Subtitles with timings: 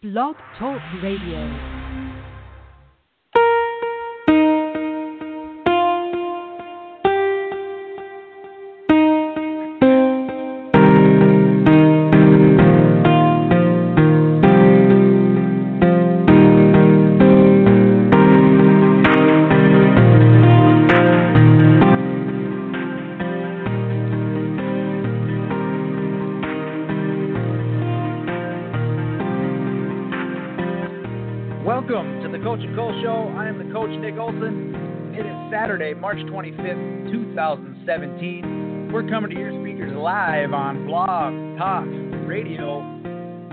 [0.00, 1.77] Blog Talk Radio.
[36.00, 38.90] March 25th, 2017.
[38.92, 41.86] We're coming to your speakers live on Blog Talk
[42.28, 42.78] Radio.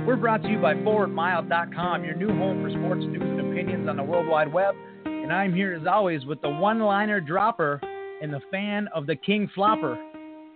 [0.06, 3.98] We're brought to you by ForwardMile.com, your new home for sports news and opinions on
[3.98, 4.76] the World Wide Web.
[5.06, 7.82] And I'm here as always with the one-liner dropper
[8.22, 9.98] and the fan of the King Flopper,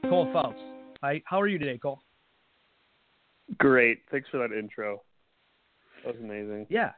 [0.03, 0.61] Cole Phelps.
[1.02, 2.03] Hi, how are you today, Cole?
[3.58, 4.02] Great.
[4.11, 5.02] Thanks for that intro.
[6.05, 6.67] That was amazing.
[6.69, 6.91] Yeah.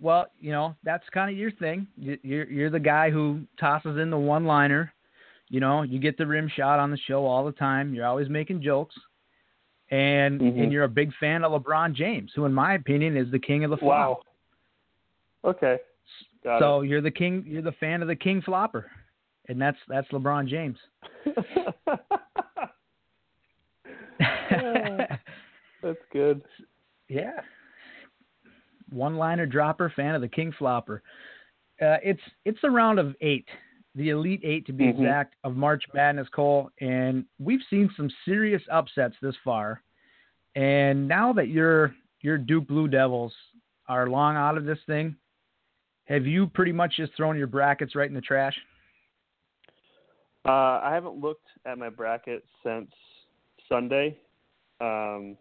[0.00, 1.86] Well, you know, that's kind of your thing.
[1.96, 4.92] You- You're you're the guy who tosses in the one liner.
[5.48, 7.94] You know, you get the rim shot on the show all the time.
[7.94, 8.94] You're always making jokes.
[9.90, 10.62] And Mhm.
[10.62, 13.64] and you're a big fan of LeBron James, who in my opinion is the king
[13.64, 14.22] of the flop.
[15.42, 15.50] Wow.
[15.50, 15.78] Okay.
[16.44, 18.90] Got So you're the king you're the fan of the king flopper.
[19.48, 20.78] And that's that's LeBron James.
[25.80, 26.42] That's good.
[27.08, 27.40] Yeah.
[28.90, 31.02] One liner dropper, fan of the King Flopper.
[31.80, 33.48] Uh, it's it's a round of eight,
[33.94, 34.98] the Elite Eight to be Mhm.
[34.98, 39.82] exact, of March Madness, Cole, and we've seen some serious upsets this far.
[40.54, 43.36] And now that your your Duke Blue Devils
[43.86, 45.16] are long out of this thing,
[46.06, 48.58] have you pretty much just thrown your brackets right in the trash?
[50.44, 52.90] Uh, I haven't looked at my bracket since
[53.68, 54.18] Sunday.
[54.80, 55.36] Um,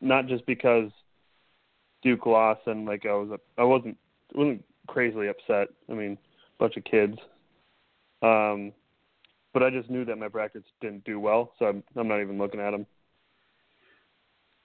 [0.00, 0.90] not just because
[2.06, 3.96] Duke lost and like I was I wasn't
[4.32, 5.66] wasn't crazily upset.
[5.90, 7.18] I mean, a bunch of kids.
[8.22, 8.72] Um,
[9.52, 12.38] but I just knew that my brackets didn't do well, so I'm I'm not even
[12.38, 12.86] looking at them.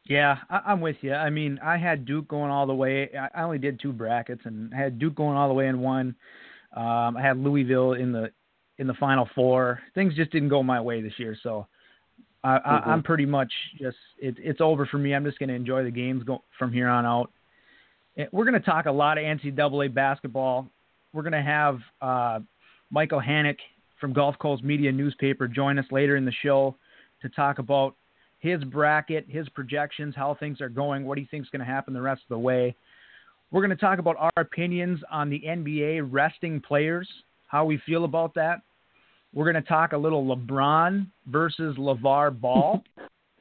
[0.06, 1.14] Yeah, I, I'm with you.
[1.14, 3.10] I mean, I had Duke going all the way.
[3.18, 5.80] I I only did two brackets, and I had Duke going all the way in
[5.80, 6.16] one.
[6.78, 8.32] Um, I had Louisville in the
[8.78, 9.80] in the final four.
[9.96, 11.66] Things just didn't go my way this year, so
[12.44, 12.62] I, Mhm.
[12.66, 15.14] I, I'm pretty much just it, it's over for me.
[15.14, 17.32] I'm just going to enjoy the games go, from here on out.
[18.32, 20.68] We're going to talk a lot of NCAA basketball.
[21.14, 22.40] We're going to have uh,
[22.90, 23.60] Michael Hanich
[24.00, 26.76] from Gulf Coast Media Newspaper join us later in the show
[27.22, 27.96] to talk about
[28.40, 31.94] his bracket, his projections, how things are going, what he thinks is going to happen
[31.94, 32.76] the rest of the way.
[33.52, 37.08] We're going to talk about our opinions on the NBA resting players,
[37.48, 38.62] how we feel about that.
[39.34, 42.84] We're going to talk a little LeBron versus LeVar Ball,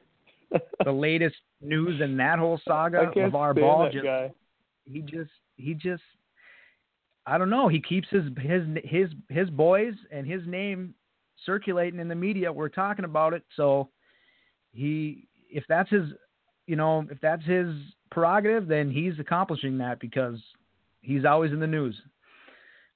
[0.85, 3.11] the latest news in that whole saga.
[3.15, 4.31] LeVar Ball just guy.
[4.85, 6.03] he just he just
[7.25, 7.67] I don't know.
[7.67, 10.93] He keeps his his his his boys and his name
[11.45, 12.51] circulating in the media.
[12.51, 13.89] We're talking about it, so
[14.71, 16.05] he if that's his
[16.67, 17.75] you know if that's his
[18.11, 20.39] prerogative, then he's accomplishing that because
[21.01, 21.95] he's always in the news.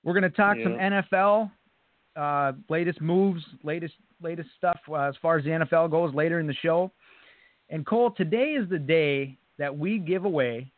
[0.04, 1.52] We're going to talk some NFL
[2.16, 6.48] uh, latest moves, latest latest stuff uh, as far as the NFL goes later in
[6.48, 6.92] the show.
[7.70, 10.72] And Cole, today is the day that we give away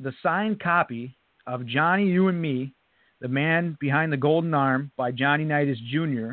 [0.00, 1.16] the signed copy
[1.46, 2.72] of Johnny U and Me,
[3.20, 6.32] the man behind the golden arm by Johnny Unitas Jr.,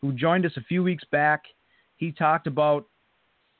[0.00, 1.44] who joined us a few weeks back.
[1.96, 2.86] He talked about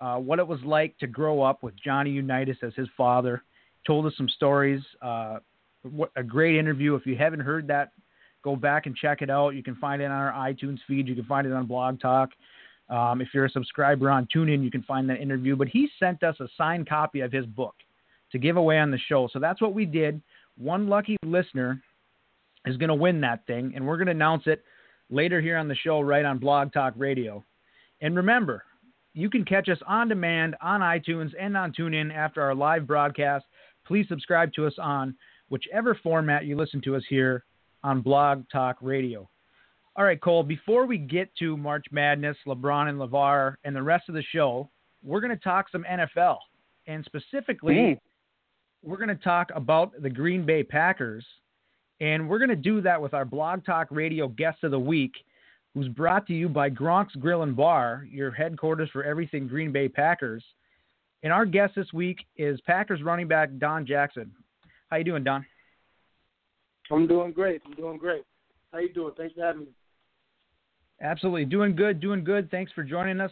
[0.00, 3.42] uh, what it was like to grow up with Johnny Unitas as his father.
[3.86, 4.82] Told us some stories.
[5.02, 5.38] Uh,
[5.82, 6.94] what a great interview!
[6.94, 7.92] If you haven't heard that,
[8.48, 9.50] go back and check it out.
[9.50, 11.06] You can find it on our iTunes feed.
[11.06, 12.31] You can find it on Blog Talk.
[12.88, 15.54] Um, if you're a subscriber on TuneIn, you can find that interview.
[15.54, 17.75] But he sent us a signed copy of his book
[18.32, 19.28] to give away on the show.
[19.32, 20.22] So that's what we did.
[20.56, 21.82] One lucky listener
[22.64, 24.65] is going to win that thing, and we're going to announce it
[25.10, 27.44] later here on the show, right on Blog Talk Radio.
[28.00, 28.65] And remember,
[29.12, 33.44] you can catch us on demand on iTunes and on TuneIn after our live broadcast.
[33.86, 35.15] Please subscribe to us on
[35.50, 37.45] whichever format you listen to us here
[37.83, 39.28] on Blog Talk Radio.
[39.97, 44.09] All right, Cole, before we get to March Madness, LeBron and LeVar, and the rest
[44.09, 44.71] of the show,
[45.03, 46.39] we're going to talk some NFL.
[46.86, 47.98] And specifically, Mm.
[48.83, 51.27] we're going to talk about the Green Bay Packers.
[52.01, 55.13] And we're going to do that with our Blog Talk Radio guest of the week,
[55.74, 59.89] who's brought to you by Gronk's Grill and Bar, your headquarters for everything Green Bay
[59.89, 60.45] Packers.
[61.24, 64.31] And our guest this week is Packers running back Don Jackson.
[64.91, 65.45] How you doing, Don?
[66.90, 67.62] I'm doing great.
[67.66, 68.24] I'm doing great.
[68.72, 69.14] How you doing?
[69.16, 69.68] Thanks for having me.
[71.00, 71.44] Absolutely.
[71.44, 72.50] Doing good, doing good.
[72.50, 73.30] Thanks for joining us.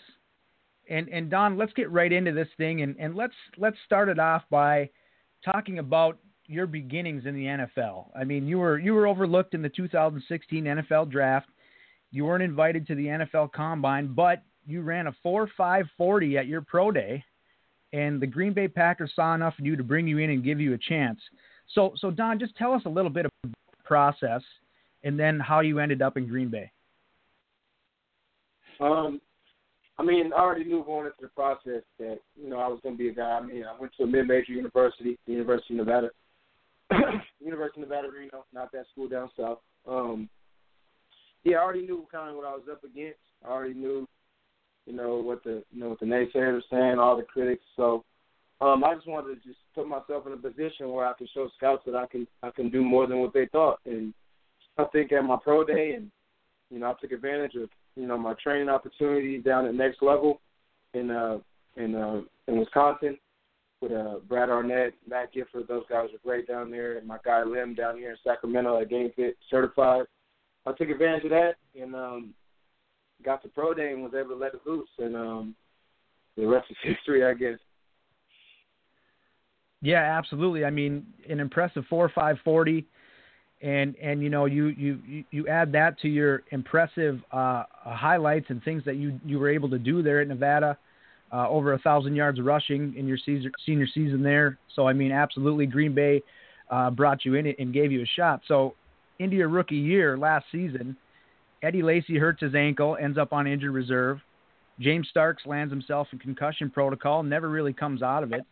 [0.88, 4.18] And and Don, let's get right into this thing and, and let's let's start it
[4.18, 4.88] off by
[5.44, 8.06] talking about your beginnings in the NFL.
[8.16, 11.48] I mean, you were you were overlooked in the 2016 NFL draft.
[12.12, 16.90] You weren't invited to the NFL Combine, but you ran a 4.540 at your pro
[16.90, 17.24] day,
[17.92, 20.60] and the Green Bay Packers saw enough in you to bring you in and give
[20.60, 21.20] you a chance.
[21.74, 24.42] So, so Don, just tell us a little bit about the process,
[25.04, 26.70] and then how you ended up in Green Bay.
[28.80, 29.20] Um,
[29.98, 32.96] I mean, I already knew going into the process that you know I was going
[32.96, 33.38] to be a guy.
[33.38, 36.10] I mean, I went to a mid-major university, the University of Nevada,
[37.40, 39.58] University of Nevada, Reno, not that school down south.
[39.88, 40.28] Um,
[41.44, 43.20] yeah, I already knew kind of what I was up against.
[43.44, 44.06] I already knew,
[44.86, 47.64] you know, what the you know what the naysayers were saying, all the critics.
[47.76, 48.04] So,
[48.60, 51.48] um, I just wanted to just put myself in a position where I can show
[51.56, 53.80] scouts that I can I can do more than what they thought.
[53.84, 54.14] And
[54.78, 56.10] I think at my pro day, and
[56.70, 60.40] you know, I took advantage of you know my training opportunities down at next level
[60.94, 61.38] in uh
[61.76, 63.18] in uh in Wisconsin
[63.82, 67.42] with uh Brad Arnett, Matt Gifford, those guys are great down there, and my guy
[67.42, 70.06] Lim down here in Sacramento at Game Fit certified.
[70.64, 72.34] I took advantage of that and um
[73.22, 75.54] got to pro day and was able to let it loose and um
[76.38, 77.58] the rest is history I guess.
[79.82, 80.64] Yeah, absolutely.
[80.64, 82.86] I mean, an impressive four five forty
[83.62, 88.62] and and you know you you you add that to your impressive uh, highlights and
[88.64, 90.78] things that you you were able to do there at Nevada,
[91.32, 94.58] uh, over a thousand yards rushing in your senior senior season there.
[94.74, 96.22] So I mean, absolutely, Green Bay
[96.70, 98.42] uh, brought you in and gave you a shot.
[98.48, 98.74] So
[99.18, 100.96] into your rookie year last season,
[101.62, 104.20] Eddie Lacy hurts his ankle, ends up on injured reserve.
[104.80, 108.42] James Starks lands himself in concussion protocol, never really comes out of it.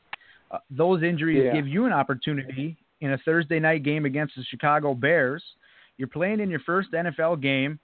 [0.54, 1.52] Uh, those injuries yeah.
[1.52, 5.42] give you an opportunity in a Thursday night game against the Chicago Bears.
[5.96, 7.80] You're playing in your first NFL game.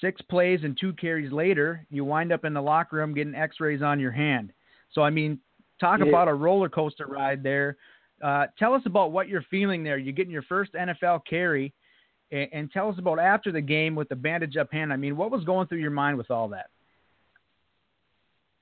[0.00, 3.82] Six plays and two carries later, you wind up in the locker room getting X-rays
[3.82, 4.52] on your hand.
[4.92, 5.40] So I mean,
[5.78, 6.06] talk Yeah.
[6.06, 7.76] about a roller coaster ride there.
[8.22, 9.98] Uh, tell us about what you're feeling there.
[9.98, 11.72] You're getting your first NFL carry,
[12.30, 14.92] and, and tell us about after the game with the bandage up hand.
[14.92, 16.70] I mean, what was going through your mind with all that?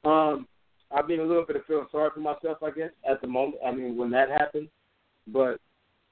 [0.08, 0.46] Um,
[0.90, 3.58] I've been a little bit of feeling sorry for myself, I guess, at the moment.
[3.66, 4.68] I mean, when that happened,
[5.26, 5.60] but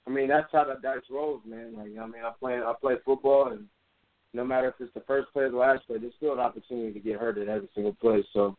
[0.07, 1.75] I mean, that's how the dice rolls, man.
[1.77, 3.67] Like, I mean, I play, I play football, and
[4.35, 6.93] no matter if it's the first play or the last play, there's still an opportunity
[6.93, 8.25] to get hurt at every single play.
[8.33, 8.57] So,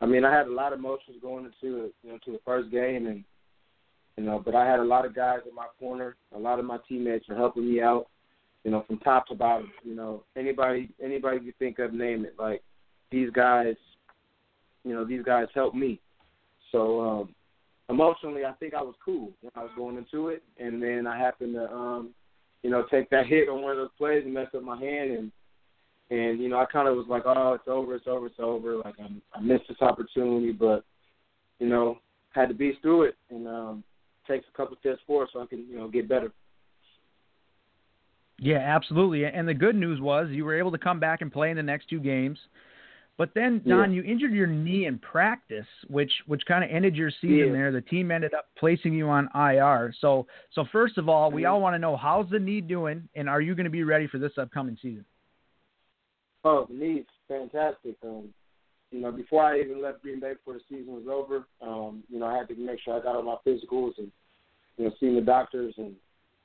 [0.00, 2.70] I mean, I had a lot of emotions going into you know, to the first
[2.70, 3.24] game, and
[4.16, 6.16] you know, but I had a lot of guys in my corner.
[6.34, 8.08] A lot of my teammates are helping me out,
[8.64, 9.72] you know, from top to bottom.
[9.84, 12.34] You know, anybody, anybody you think of, name it.
[12.38, 12.62] Like
[13.10, 13.76] these guys,
[14.84, 16.00] you know, these guys helped me.
[16.70, 17.34] So um,
[17.88, 21.18] emotionally, I think I was cool when I was going into it, and then I
[21.18, 22.10] happened to, um,
[22.62, 25.10] you know, take that hit on one of those plays and mess up my hand,
[25.10, 25.32] and
[26.10, 28.76] and you know, I kind of was like, oh, it's over, it's over, it's over.
[28.76, 30.84] Like I'm, I missed this opportunity, but
[31.58, 31.98] you know,
[32.30, 33.84] had to beast through it, and um,
[34.26, 36.32] takes a couple steps forward so I can, you know, get better.
[38.38, 39.24] Yeah, absolutely.
[39.24, 41.62] And the good news was you were able to come back and play in the
[41.62, 42.38] next two games.
[43.18, 47.10] But then, Don, you injured your knee in practice, which which kind of ended your
[47.10, 47.52] season Yeah.
[47.52, 47.72] there.
[47.72, 49.92] The team ended up placing you on IR.
[50.00, 53.28] So so first of all, we all want to know how's the knee doing, and
[53.28, 55.04] are you going to be ready for this upcoming season?
[56.44, 57.96] Oh, the knee's fantastic.
[58.02, 58.32] Um,
[58.90, 62.18] you know, before I even left Green Bay before the season was over, um, you
[62.18, 64.10] know, I had to make sure I got all my physicals and,
[64.76, 65.94] you know, seeing the doctors and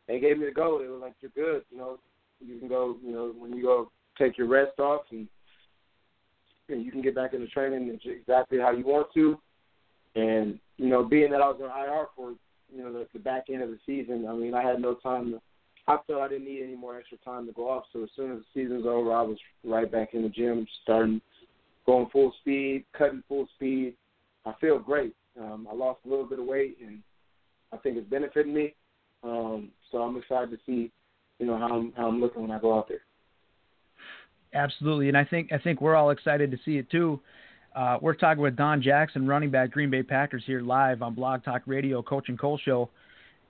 [0.07, 0.79] they gave me the go.
[0.79, 1.97] They were like, You're good, you know,
[2.39, 5.27] you can go, you know, when you go take your rest off and,
[6.69, 9.39] and you can get back into training exactly how you want to.
[10.15, 12.31] And, you know, being that I was on IR for,
[12.73, 15.31] you know, the, the back end of the season, I mean, I had no time
[15.31, 15.41] to
[15.87, 17.85] I felt I didn't need any more extra time to go off.
[17.93, 21.21] So as soon as the season's over, I was right back in the gym, starting
[21.85, 23.93] going full speed, cutting full speed.
[24.45, 25.15] I feel great.
[25.39, 27.01] Um, I lost a little bit of weight, and
[27.71, 28.73] I think it's benefiting me.
[29.23, 30.91] Um, so I'm excited to see,
[31.39, 33.01] you know, how I'm how I'm looking when I go out there.
[34.53, 37.19] Absolutely, and I think I think we're all excited to see it too.
[37.75, 41.43] Uh, we're talking with Don Jackson, running back Green Bay Packers, here live on Blog
[41.43, 42.89] Talk Radio, Coach and Cole Show.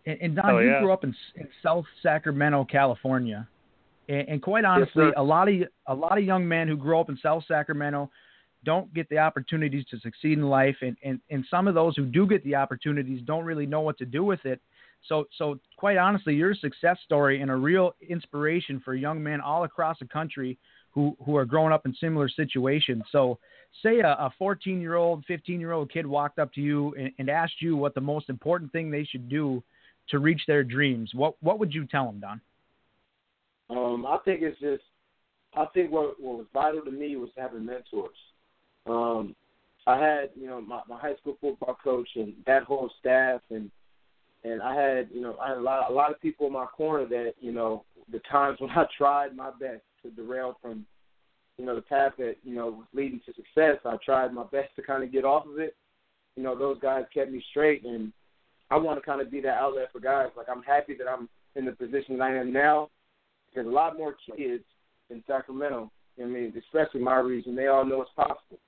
[0.05, 3.47] And, and Don, Oh, you grew up in, in South Sacramento, California,
[4.09, 5.13] and, and quite honestly, sir.
[5.15, 5.55] a lot of
[5.87, 8.09] a lot of young men who grow up in South Sacramento
[8.63, 12.05] don't get the opportunities to succeed in life, and, and, and some of those who
[12.05, 14.59] do get the opportunities don't really know what to do with it.
[15.07, 19.39] So, so quite honestly, you're a success story and a real inspiration for young men
[19.39, 20.57] all across the country
[20.91, 23.03] who, who are growing up in similar situations.
[23.11, 23.39] So,
[23.83, 27.11] say a, a 14 year old, 15 year old kid walked up to you and,
[27.19, 29.61] and asked you what the most important thing they should do
[30.09, 31.11] to reach their dreams.
[31.13, 32.41] What what would you tell them, Don?
[33.69, 34.83] Um, I think it's just,
[35.53, 38.15] I think what what was vital to me was having mentors.
[38.85, 39.35] Um,
[39.85, 43.69] I had, you know, my, my high school football coach and that whole staff, and
[44.43, 46.65] and I had you know I had a lot a lot of people in my
[46.65, 50.85] corner that you know the times when I tried my best to derail from
[51.57, 54.75] you know the path that you know was leading to success, I tried my best
[54.75, 55.75] to kind of get off of it.
[56.35, 58.11] You know those guys kept me straight, and
[58.69, 60.27] I want to kind of be that outlet for guys.
[60.35, 62.89] Like I'm happy that I'm in the position that I am now.
[63.53, 64.63] There's a lot more kids
[65.09, 65.91] in Sacramento.
[66.21, 68.59] I mean, especially my region, they all know it's possible.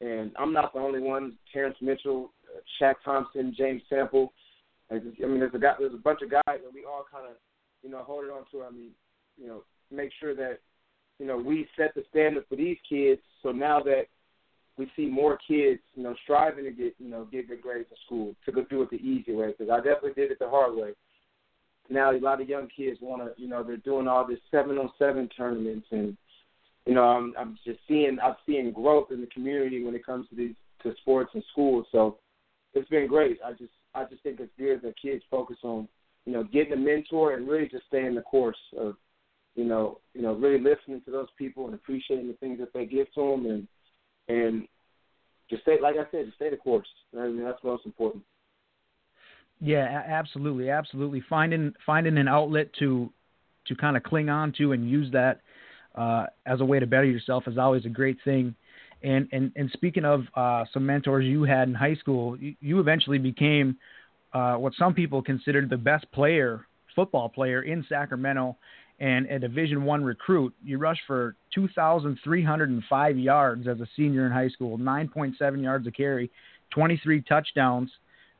[0.00, 1.36] And I'm not the only one.
[1.52, 4.32] Terrance Mitchell, uh, Shaq Thompson, James Sample.
[4.90, 7.36] I mean, there's a guy, there's a bunch of guys, and we all kind of,
[7.82, 8.64] you know, hold it on to.
[8.64, 8.90] I mean,
[9.40, 10.58] you know, make sure that,
[11.18, 13.20] you know, we set the standard for these kids.
[13.42, 14.04] So now that
[14.76, 17.96] we see more kids, you know, striving to get, you know, get good grades in
[18.06, 19.54] school, to go do it the easy way.
[19.56, 20.92] Because I definitely did it the hard way.
[21.90, 24.78] Now a lot of young kids want to, you know, they're doing all this seven
[24.78, 26.16] on seven tournaments, and
[26.86, 30.28] you know, I'm I'm just seeing I'm seeing growth in the community when it comes
[30.30, 31.86] to these to sports and schools.
[31.92, 32.18] So
[32.72, 33.38] it's been great.
[33.44, 35.88] I just I just think it's good that kids focus on,
[36.26, 38.96] you know, getting a mentor and really just staying the course of,
[39.54, 42.86] you know, you know, really listening to those people and appreciating the things that they
[42.86, 43.68] give to them and
[44.28, 44.68] and
[45.50, 46.88] just stay, like I said, just stay the course.
[47.16, 48.24] I mean, that's most important.
[49.60, 51.22] Yeah, absolutely, absolutely.
[51.28, 53.10] Finding finding an outlet to
[53.66, 55.40] to kind of cling on to and use that
[55.94, 58.54] uh, as a way to better yourself is always a great thing.
[59.02, 62.80] And and and speaking of uh, some mentors you had in high school, you, you
[62.80, 63.76] eventually became
[64.32, 68.56] uh, what some people considered the best player, football player in Sacramento,
[69.00, 70.54] and a Division One recruit.
[70.64, 76.30] You rushed for 2,305 yards as a senior in high school, 9.7 yards a carry,
[76.70, 77.90] 23 touchdowns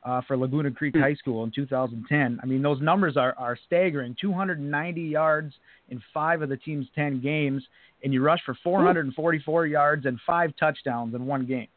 [0.03, 1.01] uh, for Laguna Creek hmm.
[1.01, 2.39] High School in 2010.
[2.41, 5.53] I mean, those numbers are, are staggering 290 yards
[5.89, 7.63] in five of the team's 10 games,
[8.03, 11.67] and you rushed for 444 yards and five touchdowns in one game.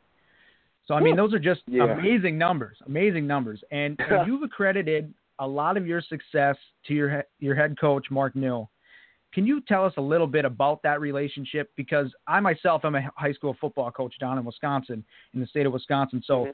[0.86, 1.84] So, I mean, those are just yeah.
[1.84, 3.62] amazing numbers, amazing numbers.
[3.70, 8.34] And, and you've accredited a lot of your success to your, your head coach, Mark
[8.34, 8.70] Nill.
[9.34, 11.70] Can you tell us a little bit about that relationship?
[11.76, 15.04] Because I myself am a high school football coach down in Wisconsin,
[15.34, 16.22] in the state of Wisconsin.
[16.26, 16.50] So, mm-hmm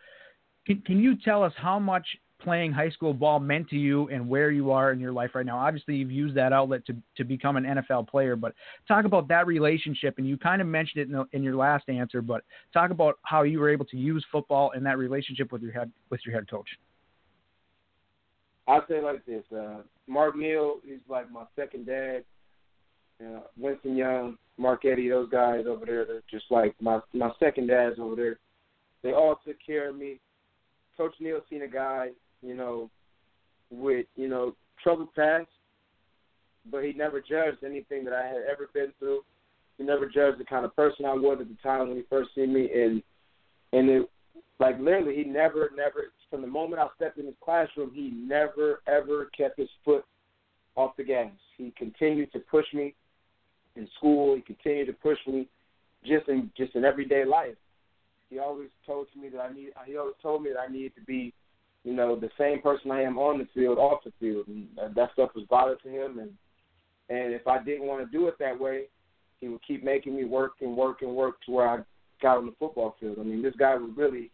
[0.67, 2.07] can, can you tell us how much
[2.43, 5.47] playing high school ball meant to you and where you are in your life right
[5.47, 5.59] now?
[5.59, 8.55] Obviously, you've used that outlet to, to become an NFL player, but
[8.89, 10.15] talk about that relationship.
[10.19, 13.19] And you kind of mentioned it in, the, in your last answer, but talk about
[13.23, 16.35] how you were able to use football and that relationship with your head with your
[16.35, 16.69] head coach.
[18.67, 22.25] I'll say like this: uh, Mark Neal, he's like my second dad.
[23.25, 27.69] Uh, Winston Young, Mark Eddie, those guys over there, they're just like my my second
[27.69, 28.39] dads over there.
[29.03, 30.19] They all took care of me
[30.97, 32.09] Coach Neal seen a guy,
[32.43, 32.91] you know,
[33.71, 35.49] with you know troubled past,
[36.71, 39.21] but he never judged anything that I had ever been through.
[39.79, 42.31] He never judged the kind of person I was at the time when he first
[42.35, 43.03] seen me, and
[43.73, 44.11] and it
[44.61, 48.83] like literally he never never from the moment I stepped in his classroom he never
[48.87, 50.05] ever kept his foot
[50.77, 51.31] off the gas.
[51.57, 52.95] He continued to push me
[53.77, 54.35] in school.
[54.35, 55.47] He continued to push me
[56.05, 57.55] just in just in everyday life
[58.35, 59.71] he always told me that I need.
[59.87, 61.33] He always told me that I needed to be,
[61.85, 65.11] you know, the same person I am on the field, off the field, and that
[65.13, 66.19] stuff was bothered to him.
[66.19, 66.31] And
[67.11, 68.85] and if I didn't want to do it that way,
[69.41, 71.79] he would keep making me work and work and work to where I
[72.21, 73.19] got on the football field.
[73.21, 74.31] I mean, this guy would really,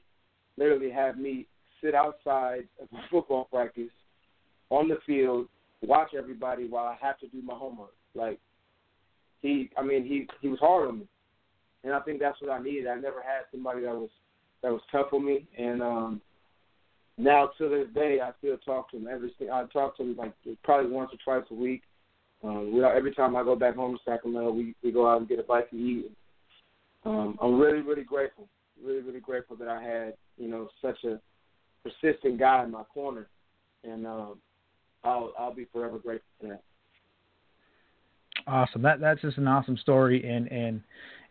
[0.57, 1.47] literally have me
[1.83, 3.91] sit outside of football practice
[4.71, 5.49] on the field,
[5.83, 7.95] watch everybody while I have to do my homework.
[8.15, 8.39] Like
[9.41, 11.07] he, I mean, he he was hard on me
[11.85, 12.87] and I think that's what I needed.
[12.87, 14.11] I never had somebody that was
[14.63, 16.21] that was tough on me, and um,
[17.17, 19.33] now to this day, I still talk to him every.
[19.51, 21.83] I talk to him like probably once or twice a week.
[22.43, 25.29] Um, we every time I go back home to Sacramento, we we go out and
[25.29, 26.13] get a bite to eat.
[27.05, 28.47] Um, I'm really really grateful,
[28.85, 31.19] really really grateful that I had you know such a
[31.83, 33.29] persistent guy in my corner,
[33.85, 34.39] and um,
[35.05, 36.63] I'll I'll be forever grateful for that.
[38.47, 38.83] Awesome.
[38.83, 40.81] That that's just an awesome story, and and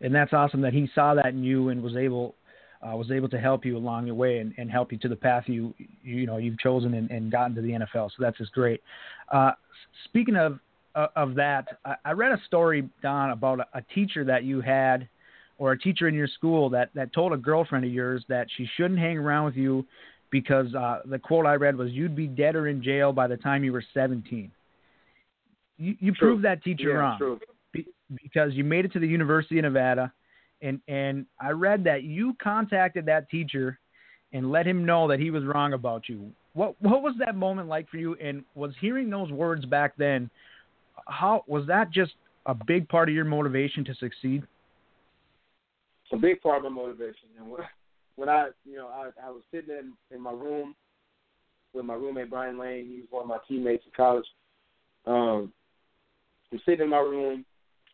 [0.00, 2.34] and that's awesome that he saw that in you and was able
[2.82, 5.16] uh, was able to help you along your way and, and help you to the
[5.16, 8.10] path you you know you've chosen and, and gotten to the NFL.
[8.10, 8.82] So that's just great.
[9.30, 9.52] Uh,
[10.04, 10.58] speaking of
[10.94, 14.60] uh, of that, I, I, read a story Don about a, a teacher that you
[14.60, 15.08] had
[15.58, 18.68] or a teacher in your school that that told a girlfriend of yours that she
[18.76, 19.86] shouldn't hang around with you
[20.30, 23.36] because uh, the quote I read was you'd be dead or in jail by the
[23.36, 24.50] time you were 17.
[25.78, 27.40] You, you proved that teacher yeah, wrong true.
[28.22, 30.12] because you made it to the University of Nevada,
[30.60, 33.78] and and I read that you contacted that teacher
[34.32, 36.30] and let him know that he was wrong about you.
[36.52, 38.14] What what was that moment like for you?
[38.16, 40.30] And was hearing those words back then,
[41.06, 42.12] how was that just
[42.46, 44.42] a big part of your motivation to succeed?
[46.04, 47.28] It's a big part of my motivation.
[47.38, 47.62] And when,
[48.16, 50.74] when I, you know, I, I was sitting in, in my room,
[51.72, 52.86] with my roommate Brian Lane.
[52.86, 54.26] He was one of my teammates in college.
[55.06, 55.52] Um,
[56.52, 57.44] I'm sitting in my room,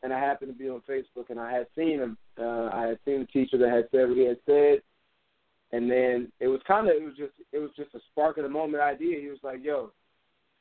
[0.03, 2.19] and I happened to be on Facebook, and I had seen him.
[2.39, 4.79] Uh, I had seen the teacher that had said what he had said,
[5.73, 8.45] and then it was kind of it was just it was just a spark of
[8.45, 9.21] the moment idea.
[9.21, 9.93] He was like, "Yo,"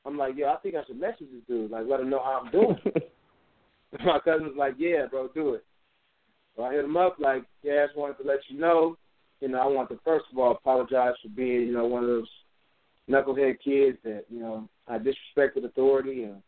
[0.05, 2.43] I'm like, "Yo, I think I should message this dude, like let him know how
[2.43, 2.77] I'm doing."
[4.05, 5.63] my cousin was like, "Yeah, bro, do it."
[6.55, 8.97] So I hit him up like, "Yeah, I just wanted to let you know,
[9.41, 12.09] you know, I want to first of all apologize for being, you know, one of
[12.09, 12.29] those
[13.09, 16.41] knucklehead kids that, you know, I disrespected authority and,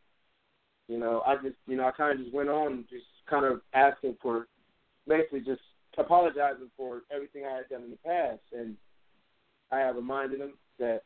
[0.88, 3.62] you know, I just, you know, I kind of just went on just kind of
[3.74, 4.48] asking for,
[5.08, 5.62] basically just
[5.98, 8.76] apologizing for everything I had done in the past, and
[9.72, 11.02] I have reminded him that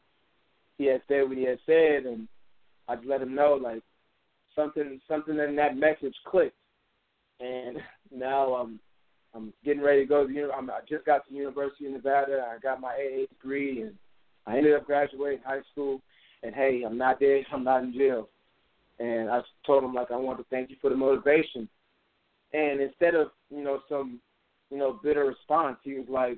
[0.78, 2.28] he had said what he had said, and
[2.88, 3.82] I just let him know like
[4.56, 6.56] something, something in that message clicked,
[7.40, 7.78] and
[8.16, 8.80] now I'm
[9.34, 10.52] I'm getting ready to go to.
[10.52, 12.46] I'm, I just got to University of Nevada.
[12.54, 13.94] I got my AA degree, and
[14.46, 16.02] I ended up graduating high school.
[16.44, 17.46] And hey, I'm not dead.
[17.54, 18.28] I'm not in jail.
[19.00, 21.68] And I told him like I want to thank you for the motivation.
[22.54, 24.20] And instead of you know some
[24.70, 26.38] you know bitter response, he was like,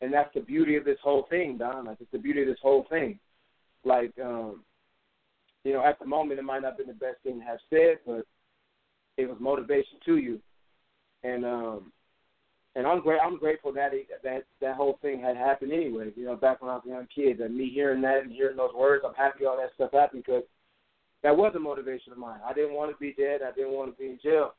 [0.00, 1.86] and that's the beauty of this whole thing, Don.
[1.86, 3.18] Like it's the beauty of this whole thing.
[3.84, 4.62] Like um,
[5.64, 7.58] you know, at the moment it might not have been the best thing to have
[7.68, 8.26] said, but
[9.16, 10.40] it was motivation to you.
[11.24, 11.92] And um,
[12.78, 13.18] and I'm great.
[13.20, 16.12] I'm grateful that it, that that whole thing had happened anyway.
[16.14, 18.56] You know, back when I was a young kid, and me hearing that and hearing
[18.56, 20.44] those words, I'm happy all that stuff happened because
[21.24, 22.38] that was a motivation of mine.
[22.48, 23.40] I didn't want to be dead.
[23.42, 24.54] I didn't want to be in jail.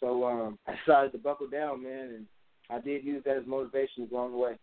[0.00, 2.26] So um, I decided to buckle down, man, and
[2.70, 4.58] I did use that as motivation along the way.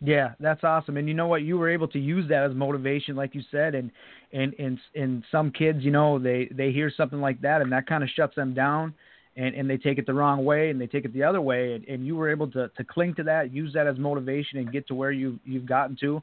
[0.00, 0.96] Yeah, that's awesome.
[0.96, 1.42] And you know what?
[1.42, 3.74] You were able to use that as motivation, like you said.
[3.74, 3.90] And
[4.32, 7.86] and and and some kids, you know, they they hear something like that, and that
[7.86, 8.94] kind of shuts them down
[9.36, 11.74] and, and they take it the wrong way and they take it the other way
[11.74, 14.72] and, and you were able to, to cling to that use that as motivation and
[14.72, 16.22] get to where you you've gotten to.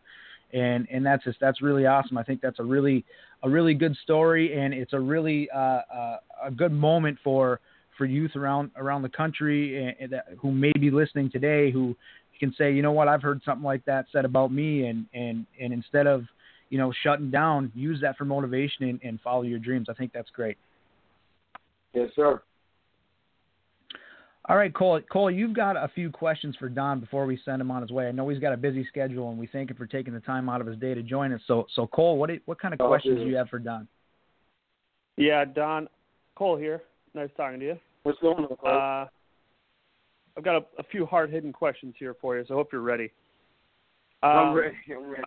[0.52, 2.18] And and that's just that's really awesome.
[2.18, 3.06] I think that's a really
[3.44, 7.60] a really good story and it's a really uh, uh, a good moment for
[7.98, 11.96] for youth around around the country and, and that, who may be listening today who
[12.40, 13.08] can say you know what?
[13.08, 16.24] I've heard something like that said about me and and and instead of
[16.70, 19.88] you know shutting down use that for motivation and, and follow your dreams.
[19.90, 20.58] I think that's great.
[21.94, 22.42] Yes sir
[24.50, 25.00] all right, Cole.
[25.10, 28.08] Cole, you've got a few questions for Don before we send him on his way.
[28.08, 30.50] I know he's got a busy schedule, and we thank him for taking the time
[30.50, 31.40] out of his day to join us.
[31.48, 33.88] So, so Cole, what what kind of oh, questions do you have for Don?
[35.16, 35.88] Yeah, Don,
[36.36, 36.82] Cole here.
[37.14, 37.80] Nice talking to you.
[38.04, 38.70] What's going on, Cole?
[38.70, 39.06] Uh,
[40.36, 43.12] I've got a, a few hard-hitting questions here for you, so I hope you're ready.
[44.24, 44.76] Um, I'm ready.
[44.90, 45.24] I'm ready.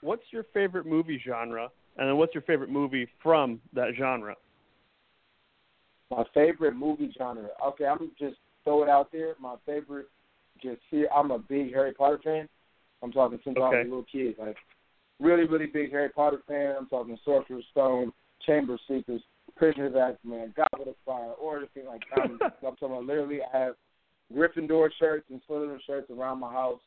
[0.00, 4.36] What's your favorite movie genre, and then what's your favorite movie from that genre?
[6.14, 7.48] My favorite movie genre.
[7.68, 9.34] Okay, I'm just throw it out there.
[9.40, 10.06] My favorite,
[10.62, 11.08] just here.
[11.14, 12.48] I'm a big Harry Potter fan.
[13.02, 13.64] I'm talking since okay.
[13.64, 14.34] I was a little kid.
[14.38, 14.56] Like
[15.18, 16.74] really, really big Harry Potter fan.
[16.78, 18.12] I'm talking Sorcerer's Stone,
[18.46, 19.24] Chamber of Secrets,
[19.56, 22.24] Prisoner of Azkaban, Goblet of Fire, or anything like that.
[22.24, 23.40] I'm, I'm talking about literally.
[23.42, 23.74] I have
[24.34, 26.80] Gryffindor shirts and Slytherin shirts around my house.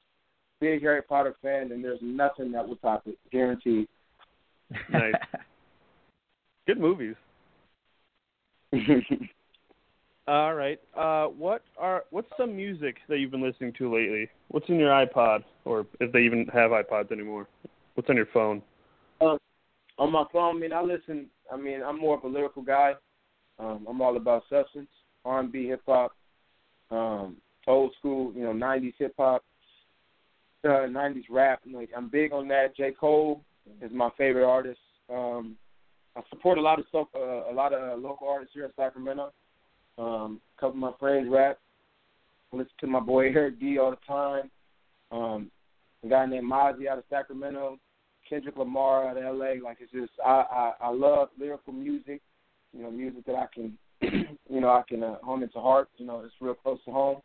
[0.62, 3.88] Big Harry Potter fan, and there's nothing that will top it, guaranteed.
[4.92, 5.14] Nice.
[6.68, 7.16] Good movies.
[10.28, 10.80] All right.
[10.98, 14.28] Uh, what are what's some music that you've been listening to lately?
[14.48, 17.48] What's in your iPod, or if they even have iPods anymore?
[17.94, 18.62] What's on your phone?
[19.22, 19.38] Uh,
[20.00, 21.28] on my phone, I mean, I listen.
[21.52, 22.94] I mean, I'm more of a lyrical guy.
[23.60, 24.90] Um, I'm all about substance,
[25.24, 26.12] R&B, hip hop,
[26.92, 29.44] um, old school, you know, '90s hip hop,
[30.64, 31.62] uh, '90s rap.
[31.72, 32.76] Like, I'm big on that.
[32.76, 32.92] J.
[33.00, 33.42] Cole
[33.82, 34.80] is my favorite artist.
[35.10, 35.56] Um,
[36.15, 38.71] I support a lot of stuff, uh, a lot of uh, local artists here in
[38.75, 39.34] Sacramento.
[39.97, 41.60] Um, a couple of my friends rap.
[42.54, 44.49] I listen to my boy Eric D all the time.
[45.12, 45.51] Um,
[46.04, 47.80] a guy named Mozzy out of Sacramento.
[48.30, 49.54] Kendrick Lamar out of LA.
[49.63, 52.21] Like it's just I, I I love lyrical music.
[52.73, 53.78] You know, music that I can
[54.49, 55.89] you know I can uh, home into heart.
[55.97, 57.21] You know, it's real close to home.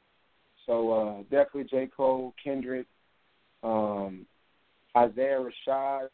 [0.67, 2.87] So uh, definitely J Cole, Kendrick,
[3.63, 4.27] um,
[4.97, 6.09] Isaiah Rashad.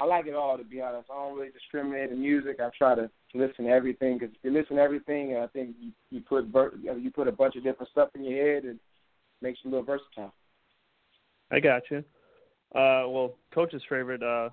[0.00, 1.08] I like it all to be honest.
[1.10, 2.58] I don't really discriminate in music.
[2.60, 5.92] I try to listen to everything because if you listen to everything, I think you
[6.10, 6.46] you put
[6.82, 8.78] you put a bunch of different stuff in your head and
[9.42, 10.32] makes you a little versatile.
[11.50, 11.98] I got you.
[12.74, 14.50] Uh, well, Coach's favorite uh,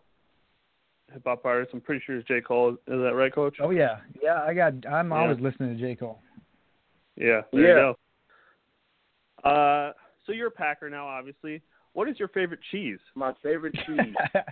[1.13, 2.73] hip hop artist, I'm pretty sure is J Cole.
[2.73, 3.57] Is that right, Coach?
[3.61, 4.43] Oh yeah, yeah.
[4.45, 4.73] I got.
[4.89, 5.17] I'm yeah.
[5.17, 6.19] always listening to J Cole.
[7.15, 7.41] Yeah.
[7.51, 7.67] There yeah.
[7.67, 7.95] you
[9.43, 9.49] go.
[9.49, 9.93] Uh,
[10.25, 11.61] so you're a Packer now, obviously.
[11.93, 12.99] What is your favorite cheese?
[13.15, 14.13] My favorite cheese.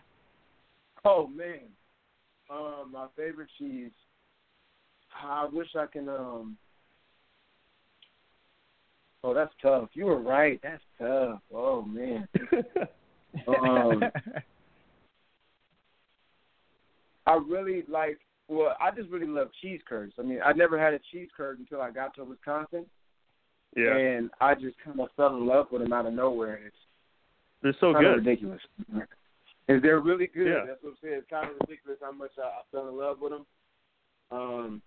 [1.05, 1.69] Oh man,
[2.49, 3.91] um, my favorite cheese.
[5.23, 6.09] I wish I can.
[6.09, 6.57] Um.
[9.23, 9.89] Oh, that's tough.
[9.93, 10.59] You were right.
[10.63, 11.41] That's tough.
[11.53, 12.27] Oh man.
[13.47, 14.01] Um,
[17.25, 18.19] I really like.
[18.47, 20.13] Well, I just really love cheese curds.
[20.19, 22.85] I mean, I never had a cheese curd until I got to Wisconsin,
[23.75, 26.61] Yeah, and I just kind of fell in love with them out of nowhere.
[26.65, 26.75] It's
[27.61, 28.25] they're so kind of good.
[28.25, 28.61] ridiculous.
[29.67, 30.47] And they're really good.
[30.47, 30.65] Yeah.
[30.67, 31.15] That's what I'm saying.
[31.19, 33.45] It's kind of ridiculous how much I, I fell in love with them.
[34.32, 34.82] Um,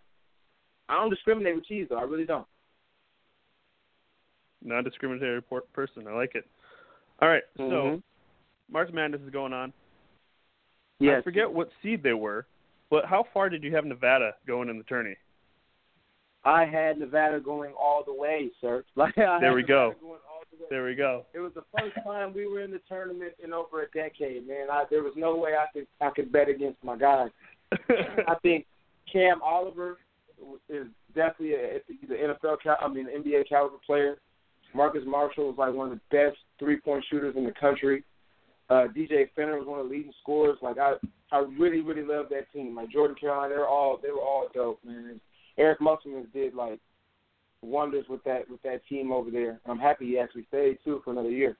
[0.89, 1.99] I don't discriminate with cheese though.
[1.99, 2.47] I really don't.
[4.63, 6.07] Non-discriminatory person.
[6.09, 6.45] I like it.
[7.21, 8.03] All right, so Mhm.
[8.71, 9.73] March Madness is going on.
[11.01, 11.19] Yes.
[11.21, 12.47] I forget what seed they were,
[12.91, 15.17] but how far did you have Nevada going in the tourney?
[16.45, 18.85] I had Nevada going all the way, sir.
[18.97, 19.89] Like I There we go.
[19.89, 20.28] Nevada Going all the way.
[20.71, 21.25] There we go.
[21.33, 24.67] It was the first time we were in the tournament in over a decade, man.
[24.71, 27.31] I, there was no way I could I could bet against my guys.
[27.73, 28.67] I think
[29.13, 29.99] Cam Oliver
[30.69, 34.19] is definitely a, he's NFL, cal- I mean NBA caliber player.
[34.75, 38.05] Marcus Marshall was like one of the best three point shooters in the country.
[38.71, 40.59] Uh, DJ Fenner was one of the leading scorers.
[40.61, 40.95] Like I,
[41.33, 42.77] I really, really love that team.
[42.77, 45.21] Like Jordan Caroline, they were all they were all dope, man.
[45.57, 46.79] Eric Musselman did like
[47.63, 49.61] wonders with that with that team over there.
[49.67, 51.57] I'm happy he actually stayed too for another year.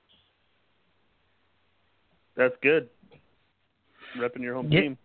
[2.35, 2.89] That's good.
[4.17, 4.81] Repping your home Yeah.
[4.81, 4.97] team.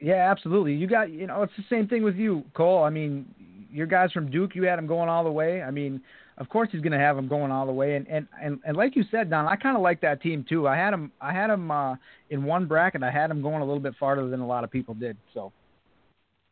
[0.00, 0.74] Yeah, absolutely.
[0.74, 2.82] You got, you know, it's the same thing with you, Cole.
[2.82, 3.26] I mean,
[3.72, 5.62] your guys from Duke, you had him going all the way.
[5.62, 6.02] I mean,
[6.36, 7.94] of course he's going to have him going all the way.
[7.94, 10.68] And and and, and like you said, Don, I kind of like that team too.
[10.68, 11.96] I had him, I had him uh,
[12.30, 13.02] in one bracket.
[13.02, 15.16] I had him going a little bit farther than a lot of people did.
[15.32, 15.52] So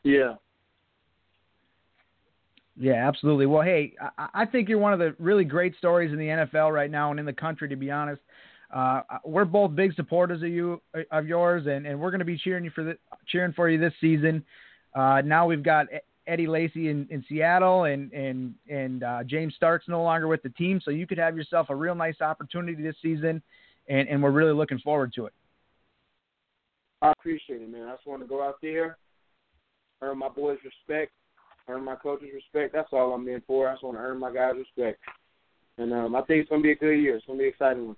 [0.02, 0.36] Yeah.
[2.78, 3.46] Yeah, absolutely.
[3.46, 6.72] Well, hey, I, I think you're one of the really great stories in the NFL
[6.72, 8.22] right now and in the country, to be honest.
[8.72, 10.80] Uh, we're both big supporters of you,
[11.10, 12.96] of yours, and, and we're going to be cheering you for the,
[13.28, 14.42] cheering for you this season.
[14.94, 15.86] Uh, now we've got
[16.26, 20.48] Eddie Lacy in, in Seattle, and and and uh, James Starks no longer with the
[20.50, 23.42] team, so you could have yourself a real nice opportunity this season,
[23.88, 25.32] and, and we're really looking forward to it.
[27.02, 27.88] I appreciate it, man.
[27.88, 28.96] I just want to go out there,
[30.00, 31.12] earn my boys' respect,
[31.68, 32.72] earn my coaches' respect.
[32.72, 33.68] That's all I'm in for.
[33.68, 35.00] I just want to earn my guys' respect.
[35.78, 37.16] And um, I think it's going to be a good year.
[37.16, 37.96] It's going to be an exciting one.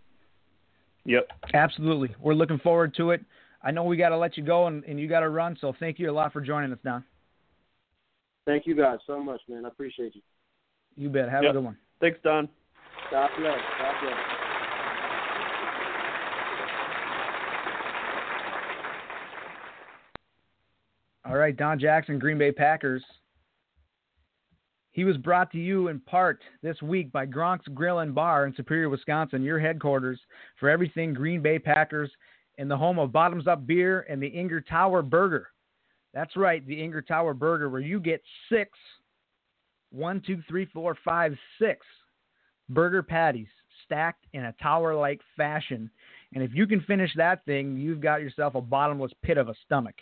[1.07, 1.29] Yep.
[1.53, 3.21] Absolutely, we're looking forward to it.
[3.63, 5.75] I know we got to let you go, and, and you got to run, so
[5.81, 7.05] thank you a lot for joining us, Don.
[8.47, 9.65] Thank you guys so much, man.
[9.65, 10.23] I appreciate you.
[10.97, 11.31] You bet.
[11.31, 11.51] Have Yep.
[11.51, 11.77] a good one.
[12.01, 12.49] Thanks, Don.
[13.11, 13.59] God bless.
[13.79, 14.15] God bless.
[21.27, 23.03] All right, Don Jackson, Green Bay Packers.
[24.95, 28.55] He was brought to you in part this week by Gronk's Grill and Bar in
[28.55, 30.21] Superior, Wisconsin, your headquarters
[30.61, 32.11] for everything Green Bay Packers
[32.59, 35.49] and the home of Bottoms Up Beer and the Inger Tower Burger.
[36.15, 38.71] That's right, the Inger Tower Burger, where you get six,
[39.91, 41.85] one, two, three, four, five, six
[42.69, 43.49] burger patties
[43.85, 45.91] stacked in a tower like fashion.
[46.35, 49.55] And if you can finish that thing, you've got yourself a bottomless pit of a
[49.65, 49.97] stomach.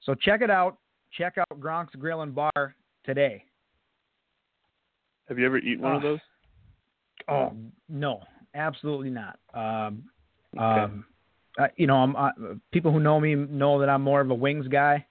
[0.00, 0.78] So check it out.
[1.10, 3.44] Check out Gronk's Grill and Bar today.
[5.28, 6.18] Have you ever eaten one of those?
[7.28, 7.56] Oh
[7.88, 8.22] no,
[8.54, 9.38] absolutely not.
[9.54, 10.04] Um,
[10.56, 10.64] Okay.
[10.64, 11.04] um,
[11.58, 12.30] I, you know, I'm, I,
[12.72, 15.04] people who know me know that I'm more of a wings guy,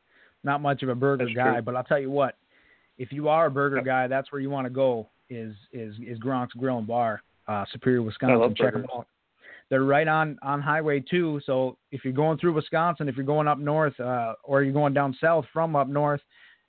[0.44, 1.54] not much of a burger That's guy.
[1.56, 1.62] true.
[1.62, 2.38] But I'll tell you what,
[2.98, 3.86] if you are a burger Yep.
[3.86, 5.10] guy, that's where you want to go.
[5.30, 8.40] Is is is Gronk's Grill and Bar, uh, Superior, Wisconsin.
[8.40, 9.08] love Check them out.
[9.70, 11.42] They're right on on Highway two.
[11.46, 14.94] So if you're going through Wisconsin, if you're going up north, uh, or you're going
[14.94, 16.22] down south from up north,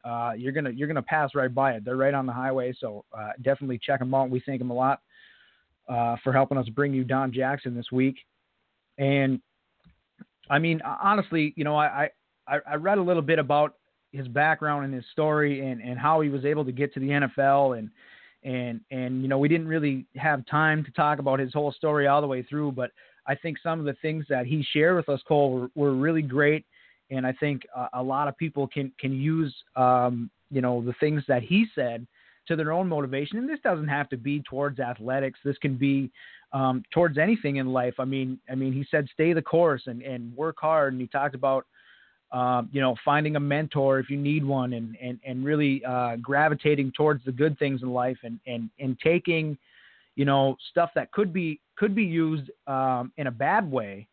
[0.05, 1.85] uh, you're gonna you're gonna pass right by it.
[1.85, 4.31] They're right on the highway, so uh, definitely check them out.
[4.31, 5.01] We thank them a lot
[5.89, 8.17] uh, for helping us bring you Don Jackson this week.
[8.99, 9.41] And
[10.51, 12.11] I mean, honestly, you know, I
[12.47, 13.77] I, I read a little bit about
[14.13, 17.09] his background and his story and, and how he was able to get to the
[17.09, 17.91] NFL and
[18.45, 22.07] and and you know we didn't really have time to talk about his whole story
[22.07, 22.91] all the way through, but
[23.27, 26.21] I think some of the things that he shared with us, Cole, were, were really
[26.21, 26.67] great
[27.11, 30.95] and I think uh, a lot of people can can use um, you know the
[31.01, 32.07] things that he said
[32.47, 33.39] to their own motivation.
[33.39, 35.39] And this doesn't have to be towards athletics.
[35.45, 36.11] This can be
[36.53, 37.95] um, towards anything in life.
[37.99, 40.93] I mean, I mean, he said stay the course and and work hard.
[40.93, 41.67] And he talked about
[42.33, 46.17] um, you know finding a mentor if you need one, and and and really uh,
[46.17, 49.57] gravitating towards the good things in life, and and and taking
[50.17, 54.07] you know stuff that could be could be used um, in a bad way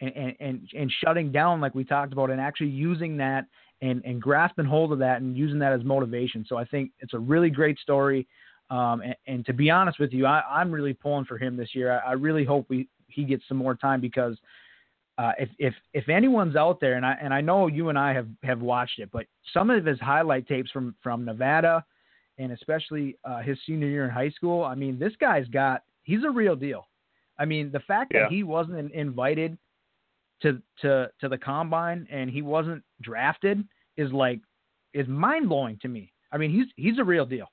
[0.00, 3.46] and, and, and shutting down like we talked about and actually using that
[3.80, 6.44] and, and grasping hold of that and using that as motivation.
[6.48, 8.26] So I think it's a really great story.
[8.70, 11.74] Um, and, and, to be honest with you, I, I'm really pulling for him this
[11.74, 12.00] year.
[12.04, 14.36] I, I really hope we, he gets some more time because
[15.16, 18.12] uh, if, if, if anyone's out there, and I, and I know you and I
[18.12, 21.84] have, have watched it, but some of his highlight tapes from, from Nevada
[22.36, 26.24] and especially uh, his senior year in high school, I mean, this guy's got, he's
[26.24, 26.86] a real deal.
[27.38, 28.22] I mean, the fact Yeah.
[28.22, 29.56] that he wasn't invited
[30.42, 33.64] to to to the combine and he wasn't drafted
[33.96, 34.40] is like
[34.94, 36.12] is mind blowing to me.
[36.32, 37.48] I mean, he's he's a real deal.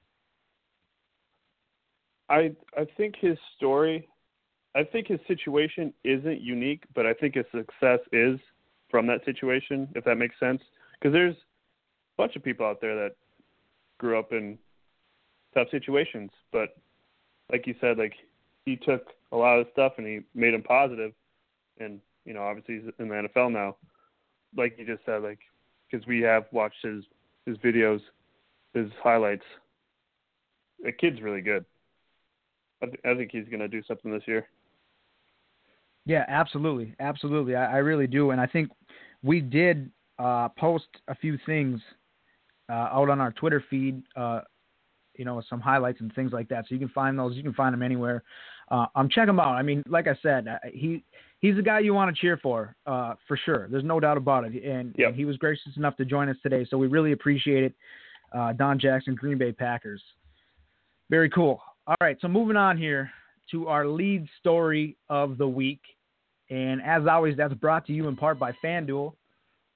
[2.30, 4.08] I I think his story,
[4.76, 8.40] I think his situation isn't unique, but I think his success is
[8.90, 9.88] from that situation.
[9.96, 10.62] If that makes sense,
[11.00, 13.16] because there's a bunch of people out there that
[13.98, 14.58] grew up in
[15.54, 16.70] tough situations, but
[17.52, 18.14] like you said, like
[18.66, 21.14] he took a lot of stuff and he made them positive,
[21.80, 23.78] and you know obviously he's in the NFL now.
[24.56, 25.40] Like you just said, like
[25.90, 27.04] because we have watched his
[27.46, 28.02] his videos,
[28.74, 29.44] his highlights.
[30.84, 31.66] The kid's really good.
[32.82, 34.48] I, th- I think he's going to do something this year.
[36.06, 37.56] Yeah, absolutely, absolutely.
[37.56, 38.70] I, I really do, and I think
[39.24, 41.80] we did uh, post a few things
[42.70, 44.04] uh, out on our Twitter feed.
[44.16, 44.42] Uh,
[45.18, 46.66] you know, some highlights and things like that.
[46.68, 47.36] So you can find those.
[47.36, 48.24] You can find them anywhere.
[48.70, 49.56] Uh, um, check them out.
[49.56, 51.04] I mean, like I said, uh, he
[51.46, 53.68] he's the guy you want to cheer for, uh, for sure.
[53.70, 54.64] There's no doubt about it.
[54.64, 55.10] And, Yep.
[55.10, 57.74] and he was gracious enough to join us today, so we really appreciate it.
[58.32, 60.02] Uh, Don Jackson, Green Bay Packers.
[61.10, 61.62] Very cool.
[61.88, 63.12] All right, so moving on here
[63.52, 65.82] to our lead story of the week.
[66.50, 69.14] And as always, that's brought to you in part by FanDuel.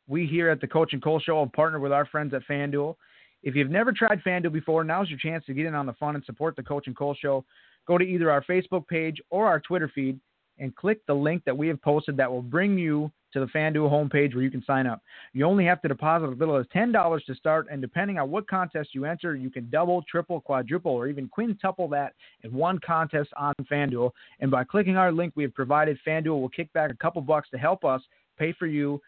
[0.08, 2.96] We here at the Coach and Cole Show have partnered with our friends at FanDuel.
[3.44, 6.16] If you've never tried FanDuel before, now's your chance to get in on the fun
[6.16, 7.46] and support the Coach and Cole Show.
[7.88, 10.20] Go to either our Facebook page or our Twitter feed
[10.60, 13.90] and click the link that we have posted that will bring you to the FanDuel
[13.90, 15.02] homepage where you can sign up.
[15.34, 18.48] You only have to deposit as little as $10 to start, and depending on what
[18.48, 23.30] contest you enter, you can double, triple, quadruple, or even quintuple that in one contest
[23.38, 24.12] on FanDuel.
[24.40, 27.50] And by clicking our link we have provided, FanDuel will kick back a couple bucks
[27.52, 28.02] to help us
[28.38, 29.02] pay for you,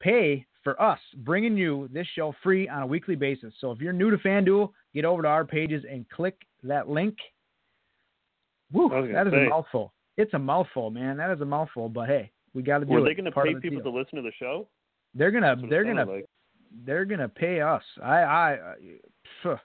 [0.00, 3.52] pay for us, bringing you this show free on a weekly basis.
[3.60, 7.16] So if you're new to FanDuel, get over to our pages and click that link.
[8.72, 9.46] Woo, I was gonna that is say.
[9.46, 9.92] a mouthful.
[10.16, 11.16] It's a mouthful, man.
[11.16, 13.04] That is a mouthful, but hey, we got to do Were it.
[13.04, 13.92] they going to pay people deal.
[13.92, 14.68] to listen to the show?
[15.14, 16.24] They're gonna they're gonna like.
[16.86, 17.82] they're gonna pay us.
[18.02, 18.58] I I
[19.42, 19.56] phew.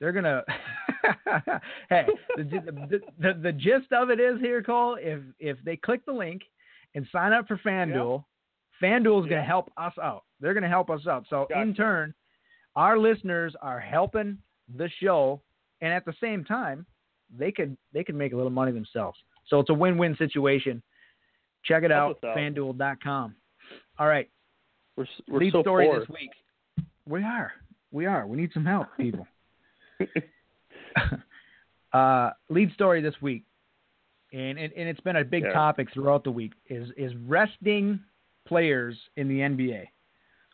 [0.00, 0.42] they're gonna
[1.90, 4.96] hey the, the, the the gist of it is here, Cole.
[4.98, 6.40] If if they click the link
[6.94, 8.24] and sign up for FanDuel,
[8.82, 10.24] FanDuel is gonna help us out.
[10.40, 11.26] They're gonna help us out.
[11.28, 12.14] So in turn,
[12.76, 14.38] our listeners are helping
[14.74, 15.42] the show,
[15.82, 16.86] and at the same time,
[17.36, 19.18] they could they could make a little money themselves.
[19.48, 20.82] So it's a win-win situation.
[21.64, 22.20] Check it out.
[22.22, 23.34] FanDuel.com.
[23.98, 24.28] All right.
[24.96, 26.00] We're we're Lead so story poor.
[26.00, 26.30] this week.
[27.06, 27.52] We are.
[27.90, 28.26] We are.
[28.26, 29.26] We need some help, people.
[31.92, 33.44] uh, lead story this week,
[34.32, 35.52] and, and and it's been a big Yeah.
[35.52, 38.00] topic throughout the week is is resting
[38.46, 39.84] players in the NBA.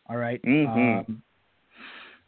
[0.09, 0.41] All right?
[0.43, 0.99] Mhm.
[1.07, 1.21] Um,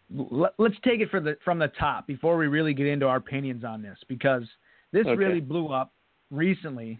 [0.10, 3.17] let, let's take it for the from the top before we really get into our
[3.17, 4.43] opinions on this because
[4.91, 5.15] this Okay.
[5.15, 5.93] really blew up
[6.31, 6.99] recently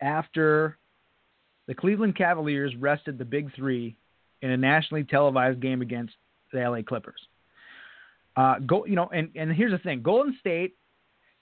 [0.00, 0.78] after
[1.66, 3.96] the Cleveland Cavaliers rested the Big Three
[4.42, 6.14] in a nationally televised game against
[6.52, 7.20] the LA Clippers.
[8.36, 10.76] Uh, go, you know, and, and here's the thing: Golden State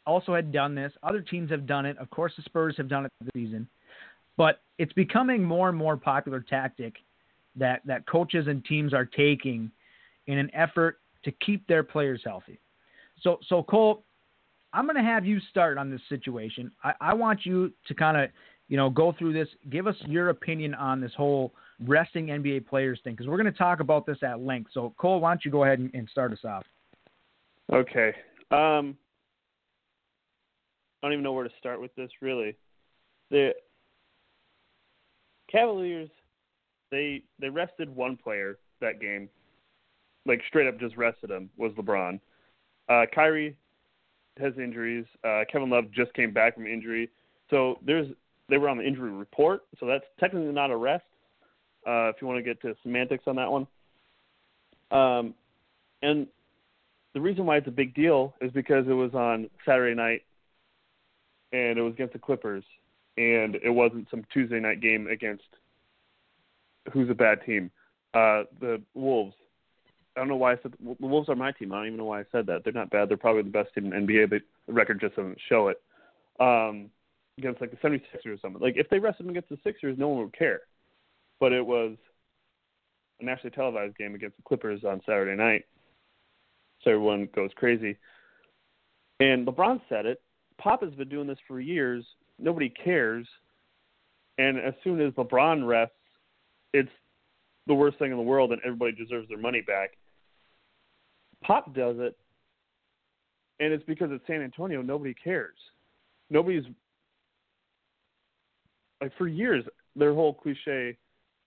[0.07, 0.93] also had done this.
[1.03, 1.97] Other teams have done it.
[1.99, 3.69] Of course, the Spurs have done it this season.
[4.37, 6.95] But it's becoming more and more popular tactic
[7.57, 9.71] that that coaches and teams are taking
[10.27, 12.59] in an effort to keep their players healthy.
[13.21, 14.05] So, so Cole,
[14.73, 16.71] I'm going to have you start on this situation.
[16.85, 18.31] I, I want you to kind of,
[18.69, 19.49] you know, go through this.
[19.71, 21.53] Give us your opinion on this whole
[21.87, 24.71] resting NBA players thing because we're going to talk about this at length.
[24.73, 26.65] So, Cole, why don't you go ahead and, and start us off?
[27.73, 28.13] Okay.
[28.51, 28.97] Um,
[31.03, 32.11] I don't even know where to start with this.
[32.21, 32.57] Really,
[33.31, 33.53] the
[35.51, 36.11] Cavaliers
[36.91, 39.29] they they rested one player that game,
[40.27, 42.21] like straight up just rested him was LeBron.
[42.89, 43.57] Uh, Kyrie
[44.41, 45.07] has injuries.
[45.25, 47.11] Uh, Kevin Love just came back from injury,
[47.51, 48.09] so there's
[48.49, 51.05] they were on the injury report, so that's technically not a rest.
[51.87, 53.67] Uh, if you want to get to semantics on that one,
[54.91, 55.35] um,
[56.03, 56.27] and
[57.15, 60.23] the reason why it's a big deal is because it was on Saturday night
[61.53, 62.65] and it was against the Clippers
[63.17, 65.45] and it wasn't some Tuesday night game against
[66.93, 67.71] who's a bad team.
[68.15, 69.35] Uh the Wolves.
[70.17, 71.73] I don't know why I said the Wolves are my team.
[71.73, 72.65] I don't even know why I said that.
[72.65, 73.09] They're not bad.
[73.09, 75.81] They're probably the best team in NBA, but the record just doesn't show it.
[76.39, 76.91] Um
[77.39, 78.61] against like the 76ers or something.
[78.61, 80.61] Like if they rested them against the Sixers, no one would care.
[81.39, 81.97] But it was
[83.21, 85.65] a nationally televised game against the Clippers on Saturday night
[86.83, 87.97] so everyone goes crazy.
[89.21, 90.23] And LeBron said it.
[90.59, 92.05] Pop has been doing this for years.
[92.39, 93.27] Nobody cares.
[94.39, 95.95] And as soon as LeBron rests,
[96.73, 96.91] it's
[97.67, 99.91] the worst thing in the world, and everybody deserves their money back.
[101.43, 102.17] Pop does it,
[103.61, 104.83] and it's because it's San Antonio.
[104.83, 105.57] Nobody cares.
[106.31, 106.65] Nobody's
[109.01, 109.65] like for years
[109.97, 110.97] their whole cliche,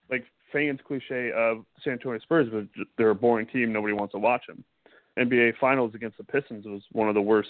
[0.10, 3.72] like fans cliche of San Antonio Spurs but they're a boring team.
[3.72, 4.64] Nobody wants to watch them.
[5.18, 7.50] NBA Finals against the Pistons was one of the worst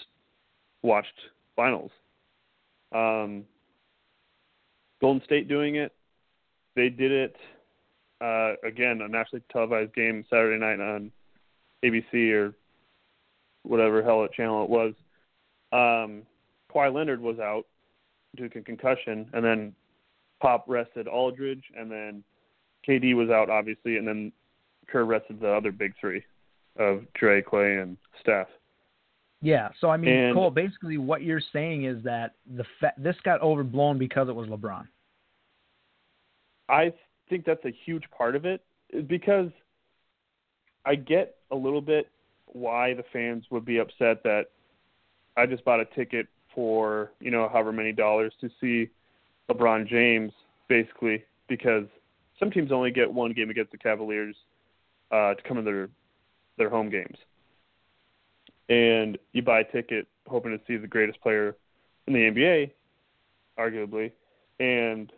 [0.82, 1.08] watched
[1.56, 1.92] finals.
[2.94, 3.46] Um,
[5.00, 5.94] Golden State doing it.
[6.76, 7.36] They did it
[8.24, 11.12] uh, again a nationally televised game Saturday night on
[11.84, 12.54] ABC or
[13.64, 14.94] whatever hell it channel it was.
[15.72, 16.24] Um,
[16.74, 17.66] Kawhi Leonard was out
[18.36, 19.76] due to concussion, and then
[20.42, 22.24] Pop rested Aldridge, and then
[22.88, 24.32] KD was out obviously, and then
[24.88, 26.24] Kerr rested the other big three
[26.78, 28.48] of Dre, Clay, and Steph.
[29.42, 33.16] Yeah, so I mean, And- Cole, basically what you're saying is that the fa- this
[33.24, 34.88] got overblown because it was LeBron.
[36.70, 36.94] I
[37.34, 38.62] think that's a huge part of it
[39.08, 39.50] because
[40.86, 42.12] I get a little bit
[42.46, 44.52] why the fans would be upset that
[45.36, 48.92] I just bought a ticket for, you know, however many dollars to see
[49.50, 50.32] LeBron James
[50.68, 51.86] basically because
[52.40, 54.36] some teams only get one game against the Cavaliers
[55.10, 55.90] uh, to come in their
[56.60, 57.18] their home games.
[58.70, 61.56] And you buy a ticket hoping to see the greatest player
[62.06, 62.72] in the NBA,
[63.58, 64.12] arguably,
[64.60, 65.12] and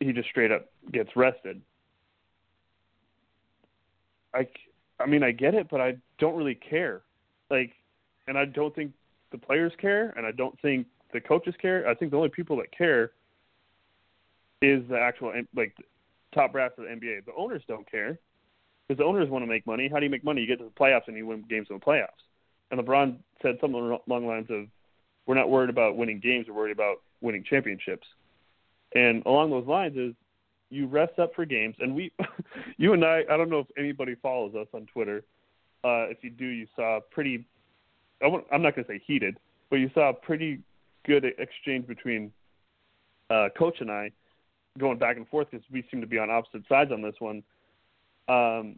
[0.00, 1.60] he just straight up gets rested.
[4.34, 4.48] I,
[4.98, 7.02] I mean, I get it, but I don't really care.
[7.50, 7.72] Like,
[8.26, 8.92] and I don't think
[9.32, 11.86] the players care, and I don't think the coaches care.
[11.88, 13.12] I think the only people that care
[14.60, 15.74] is the actual like
[16.34, 17.24] top brass of the NBA.
[17.26, 18.18] The owners don't care
[18.86, 19.88] because the owners want to make money.
[19.88, 20.40] How do you make money?
[20.40, 22.08] You get to the playoffs and you win games in the playoffs.
[22.70, 24.66] And LeBron said something along the lines of,
[25.26, 26.48] "We're not worried about winning games.
[26.48, 28.06] We're worried about winning championships."
[28.94, 30.14] And along those lines is
[30.70, 31.76] you rest up for games.
[31.80, 32.12] And we,
[32.76, 35.24] you and I, I don't know if anybody follows us on Twitter.
[35.84, 37.44] Uh, if you do, you saw a pretty,
[38.22, 39.36] I I'm not going to say heated,
[39.70, 40.60] but you saw a pretty
[41.06, 42.32] good exchange between
[43.30, 44.10] uh, Coach and I
[44.78, 47.42] going back and forth because we seem to be on opposite sides on this one.
[48.28, 48.76] Um,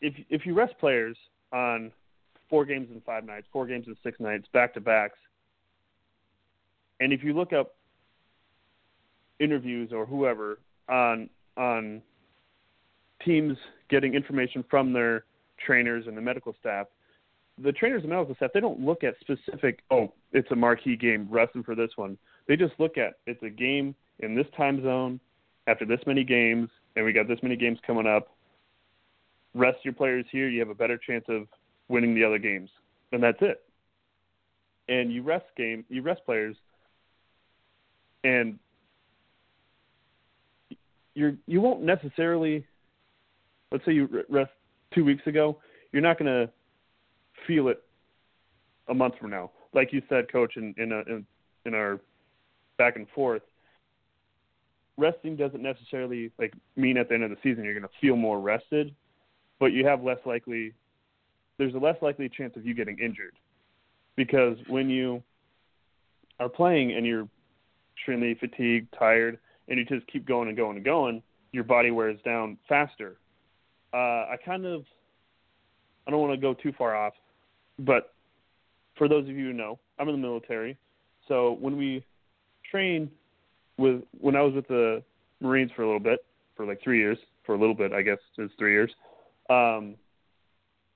[0.00, 1.16] if if you rest players
[1.52, 1.92] on
[2.50, 5.18] four games in five nights, four games in six nights, back to backs,
[7.00, 7.74] and if you look up
[9.38, 12.02] interviews or whoever on on
[13.24, 13.56] teams
[13.88, 15.24] getting information from their
[15.64, 16.86] trainers and the medical staff,
[17.62, 19.80] the trainers and medical staff they don't look at specific.
[19.90, 21.26] Oh, it's a marquee game.
[21.30, 22.18] Resting for this one.
[22.48, 25.20] They just look at it's a game in this time zone
[25.66, 28.28] after this many games, and we got this many games coming up.
[29.54, 30.48] Rest your players here.
[30.48, 31.48] You have a better chance of
[31.88, 32.70] winning the other games,
[33.12, 33.62] and that's it.
[34.88, 36.56] And you rest game, you rest players
[38.24, 38.58] and
[41.14, 42.66] you're you won't necessarily
[43.72, 44.50] let's say you rest
[44.94, 45.58] two weeks ago
[45.92, 46.50] you're not going to
[47.46, 47.82] feel it
[48.88, 49.50] a month from now.
[49.72, 51.26] Like you said coach in in, a, in
[51.64, 52.00] in our
[52.78, 53.42] back and forth
[54.98, 58.16] resting doesn't necessarily like mean at the end of the season you're going to feel
[58.16, 58.94] more rested
[59.58, 60.72] but you have less likely
[61.58, 63.34] there's a less likely chance of you getting injured.
[64.16, 65.22] Because when you
[66.38, 67.28] are playing and you're
[67.96, 72.18] extremely fatigued, tired, and you just keep going and going and going, your body wears
[72.24, 73.16] down faster.
[73.92, 74.84] Uh, I kind of,
[76.06, 77.14] I don't want to go too far off,
[77.78, 78.14] but
[78.96, 80.76] for those of you who know, I'm in the military.
[81.28, 82.04] So when we
[82.70, 83.10] train
[83.78, 85.02] with, when I was with the
[85.40, 86.24] Marines for a little bit,
[86.56, 88.90] for like three years, for a little bit, I guess it's three years.
[89.50, 89.94] Um,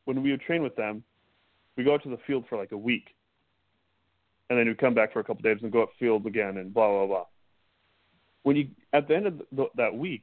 [0.04, 1.02] when we would train with them,
[1.76, 3.14] we go out to the field for like a week
[4.50, 6.74] and then you come back for a couple days and go up field again and
[6.74, 7.24] blah blah blah.
[8.42, 10.22] When you at the end of the, that week,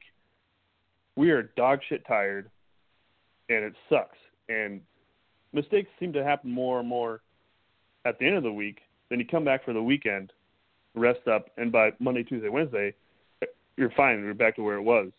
[1.16, 2.50] we are dog shit tired,
[3.48, 4.18] and it sucks.
[4.48, 4.82] And
[5.52, 7.22] mistakes seem to happen more and more
[8.04, 8.78] at the end of the week.
[9.08, 10.32] Then you come back for the weekend,
[10.94, 12.94] rest up, and by Monday, Tuesday, Wednesday,
[13.76, 14.22] you're fine.
[14.22, 15.10] You're back to where it was.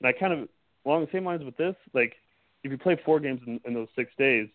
[0.00, 0.48] And I kind of
[0.84, 2.14] along the same lines with this, like
[2.62, 4.48] if you play four games in, in those six days,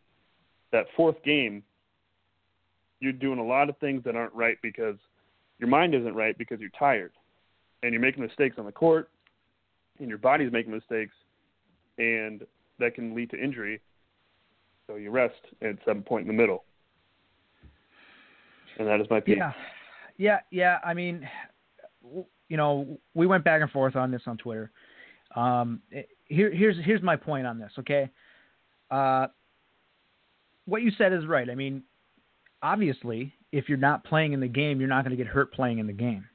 [0.72, 1.64] that fourth game
[3.06, 4.98] you're doing a lot of things that aren't right because
[5.60, 7.12] your mind isn't right because you're tired
[7.84, 9.10] and you're making mistakes on the court
[10.00, 11.14] and your body's making mistakes
[11.98, 12.46] and
[12.80, 13.80] that can lead to injury.
[14.88, 16.64] So you rest at some point in the middle.
[18.78, 19.38] And that is my piece.
[19.38, 19.54] Yeah,
[20.18, 20.80] yeah, yeah.
[20.84, 21.28] I mean,
[22.50, 24.72] you know, we went back and forth on this on Twitter.
[25.36, 25.82] Um,
[26.26, 27.72] here, here's here's my point on this.
[27.80, 28.10] Okay,
[28.92, 29.28] uh,
[30.66, 31.50] what you said is right.
[31.50, 31.84] I mean,
[32.66, 35.78] obviously, if you're not playing in the game, you're not going to get hurt playing
[35.78, 36.26] in the game.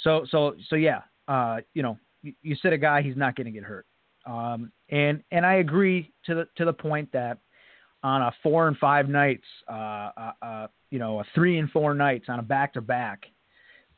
[0.00, 3.46] So, so, so yeah, uh, you know, you, you said a guy, he's not going
[3.46, 3.86] to get hurt.
[4.26, 7.38] Um, and, and I agree to the, to the point that
[8.02, 11.94] on a four and five nights, uh, uh, uh, you know, a three and four
[11.94, 13.26] nights on a back to back,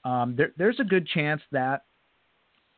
[0.04, 1.84] there's a good chance that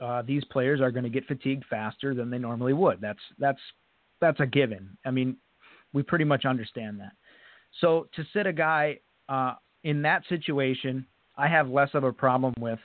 [0.01, 3.01] uh, these players are going to get fatigued faster than they normally would.
[3.01, 3.61] That's that's
[4.21, 4.97] that's a given.
[5.05, 5.37] I mean,
[5.93, 7.13] we pretty much understand that.
[7.81, 8.99] So to sit a guy
[9.29, 11.07] uh, in that situation,
[11.37, 12.79] I have less of a problem with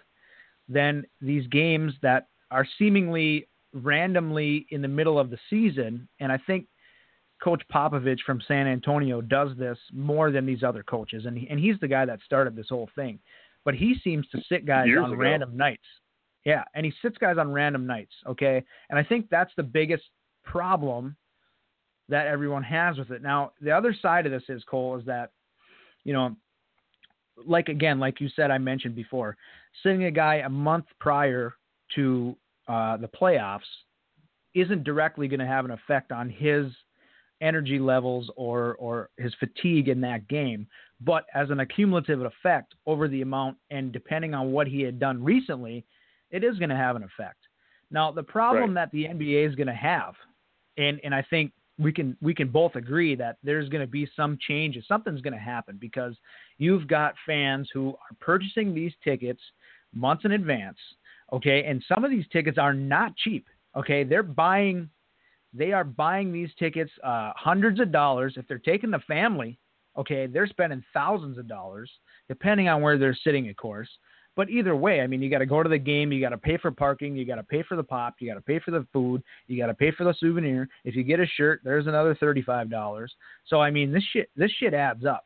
[0.67, 6.07] than these games that are seemingly randomly in the middle of the season.
[6.19, 6.65] And I think
[7.43, 11.59] Coach Popovich from San Antonio does this more than these other coaches, and he, and
[11.59, 13.19] he's the guy that started this whole thing.
[13.65, 15.21] But he seems to sit guys Years on ago.
[15.21, 15.83] random nights.
[16.45, 18.13] Yeah, and he sits guys on random nights.
[18.27, 20.03] Okay, and I think that's the biggest
[20.43, 21.15] problem
[22.09, 23.21] that everyone has with it.
[23.21, 25.31] Now, the other side of this is Cole is that,
[26.03, 26.35] you know,
[27.45, 29.37] like again, like you said, I mentioned before,
[29.83, 31.55] sitting a guy a month prior
[31.95, 32.35] to
[32.67, 33.61] uh, the playoffs
[34.53, 36.65] isn't directly going to have an effect on his
[37.41, 40.67] energy levels or or his fatigue in that game,
[40.99, 45.23] but as an accumulative effect over the amount and depending on what he had done
[45.23, 45.85] recently,
[46.31, 47.37] it is going to have an effect.
[47.91, 50.15] Now, the problem that the NBA is going to have,
[50.77, 54.07] and and I think we can we can both agree that there's going to be
[54.15, 54.85] some changes.
[54.87, 56.15] Something's going to happen because
[56.57, 59.41] you've got fans who are purchasing these tickets
[59.93, 60.77] months in advance.
[61.31, 63.47] Okay, and some of these tickets are not cheap.
[63.75, 64.89] Okay, they're buying
[65.53, 68.35] they are buying these tickets uh, hundreds of dollars.
[68.37, 69.57] If they're taking the family,
[69.97, 71.89] okay, they're spending thousands of dollars,
[72.27, 73.89] depending on where they're sitting, of course.
[74.35, 76.37] But either way, I mean, you got to go to the game, you got to
[76.37, 78.71] pay for parking, you got to pay for the pop, you got to pay for
[78.71, 80.69] the food, you got to pay for the souvenir.
[80.85, 83.13] If you get a shirt, there's another thirty-five dollars.
[83.47, 85.25] So I mean, this shit, this shit adds up.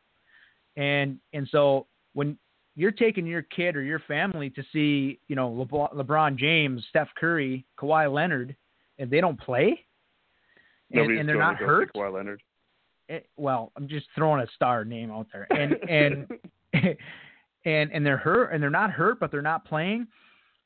[0.76, 2.36] And and so when
[2.76, 7.08] you're taking your kid or your family to see, you know, LeBron, LeBron James, Steph
[7.16, 8.56] Curry, Kawhi Leonard,
[8.98, 9.78] and they don't play,
[10.92, 11.92] and, and they're not hurt.
[11.94, 12.42] Kawhi Leonard.
[13.08, 16.26] eh, well, I'm just throwing a star name out there, and and
[17.64, 20.06] and and they're hurt and they're not hurt, but they're not playing.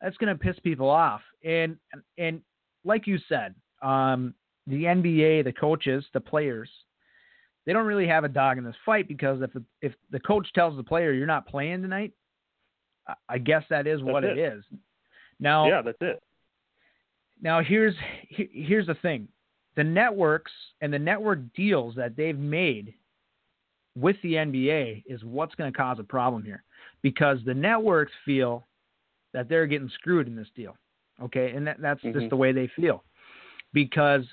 [0.00, 1.20] That's going to piss people off.
[1.44, 1.76] And
[2.16, 2.40] and
[2.84, 4.34] like you said, um,
[4.66, 6.68] the NBA, the coaches, the players,
[7.66, 10.48] they don't really have a dog in this fight because if the, if the coach
[10.54, 12.12] tells the player you're not playing tonight,
[13.28, 14.52] I, guess that is what it it.
[14.54, 14.64] is.
[15.40, 16.22] Now, yeah, that's it.
[17.40, 17.94] now here's
[18.28, 19.28] here's the thing.
[19.76, 22.94] The networks and the network deals that they've made
[23.96, 26.64] with the NBA is what's going to cause a problem here
[27.02, 28.66] because the networks feel
[29.32, 30.76] that they're getting screwed in this deal.
[31.22, 31.52] Okay?
[31.52, 32.30] And that, that's just Mhm.
[32.30, 33.04] the way they feel
[33.72, 34.24] because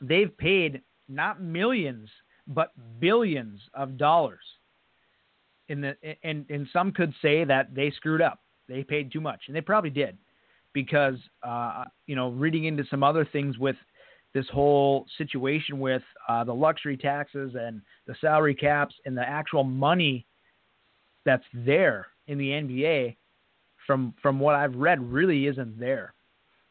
[0.00, 2.08] they've paid not millions
[2.46, 4.44] but billions of dollars
[5.68, 8.40] in the and and some could say that they screwed up.
[8.68, 10.16] They paid too much and they probably did
[10.72, 13.76] because uh, you know reading into some other things with
[14.34, 19.64] this whole situation with uh, the luxury taxes and the salary caps and the actual
[19.64, 20.26] money
[21.24, 23.16] that's there in the NBA
[23.86, 26.14] from from what I've read really isn't there.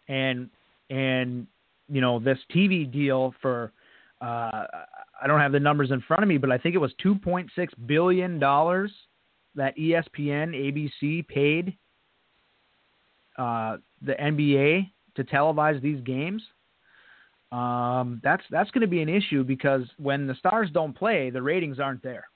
[0.07, 0.49] And
[0.89, 1.47] and
[1.89, 3.71] you know this TV deal for
[4.21, 4.65] uh,
[5.21, 7.49] I don't have the numbers in front of me but I think it was 2.6
[7.85, 8.91] billion dollars
[9.55, 11.77] that ESPN ABC paid
[13.37, 16.41] uh, the NBA to televise these games,
[17.51, 21.41] um, that's that's going to be an issue because when the stars don't play, the
[21.41, 22.27] ratings aren't there,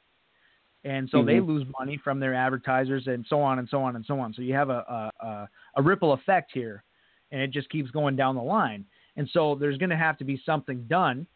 [0.84, 1.48] and so they Mhm.
[1.48, 4.34] lose money from their advertisers and so on and so on and so on.
[4.34, 6.84] So you have a a, a, a ripple effect here,
[7.32, 8.86] and it just keeps going down the line.
[9.18, 11.28] And so there's going to have to be something done.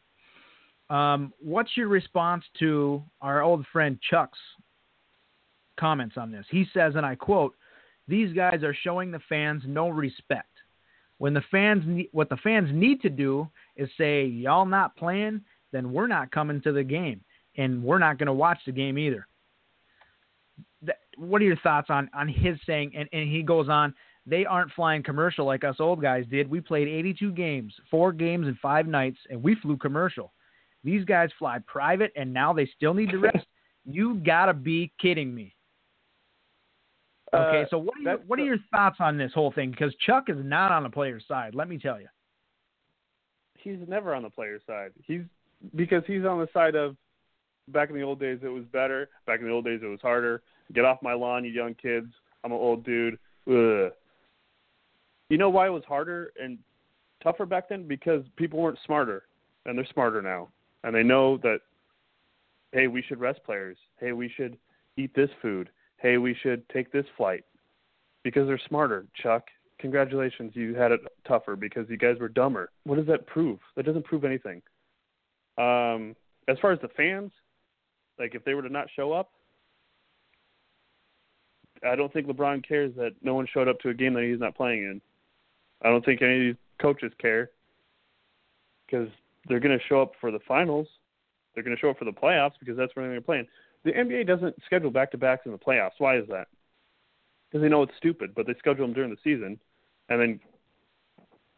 [0.89, 4.39] Um, what's your response to our old friend Chuck's
[5.77, 6.45] comments on this?
[6.49, 7.55] He says, and I quote,
[8.07, 10.49] "These guys are showing the fans no respect.
[11.17, 15.41] When the fans, ne- what the fans need to do is say, y'all not playing,
[15.71, 17.23] then we're not coming to the game,
[17.57, 19.27] and we're not going to watch the game either."
[20.81, 22.93] That, what are your thoughts on on his saying?
[22.95, 23.93] And, and he goes on,
[24.25, 26.49] they aren't flying commercial like us old guys did.
[26.49, 30.33] We played 82 games, four games in five nights, and we flew commercial.
[30.83, 33.45] These guys fly private, and now they still need to rest.
[33.85, 35.55] you gotta be kidding me.
[37.33, 39.71] Okay, Uh, so what are your, what are your thoughts on this whole thing?
[39.71, 41.55] Because Chuck is not on the player's side.
[41.55, 42.07] Let me tell you.
[43.57, 44.91] he's never on the player's side.
[45.03, 45.21] He's
[45.73, 46.95] because he's on the side of
[47.69, 49.09] back in the old days it was better.
[49.25, 50.41] Back in the old days it was harder.
[50.73, 52.07] Get off my lawn, you young kids.
[52.43, 53.17] I'm an old dude.
[53.47, 53.91] Ugh.
[55.29, 56.57] You know why it was harder and
[57.23, 57.87] tougher back then?
[57.87, 59.23] Because people weren't smarter,
[59.65, 60.49] and they're smarter now,
[60.83, 61.59] and they know that.
[62.71, 63.77] Hey, we should rest players.
[63.99, 64.57] Hey, we should
[64.97, 65.69] eat this food.
[65.97, 67.45] Hey, we should take this flight,
[68.23, 69.05] because they're smarter.
[69.23, 69.45] Chuck,
[69.79, 72.71] congratulations, you had it tougher because you guys were dumber.
[72.83, 73.59] What does that prove?
[73.75, 74.61] That doesn't prove anything.
[75.57, 76.15] Um,
[76.47, 77.31] as far as the fans,
[78.19, 79.31] like if they were to not show up,
[81.85, 84.39] I don't think LeBron cares that no one showed up to a game that he's
[84.39, 85.01] not playing in.
[85.83, 87.51] I don't think any of these coaches care
[88.85, 89.09] because
[89.47, 90.87] they're going to show up for the finals.
[91.53, 93.47] They're going to show up for the playoffs because that's where they're playing.
[93.83, 95.91] The NBA doesn't schedule back to backs in the playoffs.
[95.99, 96.47] Why is that?
[97.49, 99.59] Because they know it's stupid, but they schedule them during the season,
[100.09, 100.39] and then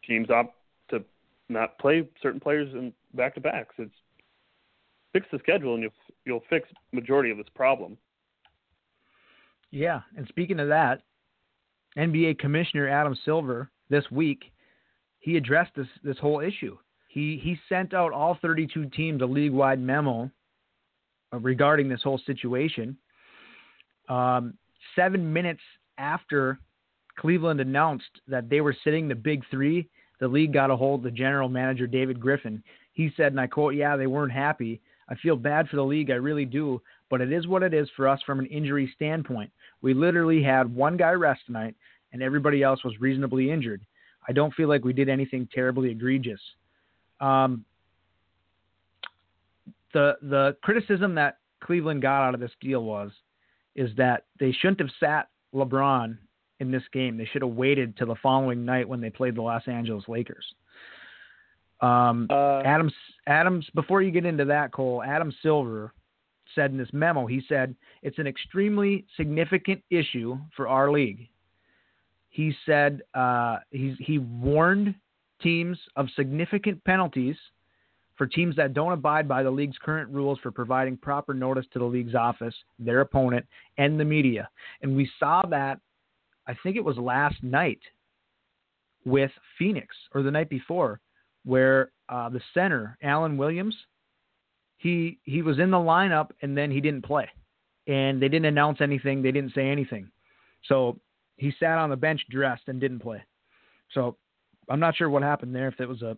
[0.06, 0.54] teams opt
[0.90, 1.02] to
[1.48, 3.74] not play certain players in back to backs.
[3.78, 3.90] It's
[5.12, 5.92] fix the schedule, and you'll
[6.24, 7.96] you'll fix majority of this problem.
[9.70, 11.02] Yeah, and speaking of that,
[11.96, 14.52] NBA Commissioner Adam Silver this week
[15.20, 16.76] he addressed this this whole issue.
[17.08, 20.30] He he sent out all 32 teams a league-wide memo
[21.32, 22.96] uh, regarding this whole situation.
[24.08, 24.54] Um,
[24.96, 25.60] seven minutes
[25.98, 26.58] after
[27.18, 29.88] Cleveland announced that they were sitting the Big Three,
[30.20, 32.62] the league got a hold of the general manager David Griffin.
[32.92, 34.80] He said, and I quote, "Yeah, they weren't happy.
[35.08, 36.80] I feel bad for the league, I really do,
[37.10, 39.50] but it is what it is for us from an injury standpoint.
[39.80, 41.74] We literally had one guy rest tonight,
[42.12, 43.80] and everybody else was reasonably injured.
[44.28, 46.40] I don't feel like we did anything terribly egregious.
[47.20, 47.64] Um,
[49.94, 53.10] the the criticism that Cleveland got out of this deal was
[53.74, 56.18] is that they shouldn't have sat LeBron
[56.60, 57.16] in this game.
[57.16, 60.44] They should have waited till the following night when they played the Los Angeles Lakers.
[61.80, 62.92] Um, Uh, Adams
[63.28, 65.92] Adams before you get into that, Cole, Adam Silver
[66.54, 71.28] said in this memo, he said it's an extremely significant issue for our league.
[72.30, 74.94] He said uh, he warned
[75.42, 77.36] teams of significant penalties
[78.16, 81.78] for teams that don't abide by the league's current rules for providing proper notice to
[81.78, 84.48] the league's office, their opponent, and the media.
[84.82, 85.78] And we saw that,
[86.46, 87.80] I think it was last night
[89.04, 91.00] with Phoenix or the night before,
[91.44, 93.74] where uh, the center, Alan Williams,
[94.76, 97.28] he he was in the lineup and then he didn't play,
[97.86, 99.22] and they didn't announce anything.
[99.22, 100.10] They didn't say anything,
[100.66, 100.98] so
[101.36, 103.22] he sat on the bench dressed and didn't play.
[103.92, 104.16] So
[104.68, 105.68] I'm not sure what happened there.
[105.68, 106.16] If it was a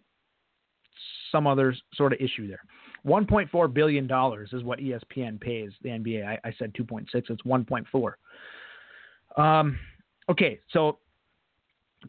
[1.31, 2.63] some other sort of issue there.
[3.07, 6.27] 1.4 billion dollars is what ESPN pays the NBA.
[6.27, 7.07] I, I said 2.6.
[7.15, 9.43] It's 1.4.
[9.43, 9.79] Um,
[10.29, 10.99] okay, so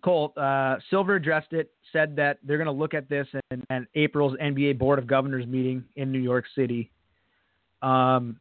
[0.03, 3.87] Cole uh, Silver addressed it, said that they're going to look at this in, in
[3.95, 6.91] April's NBA Board of Governors meeting in New York City.
[7.81, 8.39] Um,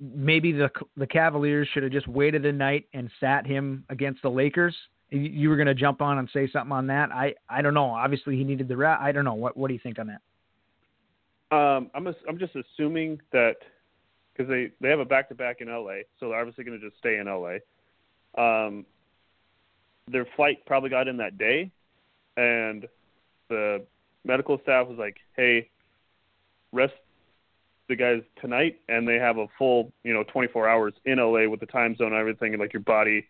[0.00, 4.28] maybe the the Cavaliers should have just waited a night and sat him against the
[4.30, 4.74] Lakers.
[5.10, 7.10] You, you were going to jump on and say something on that.
[7.12, 7.90] I I don't know.
[7.90, 8.98] Obviously, he needed the rat.
[9.00, 9.34] I don't know.
[9.34, 10.20] What what do you think on that?
[11.56, 13.56] Um, I'm ass- I'm just assuming that
[14.32, 16.86] because they they have a back to back in LA, so they're obviously going to
[16.86, 17.58] just stay in LA.
[18.36, 18.86] Um,
[20.08, 21.70] their flight probably got in that day,
[22.36, 22.86] and
[23.48, 23.84] the
[24.24, 25.68] medical staff was like, "Hey,
[26.72, 26.94] rest
[27.88, 31.60] the guys tonight," and they have a full you know 24 hours in LA with
[31.60, 33.26] the time zone and everything, and like your body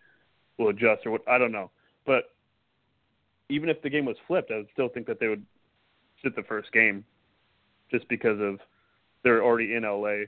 [0.59, 1.71] will adjust or what I don't know,
[2.05, 2.35] but
[3.49, 5.45] even if the game was flipped, I would still think that they would
[6.23, 7.05] sit the first game
[7.91, 8.61] just because of
[9.23, 10.25] they're already in LA,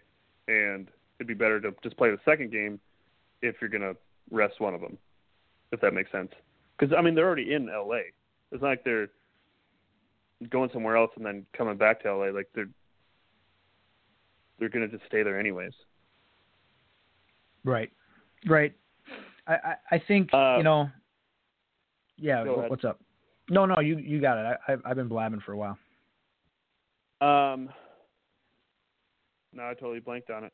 [0.48, 0.88] and
[1.18, 2.78] it'd be better to just play the second game
[3.42, 3.94] if you're gonna
[4.30, 4.98] rest one of them,
[5.72, 6.30] if that makes sense.
[6.78, 8.10] Because I mean they're already in LA.
[8.52, 9.08] It's not like they're
[10.50, 12.26] going somewhere else and then coming back to LA.
[12.26, 12.68] Like they're
[14.58, 15.72] they're gonna just stay there anyways.
[17.64, 17.90] Right,
[18.46, 18.72] right.
[19.46, 20.88] I I, I think Uh, you know.
[22.16, 23.00] Yeah, what's up?
[23.50, 24.58] No, no, you you got it.
[24.68, 25.76] I, I've I've been blabbing for a while.
[27.20, 27.70] Um,
[29.52, 30.52] no, I totally blanked on it.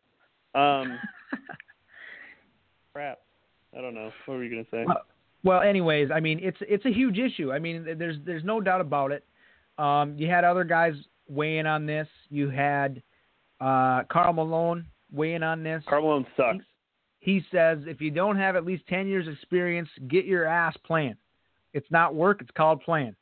[0.54, 0.98] Um,
[2.92, 3.18] crap.
[3.76, 4.10] I don't know.
[4.26, 4.84] What were you gonna say?
[4.86, 5.02] Well,
[5.42, 7.52] Well, anyways, I mean, it's it's a huge issue.
[7.52, 9.24] I mean, there's there's no doubt about it.
[9.78, 10.94] Um, you had other guys
[11.28, 12.08] weighing on this.
[12.28, 13.02] You had
[13.60, 15.82] uh, Karl Malone weighing on this.
[15.88, 16.64] Karl Malone sucks.
[17.20, 21.16] He says if you don't have at least 10 years experience, get your ass playing.
[21.72, 23.14] It's not work, it's called playing.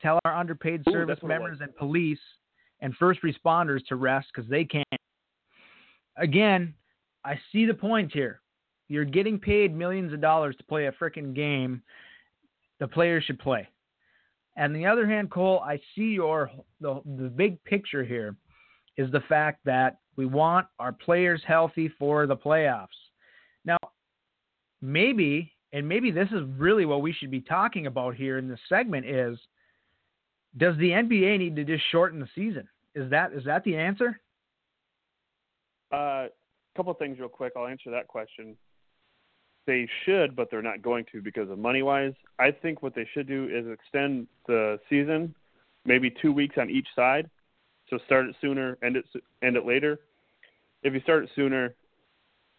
[0.00, 2.18] Tell our underpaid Ooh, service that's what it members and police
[2.80, 4.86] and first responders to rest because they can't.
[6.16, 6.74] Again,
[7.24, 8.40] I see the point here.
[8.92, 11.82] You're getting paid millions of dollars to play a freaking game.
[12.78, 13.66] The players should play.
[14.56, 18.36] And the other hand, Cole, I see your the the big picture here
[18.98, 22.88] is the fact that we want our players healthy for the playoffs.
[23.64, 23.78] Now,
[24.82, 28.60] maybe, and maybe this is really what we should be talking about here in this
[28.68, 29.38] segment is
[30.58, 32.68] does the NBA need to just shorten the season?
[32.94, 34.20] Is that is that the answer?
[35.94, 36.28] A uh,
[36.76, 37.54] couple things real quick.
[37.56, 38.54] I'll answer that question.
[39.66, 42.14] They should, but they're not going to because of money wise.
[42.38, 45.34] I think what they should do is extend the season,
[45.84, 47.30] maybe two weeks on each side.
[47.88, 49.04] So start it sooner, end it
[49.42, 50.00] end it later.
[50.82, 51.74] If you start it sooner,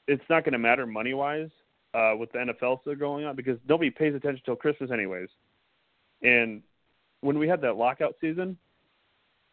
[0.07, 1.49] it's not going to matter money wise
[1.93, 5.29] uh, with the NFL still going on because nobody pays attention till Christmas anyways.
[6.21, 6.61] And
[7.21, 8.57] when we had that lockout season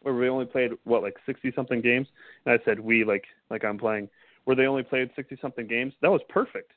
[0.01, 2.07] where we only played what like 60 something games
[2.45, 4.09] and I said we like like I'm playing
[4.45, 6.71] where they only played 60 something games, that was perfect.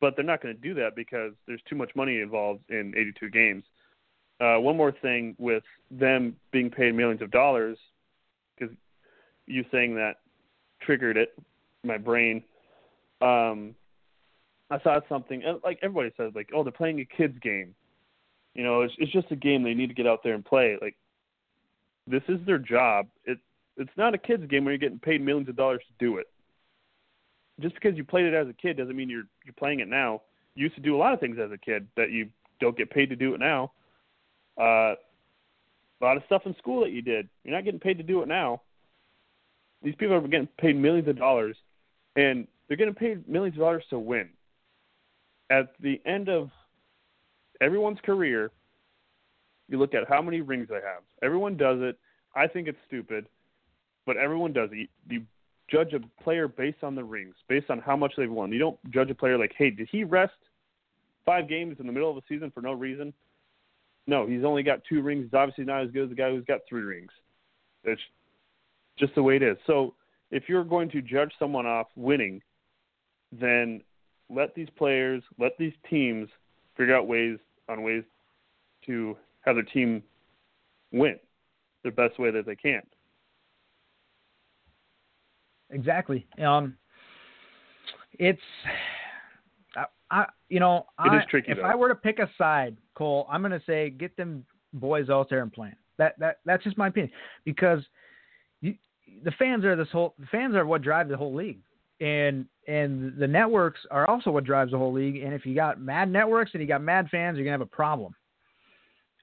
[0.00, 3.30] But they're not going to do that because there's too much money involved in 82
[3.30, 3.64] games.
[4.40, 7.78] Uh, one more thing with them being paid millions of dollars,
[8.58, 8.74] because
[9.46, 10.16] you saying that
[10.82, 11.38] triggered it,
[11.82, 12.42] my brain.
[13.22, 13.74] Um,
[14.70, 17.74] I saw something like everybody says, like, oh, they're playing a kids game.
[18.54, 20.76] You know, it's it's just a game they need to get out there and play.
[20.80, 20.96] Like,
[22.06, 23.06] this is their job.
[23.24, 23.38] It
[23.76, 26.26] it's not a kids game where you're getting paid millions of dollars to do it.
[27.60, 30.22] Just because you played it as a kid doesn't mean you're you're playing it now.
[30.54, 32.28] You used to do a lot of things as a kid that you
[32.60, 33.72] don't get paid to do it now.
[34.58, 34.94] Uh,
[36.00, 38.22] a lot of stuff in school that you did, you're not getting paid to do
[38.22, 38.60] it now.
[39.82, 41.56] These people are getting paid millions of dollars,
[42.16, 44.28] and they're getting paid millions of dollars to win.
[45.50, 46.50] At the end of
[47.60, 48.50] everyone's career,
[49.68, 51.02] you look at how many rings they have.
[51.22, 51.98] Everyone does it.
[52.34, 53.26] I think it's stupid,
[54.04, 54.88] but everyone does it.
[55.08, 55.22] You
[55.68, 58.52] judge a player based on the rings, based on how much they've won.
[58.52, 60.34] You don't judge a player like, hey, did he rest
[61.24, 63.12] five games in the middle of the season for no reason?
[64.06, 65.24] No, he's only got two rings.
[65.24, 67.10] He's obviously not as good as the guy who's got three rings.
[67.82, 68.00] It's
[68.98, 69.56] just the way it is.
[69.66, 69.94] So
[70.30, 72.40] if you're going to judge someone off winning,
[73.32, 73.82] then
[74.30, 76.28] let these players, let these teams
[76.76, 77.38] figure out ways
[77.68, 78.04] on ways
[78.86, 80.02] to have their team
[80.92, 81.18] win
[81.84, 82.82] the best way that they can.
[85.70, 86.26] Exactly.
[86.44, 86.76] Um,
[88.18, 88.40] it's
[89.76, 91.64] I, I you know it I, is tricky, if though.
[91.64, 95.28] I were to pick a side, Cole, I'm going to say get them boys out
[95.28, 95.76] there and playing.
[95.98, 97.12] That that that's just my opinion
[97.44, 97.80] because
[98.60, 98.74] you,
[99.24, 101.60] the fans are this whole the fans are what drive the whole league.
[102.00, 105.22] And and the networks are also what drives the whole league.
[105.22, 107.66] And if you got mad networks and you got mad fans, you're gonna have a
[107.66, 108.14] problem.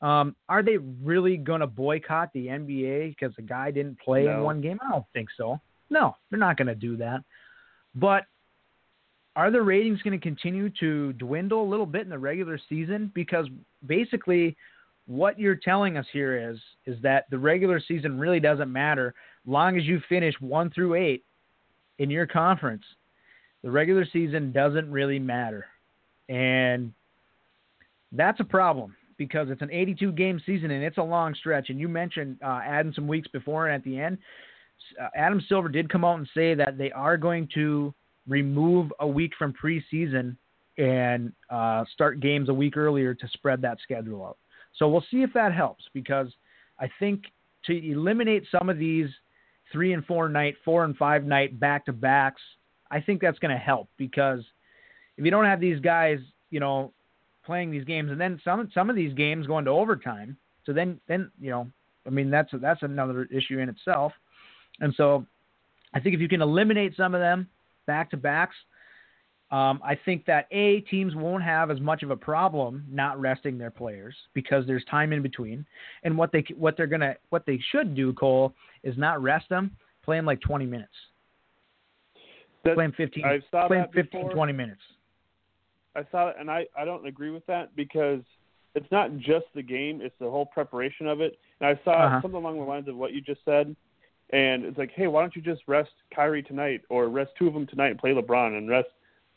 [0.02, 4.60] Um, are they really gonna boycott the NBA because the guy didn't play in one
[4.60, 4.80] game?
[4.86, 5.62] I don't think so.
[5.94, 7.24] No, they're not gonna do that.
[7.96, 8.26] But
[9.36, 13.12] are the ratings going to continue to dwindle a little bit in the regular season?
[13.16, 13.48] Because
[13.86, 14.56] basically,
[15.08, 19.14] what you're telling us here is is that the regular season really doesn't matter,
[19.46, 21.24] long as you finish one through eight
[22.00, 22.84] in your conference.
[23.64, 25.66] The regular season doesn't really matter,
[26.30, 26.94] and
[28.12, 31.70] that's a problem because it's an 82 game season and it's a long stretch.
[31.70, 34.18] And you mentioned uh, adding some weeks before and at the end.
[35.02, 37.94] Uh, Adam Silver did come out and say that they are going to
[38.28, 40.36] remove a week from preseason
[40.78, 44.38] and uh, start games a week earlier to spread that schedule out.
[44.78, 46.28] So we'll see if that helps because
[46.80, 47.24] I think
[47.66, 49.08] to eliminate some of these
[49.72, 52.42] three and four night, four and five night back to backs,
[52.90, 54.44] I think that's going to help because
[55.18, 56.20] if you don't have these guys,
[56.50, 56.92] you know,
[57.46, 61.00] playing these games and then some some of these games going to overtime, so then
[61.08, 61.68] then you know,
[62.06, 64.14] I mean that's that's another issue in itself.
[64.80, 65.26] And so
[65.94, 67.48] I think if you can eliminate some of them
[67.86, 68.56] back to backs,
[69.52, 73.58] um, I think that a teams won't have as much of a problem not resting
[73.58, 75.64] their players because there's time in between.
[76.04, 78.54] And what they what they're gonna what they should do, Cole,
[78.84, 80.94] is not rest them, play them like 20 minutes,
[82.64, 84.32] That- play them 15, I saw play them 15, before.
[84.34, 84.82] 20 minutes.
[85.96, 88.22] I saw it, and I I don't agree with that because
[88.74, 91.38] it's not just the game; it's the whole preparation of it.
[91.60, 92.22] And I saw Uh-huh.
[92.22, 93.76] something along the lines of what you just said,
[94.30, 97.54] and it's like, hey, why don't you just rest Kyrie tonight, or rest two of
[97.54, 98.90] them tonight and play LeBron, and rest,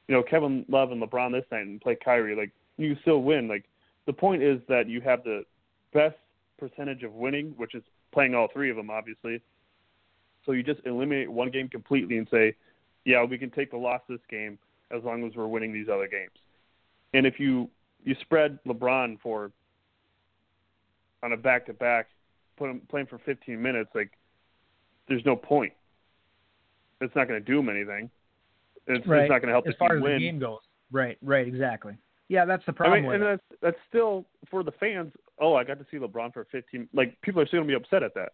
[0.08, 2.36] you know, Kevin Love and LeBron this night and play Kyrie.
[2.36, 3.48] Like you still win.
[3.48, 3.64] Like
[4.06, 5.44] the point is that you have the
[5.92, 6.16] best
[6.58, 7.82] percentage of winning, which is
[8.12, 9.42] playing all three of them, obviously.
[10.44, 12.54] So you just eliminate one game completely and say,
[13.04, 14.58] yeah, we can take the loss this game
[14.90, 16.30] as long as we're winning these other games.
[17.12, 17.68] And if you
[18.04, 19.50] you spread LeBron for
[21.22, 22.08] on a back to back,
[22.56, 24.12] put him playing for 15 minutes, like
[25.08, 25.72] there's no point.
[27.00, 28.10] It's not going to do him anything.
[28.86, 29.22] It's, Right.
[29.22, 30.12] it's not going to help as the far team as win.
[30.14, 30.60] the game goes.
[30.92, 31.96] Right, right, exactly.
[32.28, 33.00] Yeah, that's the problem.
[33.00, 33.40] I mean, and it.
[33.50, 35.12] that's that's still for the fans.
[35.40, 36.88] Oh, I got to see LeBron for 15.
[36.92, 38.30] Like people are still going to be upset at that.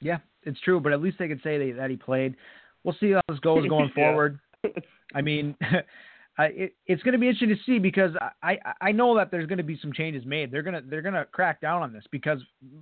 [0.00, 2.36] Yeah, it's true, but at least they could say they, that he played.
[2.84, 4.04] We'll see how this goes going Yeah.
[4.10, 4.38] forward.
[5.14, 5.56] I mean,
[6.38, 8.12] I, it, it's going to be interesting to see because
[8.42, 10.50] I, I I know that there's going to be some changes made.
[10.50, 12.40] They're gonna they're gonna crack down on this because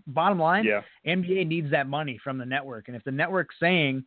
[0.08, 0.82] bottom line, yeah.
[1.06, 4.04] NBA needs that money from the network, and if the network's saying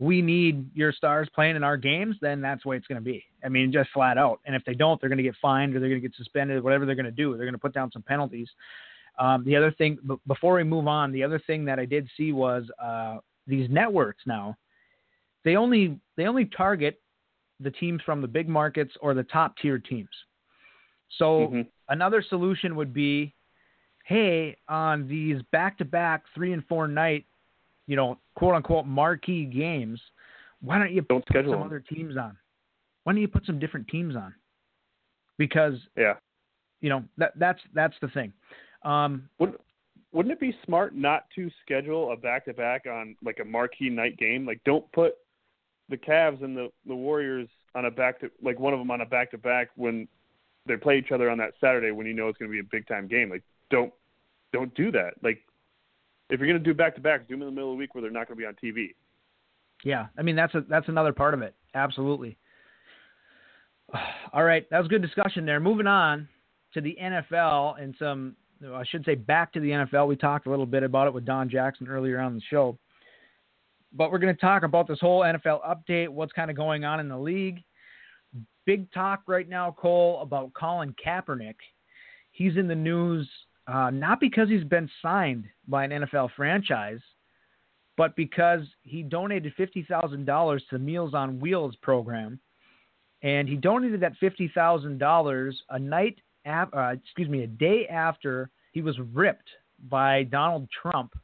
[0.00, 3.04] we need your stars playing in our games, then that's the way it's going to
[3.04, 3.22] be.
[3.44, 4.40] I mean, just flat out.
[4.46, 6.56] And if they don't, they're going to get fined or they're going to get suspended,
[6.56, 7.36] or whatever they're going to do.
[7.36, 8.48] They're going to put down some penalties.
[9.18, 12.08] Um, the other thing, b- before we move on, the other thing that I did
[12.16, 14.56] see was uh, these networks now.
[15.44, 17.00] They only they only target
[17.60, 20.08] the teams from the big markets or the top tier teams.
[21.18, 21.70] So Mhm.
[21.88, 23.34] another solution would be,
[24.04, 27.26] hey, on these back to back three and four night,
[27.86, 30.00] you know, quote unquote marquee games,
[30.60, 31.62] why don't you Don't put some them.
[31.62, 32.36] other teams on?
[33.04, 34.34] Why don't you put some different teams on?
[35.38, 36.18] Because Yeah.
[36.80, 38.32] you know that that's that's the thing.
[38.82, 39.60] Um, Wouldn't
[40.12, 43.90] wouldn't it be smart not to schedule a back to back on like a marquee
[43.90, 44.44] night game?
[44.44, 45.16] Like don't put
[45.90, 49.02] the Cavs and the the Warriors on a back to like one of them on
[49.02, 50.08] a back to back when
[50.66, 52.70] they play each other on that Saturday when you know it's going to be a
[52.70, 53.28] big time game.
[53.28, 53.92] Like don't
[54.52, 55.14] don't do that.
[55.22, 55.40] Like
[56.30, 57.78] if you're going to do back to backs, do them in the middle of the
[57.78, 58.94] week where they're not going to be on TV.
[59.84, 61.54] Yeah, I mean that's a that's another part of it.
[61.74, 62.38] Absolutely.
[64.32, 65.60] All right, that was good discussion there.
[65.60, 66.28] Moving on
[66.74, 68.36] to the NFL and some
[68.74, 70.06] I should say back to the NFL.
[70.06, 72.78] We talked a little bit about it with Don Jackson earlier on the show.
[73.92, 77.00] But we're going to talk about this whole NFL update, what's kind of going on
[77.00, 77.62] in the league.
[78.66, 81.56] Big talk right now, Cole, about Colin Kaepernick.
[82.30, 83.28] He's in the news
[83.70, 87.00] uh, not because he's been signed by an NFL franchise,
[87.96, 92.40] but because he donated $50,000 to the Meals on Wheels program.
[93.22, 98.80] And he donated that $50,000 a night, af- uh, excuse me, a day after he
[98.80, 99.50] was ripped
[99.88, 101.14] by Donald Trump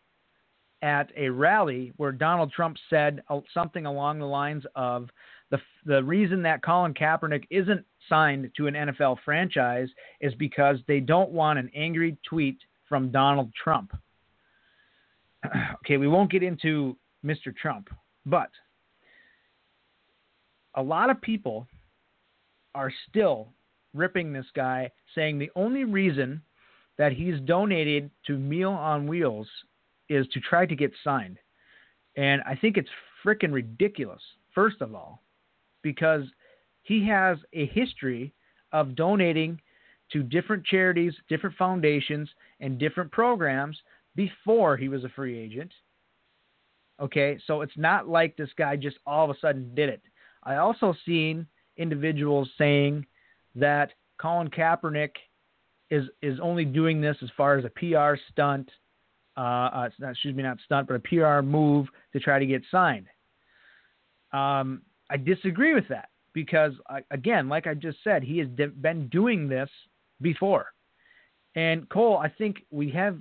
[0.82, 5.08] at a rally where Donald Trump said uh, something along the lines of
[5.50, 9.88] the the reason that Colin Kaepernick isn't signed to an NFL franchise
[10.20, 12.58] is because they don't want an angry tweet
[12.88, 13.92] from Donald Trump.
[15.84, 17.54] okay, we won't get into Mr.
[17.56, 17.88] Trump,
[18.24, 18.50] but
[20.74, 21.66] a lot of people
[22.74, 23.48] are still
[23.94, 26.42] ripping this guy, saying the only reason
[26.98, 29.48] that he's donated to Meal on Wheels
[30.08, 31.38] is to try to get signed.
[32.16, 32.88] And I think it's
[33.24, 34.22] freaking ridiculous,
[34.54, 35.22] first of all,
[35.82, 36.24] because
[36.82, 38.32] he has a history
[38.72, 39.60] of donating
[40.12, 42.28] to different charities, different foundations,
[42.60, 43.76] and different programs
[44.14, 45.72] before he was a free agent.
[47.00, 50.02] Okay, so it's not like this guy just all of a sudden did it.
[50.42, 51.46] I also seen
[51.76, 53.04] individuals saying
[53.54, 55.10] that Colin Kaepernick
[55.90, 58.70] is is only doing this as far as a PR stunt,
[59.36, 63.06] uh, uh, excuse me, not stunt, but a PR move to try to get signed.
[64.32, 66.72] Um, I disagree with that because,
[67.10, 69.70] again, like I just said, he has de- been doing this
[70.20, 70.66] before.
[71.54, 73.18] And Cole, I think we have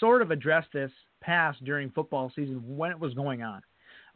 [0.00, 0.90] sort of addressed this
[1.20, 3.62] past during football season when it was going on.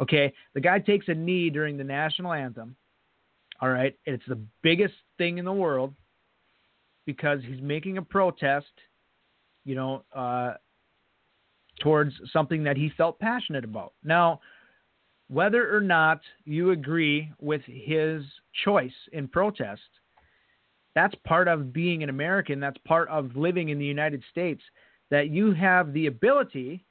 [0.01, 2.77] Okay, the guy takes a knee during the national anthem.
[3.61, 5.95] All right, it's the biggest thing in the world
[7.07, 8.73] because he's making a protest,
[9.65, 10.55] you know, uh,
[11.83, 13.93] towards something that he felt passionate about.
[14.05, 14.41] Now,
[15.29, 18.23] whether or not you agree with his
[18.65, 19.81] choice in protest,
[20.95, 22.61] that's part of being an American.
[22.61, 24.63] That's part of living in the United States.
[25.11, 26.85] That you have the ability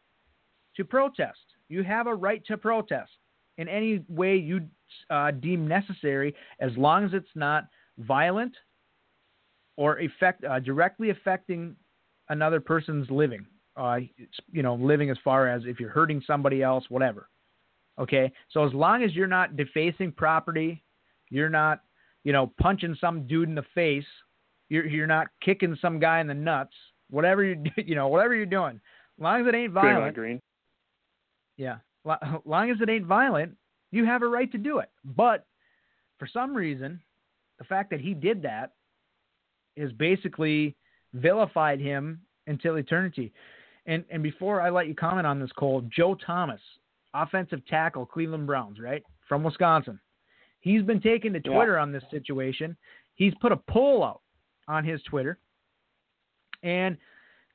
[0.76, 1.40] to protest.
[1.70, 3.12] You have a right to protest
[3.58, 4.62] in any way you
[5.10, 7.68] uh, deem necessary, as long as it's not
[8.00, 8.56] violent
[9.78, 11.76] or effect uh, directly affecting
[12.30, 13.46] another person's living.
[13.78, 14.00] Uh,
[14.52, 17.30] you know, living as far as if you're hurting somebody else, whatever.
[18.00, 20.84] Okay, so as long as you're not defacing property,
[21.30, 21.82] you're not,
[22.24, 24.06] you know, punching some dude in the face,
[24.70, 26.74] you're you're not kicking some guy in the nuts,
[27.10, 30.42] whatever you you know, whatever you're doing, as long as it ain't Green violent, green.
[31.58, 33.56] yeah, lo- long as it ain't violent,
[33.92, 34.90] you have a right to do it.
[35.06, 35.46] But
[36.20, 37.00] for some reason,
[37.58, 38.74] the fact that he did that
[39.76, 40.76] is basically
[41.14, 43.32] vilified him until eternity.
[43.86, 46.62] And and before I let you comment on this, Cole, Joe Thomas,
[47.14, 50.00] offensive tackle, Cleveland Browns, right from Wisconsin,
[50.60, 51.56] he's been taken to Yeah.
[51.56, 52.78] Twitter on this situation.
[53.16, 54.22] He's put a poll out
[54.68, 55.40] on his Twitter,
[56.64, 56.98] and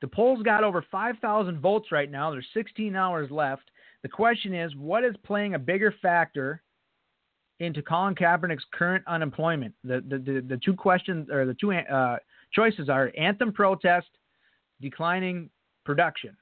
[0.01, 2.31] the poll's got over 5,000 votes right now.
[2.31, 3.71] There's 16 hours left.
[4.03, 6.63] The question is, what is playing a bigger factor
[7.61, 9.75] into Colin Kaepernick's current unemployment?
[9.85, 12.19] The the, the, the two questions or the two uh,
[12.53, 14.09] choices are anthem protest,
[14.81, 15.51] declining
[15.87, 16.37] production.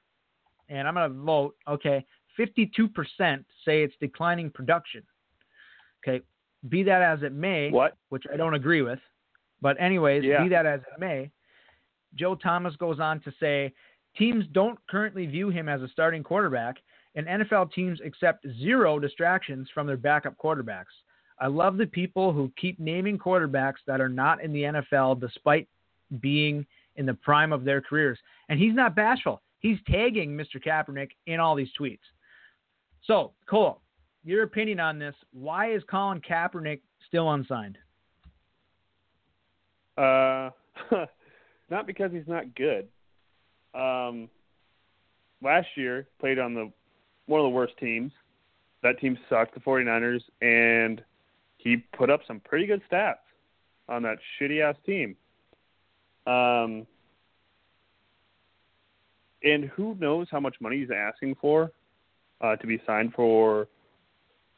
[0.69, 2.05] And I'm going to vote, okay,
[2.39, 5.03] 52% say it's declining production.
[6.03, 6.25] Okay,
[6.69, 7.97] be that as it may, What?
[8.09, 8.99] which I don't agree with.
[9.61, 10.43] But anyways, Yeah.
[10.43, 11.31] be that as it may,
[12.15, 13.73] Joe Thomas goes on to say
[14.17, 16.77] teams don't currently view him as a starting quarterback,
[17.15, 20.93] and NFL teams accept zero distractions from their backup quarterbacks.
[21.39, 25.69] I love the people who keep naming quarterbacks that are not in the NFL despite
[26.21, 26.67] being
[26.97, 28.19] in the prime of their careers.
[28.49, 29.43] And he's not bashful.
[29.61, 30.63] He's tagging Mr.
[30.63, 31.99] Kaepernick in all these tweets.
[33.07, 33.81] So, Cole,
[34.25, 35.15] your opinion on this.
[35.33, 37.79] Why is Colin Kaepernick still unsigned?
[39.97, 40.51] Uh,
[41.71, 42.89] not because he's not good.
[43.75, 44.29] Um,
[45.43, 46.71] last year played on the
[47.27, 48.13] one of the worst teams.
[48.83, 51.03] That team sucked, the 49ers, and
[51.57, 53.15] he put up some pretty good stats
[53.89, 55.17] on that shitty ass team.
[56.27, 56.87] Um,
[59.45, 61.71] and who knows how much money he's asking for
[62.41, 63.69] uh, to be signed for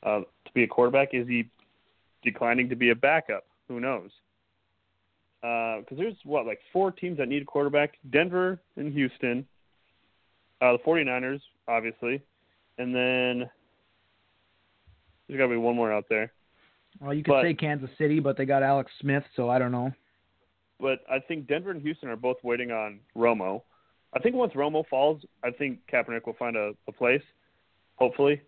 [0.03, 1.11] uh, to be a quarterback?
[1.12, 1.49] Is he
[2.22, 3.45] declining to be a backup?
[3.68, 4.11] Who knows?
[5.43, 9.47] Because uh, there's what like four teams that need a quarterback: Denver and Houston,
[10.62, 12.22] uh, the 49ers, obviously,
[12.78, 13.49] and then
[15.28, 16.32] there's got to be one more out there.
[17.01, 19.72] Well, you could But- say Kansas City, but they got Alex Smith, so I don't
[19.72, 19.93] know.
[20.80, 23.62] but I think Denver and Houston are both waiting on Romo.
[24.16, 27.22] I think once Romo falls, I think Kaepernick will find a, a place.
[27.96, 28.40] Hopefully,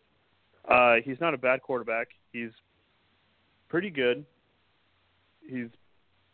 [0.66, 2.08] uh, he's not a bad quarterback.
[2.32, 2.52] He's
[3.68, 4.24] pretty good.
[5.46, 5.68] He's,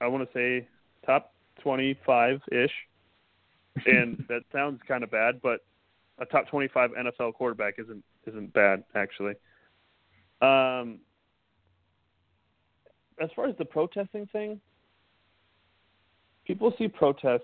[0.00, 0.68] I want to say,
[1.04, 2.70] top twenty-five ish,
[3.86, 5.64] and that sounds kind of bad, but
[6.18, 9.34] a top twenty-five NFL quarterback isn't isn't bad actually.
[10.42, 11.00] Um,
[13.20, 14.60] as far as the protesting thing,
[16.46, 17.42] people see protests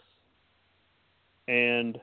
[1.51, 1.99] and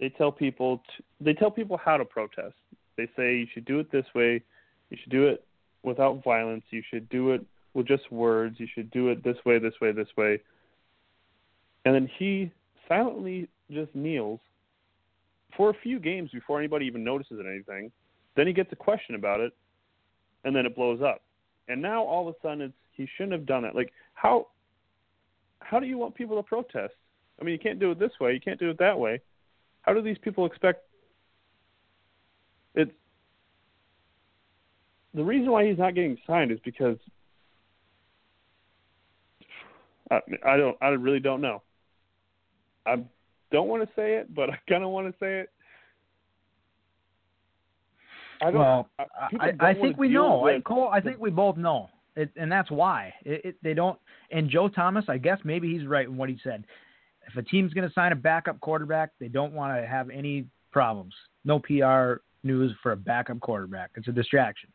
[0.00, 2.54] they tell people to, they tell people how to protest.
[2.96, 4.42] They say you should do it this way,
[4.90, 5.44] you should do it
[5.84, 9.60] without violence, you should do it with just words, you should do it this way,
[9.60, 10.40] this way, this way.
[11.84, 12.50] And then he
[12.88, 14.40] silently just kneels
[15.56, 17.92] for a few games before anybody even notices anything.
[18.34, 19.52] Then he gets a question about it,
[20.44, 21.22] and then it blows up.
[21.68, 23.76] And now all of a sudden it's he shouldn't have done it.
[23.76, 24.48] Like how
[25.60, 26.94] how do you want people to protest?
[27.40, 28.32] I mean, you can't do it this way.
[28.32, 29.20] You can't do it that way.
[29.82, 30.84] How do these people expect
[32.74, 32.90] it?
[35.14, 36.96] The reason why he's not getting signed is because
[40.10, 40.76] I, I don't.
[40.80, 41.62] I really don't know.
[42.86, 42.96] I
[43.50, 45.50] don't want to say it, but I kind of want to say it.
[48.40, 48.60] I don't.
[48.60, 49.04] Well, I,
[49.40, 50.40] I, I think we know.
[50.44, 53.74] I, with- Cole, I think we both know, it, and that's why it, it, they
[53.74, 53.98] don't.
[54.30, 56.64] And Joe Thomas, I guess maybe he's right in what he said.
[57.26, 60.46] If a team's going to sign a backup quarterback, they don't want to have any
[60.72, 61.14] problems.
[61.44, 63.90] No PR news for a backup quarterback.
[63.96, 64.70] It's a distraction,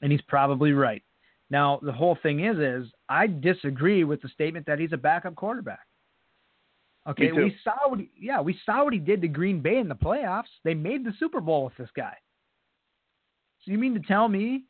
[0.00, 1.02] and he's probably right.
[1.50, 5.34] Now the whole thing is, is I disagree with the statement that he's a backup
[5.34, 5.86] quarterback.
[7.08, 9.88] Okay, we saw what he, yeah, we saw what he did to Green Bay in
[9.88, 10.44] the playoffs.
[10.62, 12.14] They made the Super Bowl with this guy.
[13.64, 14.64] So you mean to tell me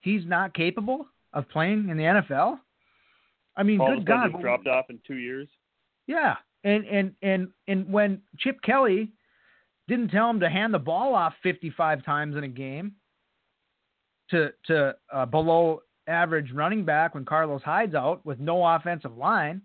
[0.00, 2.58] he's not capable of playing in the NFL?
[3.56, 5.48] I mean, all good God, dropped off in two years.
[6.06, 9.12] Yeah, and and and and when Chip Kelly
[9.88, 12.92] didn't tell him to hand the ball off 55 times in a game
[14.30, 19.62] to to uh, below average running back when Carlos Hyde's out with no offensive line,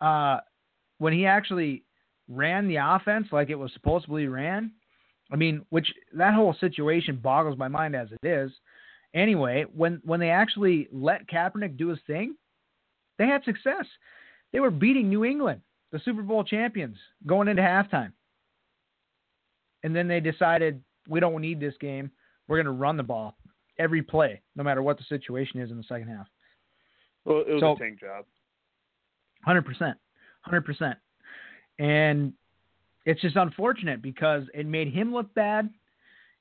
[0.00, 0.38] uh,
[0.98, 1.84] when he actually
[2.28, 4.72] ran the offense like it was supposedly ran,
[5.32, 8.50] I mean, which that whole situation boggles my mind as it is.
[9.14, 12.36] Anyway, when when they actually let Kaepernick do his thing,
[13.18, 13.86] they had success.
[14.54, 16.96] They were beating New England, the Super Bowl champions,
[17.26, 18.12] going into halftime.
[19.82, 22.08] And then they decided we don't need this game.
[22.46, 23.36] We're going to run the ball
[23.80, 26.28] every play, no matter what the situation is in the second half.
[27.24, 28.24] Well, it was So- a tank job.
[29.42, 29.98] Hundred percent,
[30.40, 30.96] hundred percent,
[31.78, 32.32] and
[33.04, 35.68] it's just unfortunate because it made him look bad,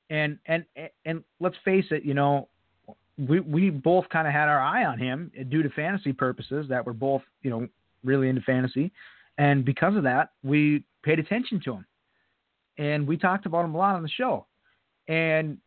[0.09, 0.63] and and
[1.03, 2.47] and let's face it, you know,
[3.17, 6.85] we we both kind of had our eye on him due to fantasy purposes that
[6.85, 7.67] we're both you know
[8.03, 8.91] really into fantasy,
[9.37, 11.85] and because of that we paid attention to him,
[12.77, 14.45] and we talked about him a lot on the show,
[15.07, 15.57] and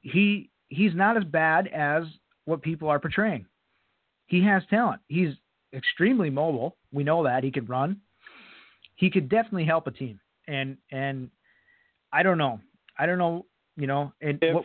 [0.00, 2.04] he he's not as bad as
[2.44, 3.46] what people are portraying.
[4.26, 5.00] He has talent.
[5.08, 5.34] He's
[5.72, 6.76] extremely mobile.
[6.92, 8.00] We know that he could run.
[8.96, 10.18] He could definitely help a team.
[10.48, 11.30] And and
[12.12, 12.60] I don't know.
[12.98, 13.46] I don't know.
[13.76, 14.12] You know.
[14.20, 14.64] And If what,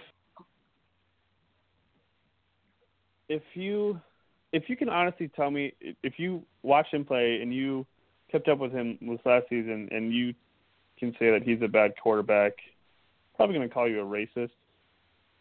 [3.30, 4.00] if you
[4.54, 5.74] if you can honestly tell me
[6.04, 7.86] if you watched him play and you
[8.32, 10.34] kept up with him this last season and you
[11.00, 12.54] can say that he's a bad quarterback,
[13.36, 14.52] probably going to call you a racist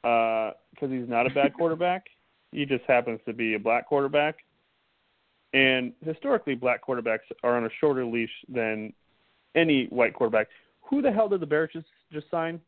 [0.03, 2.07] because he's not a bad quarterback.
[2.53, 4.37] He just happens to be a black quarterback.
[5.53, 8.93] And historically, black quarterbacks are on a shorter leash than
[9.57, 10.47] any white quarterback.
[10.83, 12.61] Who the hell did the Bears just, just sign?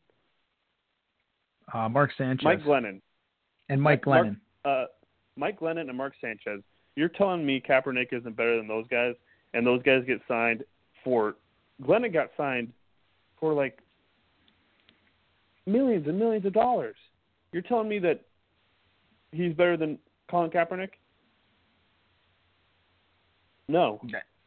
[1.73, 3.01] uh, Mark Sanchez Mike Glennon.
[3.69, 4.37] and Mike Mark- Glennon.
[4.65, 4.85] uh,
[5.35, 6.61] Mike Glennon and Mark Sanchez.
[6.95, 9.15] You're telling me Kaepernick isn't better than those guys,
[9.53, 10.63] and those guys get signed
[11.03, 11.35] for
[11.81, 12.71] Glennon got signed
[13.39, 13.79] for like
[15.65, 16.95] millions and millions of dollars.
[17.51, 18.21] You're telling me that
[19.31, 19.97] he's better than
[20.29, 20.89] Colin Kaepernick?
[23.67, 23.99] No.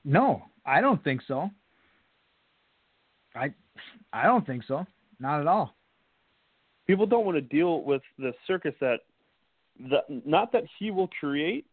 [0.05, 1.51] No, I don't think so.
[3.35, 3.53] I
[4.13, 4.87] I don't think so.
[5.19, 5.75] Not at all.
[6.87, 9.01] People don't want to deal with the circus that
[9.79, 11.67] the not that he will create,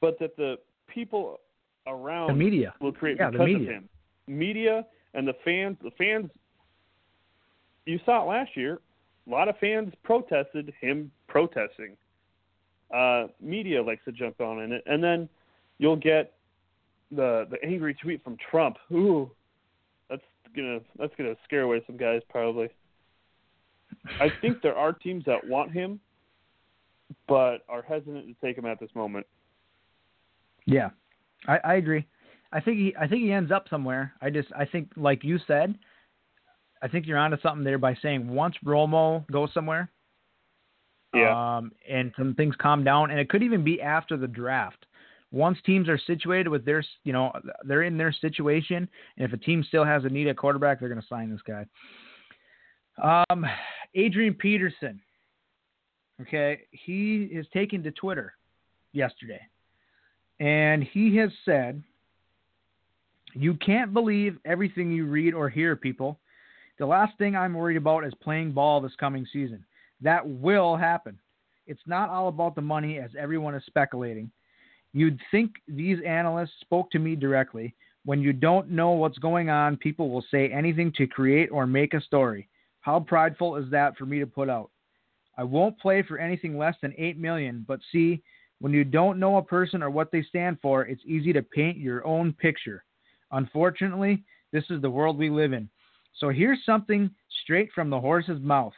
[0.00, 0.56] but that the
[0.88, 1.40] people
[1.86, 2.74] around The media.
[2.80, 3.68] will create Yeah, the because media.
[3.68, 3.88] of him.
[4.26, 5.76] Media and the fans.
[5.82, 6.30] The fans.
[7.86, 8.80] You saw it last year.
[9.26, 11.96] A lot of fans protested him protesting.
[12.92, 15.28] Uh, media likes to jump on in it, and then
[15.78, 16.34] you'll get
[17.10, 18.76] the the angry tweet from Trump.
[18.92, 19.30] Ooh,
[20.08, 20.22] that's
[20.54, 22.68] gonna that's gonna scare away some guys probably.
[24.20, 25.98] I think there are teams that want him,
[27.28, 29.26] but are hesitant to take him at this moment.
[30.66, 30.90] Yeah,
[31.46, 32.06] I, I agree.
[32.52, 34.12] I think he I think he ends up somewhere.
[34.22, 35.76] I just I think like you said,
[36.82, 39.90] I think you're onto something there by saying once Romo goes somewhere,
[41.14, 41.56] Yeah.
[41.56, 44.86] um, and some things calm down, and it could even be after the draft.
[45.32, 47.32] Once teams are situated with their, you know,
[47.64, 50.88] they're in their situation, and if a team still has a need at quarterback, they're
[50.88, 53.24] going to sign this guy.
[53.30, 53.44] Um,
[53.96, 55.00] Adrian Peterson.
[56.22, 58.34] Okay, he is taken to Twitter
[58.92, 59.40] yesterday,
[60.38, 61.82] and he has said,
[63.32, 66.20] "You can't believe everything you read or hear, people.
[66.78, 69.64] The last thing I'm worried about is playing ball this coming season.
[70.00, 71.18] That will happen.
[71.66, 74.30] It's not all about the money, as everyone is speculating.
[74.92, 77.74] You'd think these analysts spoke to me directly.
[78.04, 81.94] When you don't know what's going on, people will say anything to create or make
[81.94, 82.48] a story.
[82.82, 84.70] How prideful is that for me to put out?
[85.36, 88.22] I won't play for anything less than 8 million, but see,
[88.60, 91.76] when you don't know a person or what they stand for, it's easy to paint
[91.76, 92.84] your own picture.
[93.32, 95.68] Unfortunately, this is the world we live in.
[96.18, 97.10] So here's something
[97.42, 98.72] straight from the horse's mouth.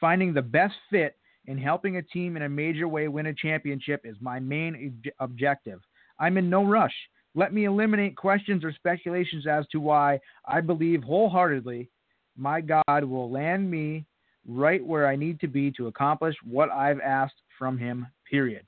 [0.00, 1.16] Finding the best fit
[1.48, 5.30] and helping a team in a major way win a championship is my main ob-
[5.30, 5.80] objective.
[6.18, 6.94] I'm in no rush.
[7.34, 11.88] Let me eliminate questions or speculations as to why I believe wholeheartedly
[12.36, 14.04] my God will land me
[14.46, 18.64] right where I need to be to accomplish what I've asked from him, period.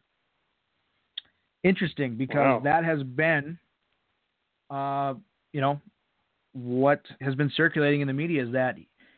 [1.63, 2.61] Interesting because Wow.
[2.61, 3.59] that has been,
[4.71, 5.15] uh,
[5.53, 5.81] you know,
[6.53, 8.77] what has been circulating in the media is that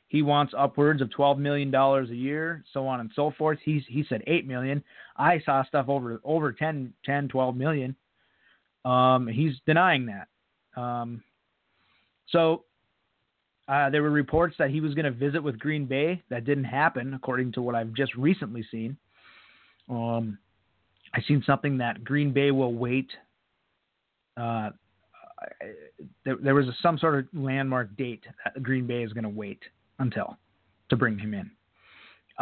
[0.09, 3.59] he wants upwards of twelve million dollars a year, so on and so forth.
[3.65, 4.83] He's he said eight million.
[5.17, 7.97] I saw stuff over over 10, 10 12 million.
[8.85, 10.81] Um, he's denying that.
[10.81, 11.23] Um,
[12.29, 12.65] so
[13.69, 16.23] uh, there were reports that he was going to visit with Green Bay.
[16.31, 18.97] That didn't happen, according to what I've just recently seen.
[19.89, 20.39] Um,
[21.15, 23.11] I seen something that Green Bay will wait.
[24.37, 24.71] Uh,
[26.25, 29.31] there, there was a, some sort of landmark date that Green Bay is going to
[29.31, 29.61] wait
[29.99, 30.37] until
[30.91, 31.51] to bring him in.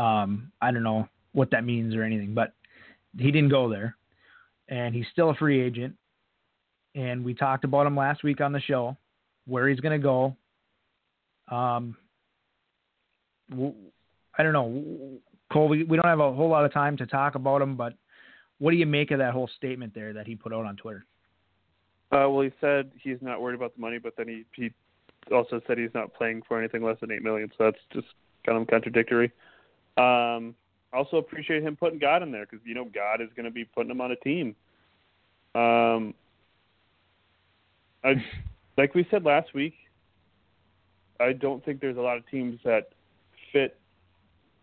[0.02, 2.52] Um, I don't know what that means or anything, but
[3.16, 3.96] he didn't go there,
[4.68, 5.94] and he's still a free agent.
[6.94, 8.96] And we talked about him last week on the show,
[9.46, 10.36] where he's going to go.
[11.49, 11.97] Um,
[13.53, 15.18] I don't know,
[15.53, 15.68] Cole.
[15.68, 17.95] We, we don't have a whole lot of time to talk about him, but
[18.59, 21.05] what do you make of that whole statement there that he put out on Twitter?
[22.12, 24.70] Uh, well, he said he's not worried about the money, but then he he
[25.32, 27.51] also said he's not playing for anything less than eight million.
[27.57, 28.07] So that's just
[28.47, 29.32] kind of contradictory.
[29.97, 30.55] Um,
[30.92, 33.64] also appreciate him putting God in there because you know God is going to be
[33.64, 34.55] putting him on a team.
[35.55, 36.14] Um,
[38.05, 38.14] I
[38.76, 39.74] like we said last week.
[41.20, 42.90] I don't think there's a lot of teams that
[43.52, 43.78] fit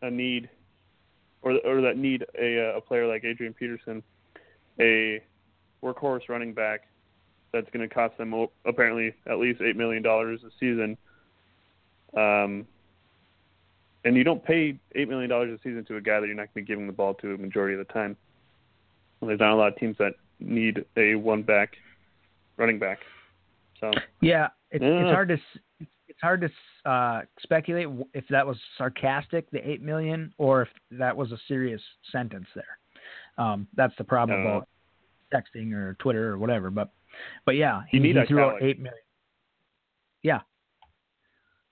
[0.02, 0.50] a need,
[1.42, 4.04] or or that need a a player like Adrian Peterson,
[4.80, 5.22] a
[5.84, 6.88] workhorse running back
[7.54, 10.98] that's going to cost them apparently at least eight million dollars a season.
[12.16, 12.68] Um,
[14.04, 16.54] and you don't pay eight million dollars a season to a guy that you're not
[16.54, 18.18] going to be giving the ball to a majority of the time.
[19.20, 21.76] And there's not a lot of teams that need a one back
[22.58, 23.00] running back.
[23.80, 23.92] So
[24.22, 25.38] Yeah, it's, it's hard to
[26.22, 31.16] it's hard to uh, speculate if that was sarcastic, the eight million, or if that
[31.16, 32.78] was a serious sentence there.
[33.38, 34.68] Um, that's the problem Uh, about
[35.34, 36.70] texting or Twitter or whatever.
[36.70, 36.92] But
[37.46, 39.02] but yeah, he, You need he threw out eight million.
[40.22, 40.42] Yeah,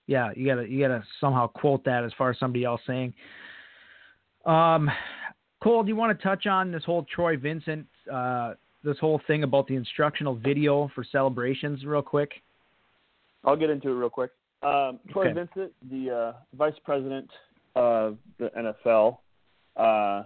[0.06, 3.14] yeah, you gotta you gotta somehow quote that as far as somebody else saying.
[4.46, 4.90] Um,
[5.62, 9.44] Cole, do you want to touch on this whole Troy Vincent, uh, this whole thing
[9.44, 12.32] about the instructional video for celebrations, real quick?
[13.44, 14.30] I'll get into it real quick.
[14.62, 15.32] Um, Troy Okay.
[15.34, 17.30] Vincent, the uh, vice president
[17.76, 19.18] of the NFL,
[19.76, 20.24] uh,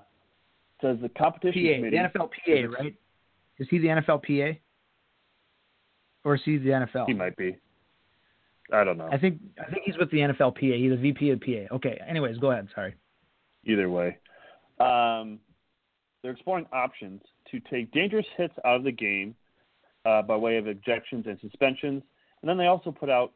[0.80, 1.96] says the competition PA, committee.
[1.98, 2.94] the NFL PA, right?
[3.58, 4.58] Is he the NFL PA?
[6.24, 7.06] Or is he the NFL?
[7.06, 7.56] He might be.
[8.72, 9.08] I don't know.
[9.12, 10.60] I think I think he's with the NFL PA.
[10.76, 11.74] He's a VP of PA.
[11.76, 12.00] Okay.
[12.08, 12.66] Anyways, go ahead.
[12.74, 12.94] Sorry.
[13.66, 14.18] Either way,
[14.80, 15.38] Um,
[16.22, 19.34] they're exploring options to take dangerous hits out of the game
[20.06, 22.02] uh, by way of ejections and suspensions.
[22.40, 23.32] And then they also put out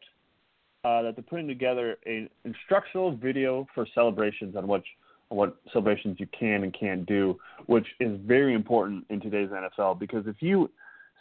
[0.85, 4.85] uh, that they're putting together an instructional video for celebrations on which
[5.31, 10.27] what celebrations you can and can't do, which is very important in today's NFL because
[10.27, 10.71] if you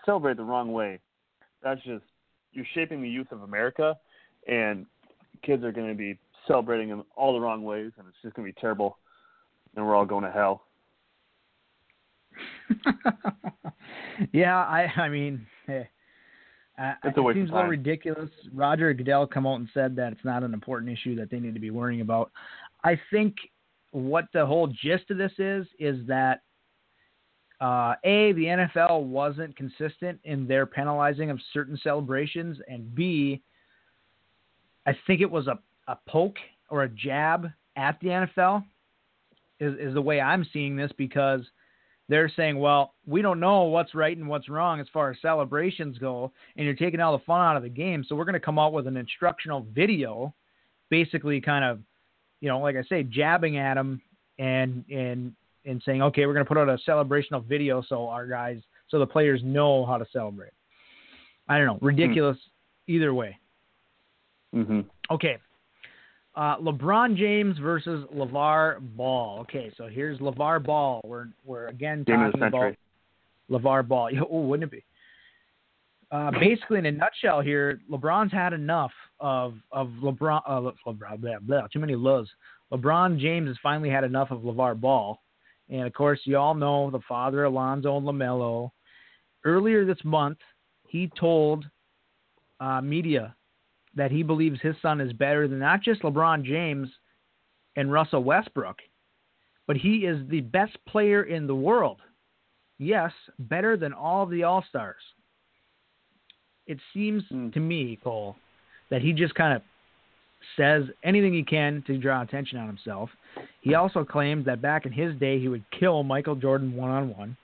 [0.06, 1.00] celebrate the wrong way,
[1.62, 2.04] that's just
[2.54, 3.98] you're shaping the youth of America,
[4.48, 4.86] and
[5.44, 8.48] kids are going to be celebrating in all the wrong ways, and it's just going
[8.48, 8.98] to be terrible,
[9.76, 10.64] and we're all going to hell.
[14.32, 15.84] yeah, I I mean, eh,
[16.78, 18.30] uh, it seems a little ridiculous.
[18.54, 21.54] Roger Goodell come out and said that it's not an important issue that they need
[21.56, 22.32] to be worrying about.
[22.84, 23.36] I think
[23.92, 26.42] what the whole gist of this is is that
[27.60, 33.42] uh, a the NFL wasn't consistent in their penalizing of certain celebrations, and b
[34.86, 35.58] I think it was a,
[35.88, 36.38] a poke
[36.70, 38.64] or a jab at the NFL
[39.60, 41.42] is, is the way I'm seeing this because
[42.10, 45.98] they're saying, well, we don't know what's right and what's wrong as far as celebrations
[45.98, 48.06] go, and you're taking all the fun out of the game.
[48.08, 50.34] So we're going to come out with an instructional video,
[50.90, 51.80] basically, kind of,
[52.40, 54.02] you know, like I say, jabbing at them
[54.40, 55.34] and and
[55.66, 59.00] and saying, okay, we're going to put out a celebrational video so our guys, so
[59.00, 60.52] the players know how to celebrate.
[61.50, 62.38] I don't know, ridiculous
[62.88, 63.38] either way.
[64.56, 64.82] Mm-hmm.
[65.12, 65.38] Okay.
[66.38, 69.40] Uh, LeBron James versus LeVar Ball.
[69.40, 71.02] Okay, so here's LeVar Ball.
[71.04, 72.76] We're we're again talking about.
[73.50, 74.12] LeVar Ball.
[74.30, 74.84] Oh, wouldn't it be?
[76.12, 80.42] Uh, basically, in a nutshell, here, LeBron's had enough of of LeBron.
[80.46, 82.30] Uh, LeBron, blah, blah, too many loves.
[82.72, 85.20] LeBron James has finally had enough of LeVar Ball,
[85.70, 88.70] and of course, you all know the father, Alonzo and Lamelo.
[89.44, 90.38] Earlier this month,
[90.88, 91.66] he told
[92.60, 93.36] uh, media
[93.98, 96.88] that he believes his son is better than not just LeBron James
[97.76, 98.78] and Russell Westbrook,
[99.66, 101.98] but he is the best player in the world.
[102.78, 105.02] Yes, better than all of the All Stars.
[106.68, 107.50] It seems Hmm.
[107.50, 108.36] to me, Cole,
[108.90, 109.64] that he just kind of
[110.56, 113.10] says anything he can to draw attention on himself.
[113.62, 117.16] He also claims that back in his day he would kill Michael Jordan one on
[117.18, 117.38] one.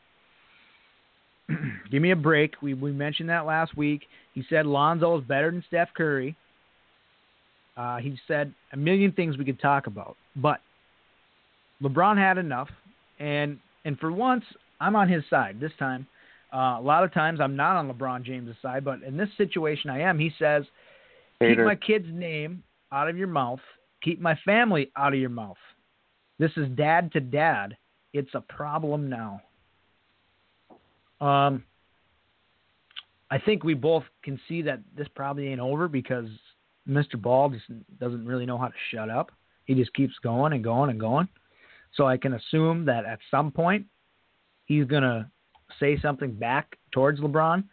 [1.90, 2.62] Give me a break.
[2.62, 4.08] We we mentioned that last week.
[4.34, 6.36] He said Lonzo is better than Steph Curry.
[7.76, 10.60] Uh, he said a million things we could talk about, but
[11.82, 12.70] LeBron had enough,
[13.20, 14.44] and and for once
[14.80, 16.08] I'm on his side this time.
[16.54, 19.90] Uh, a lot of times I'm not on LeBron James' side, but in this situation
[19.90, 20.20] I am.
[20.20, 20.64] He says,
[21.40, 22.62] "Keep my kid's name
[22.92, 23.60] out of your mouth.
[24.04, 25.58] Keep my family out of your mouth.
[26.38, 27.76] This is dad to dad.
[28.14, 29.42] It's a problem now."
[31.20, 31.64] Um,
[33.32, 36.28] I think we both can see that this probably ain't over because
[36.88, 37.22] Mr.
[37.22, 37.66] Ball just
[38.00, 39.32] doesn't really know how to shut up.
[39.66, 41.28] He just keeps going and going and going.
[41.96, 43.86] So I can assume that at some point
[44.66, 45.30] he's going to
[45.80, 47.64] say something back towards LeBron.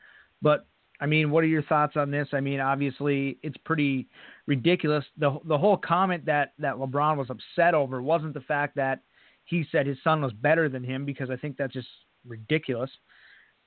[0.43, 0.67] But
[1.01, 2.29] I mean, what are your thoughts on this?
[2.33, 4.07] I mean, obviously it's pretty
[4.47, 5.05] ridiculous.
[5.19, 9.01] The the whole comment that that LeBron was upset over wasn't the fact that
[9.45, 11.89] he said his son was better than him because I think that's just
[12.27, 12.91] ridiculous.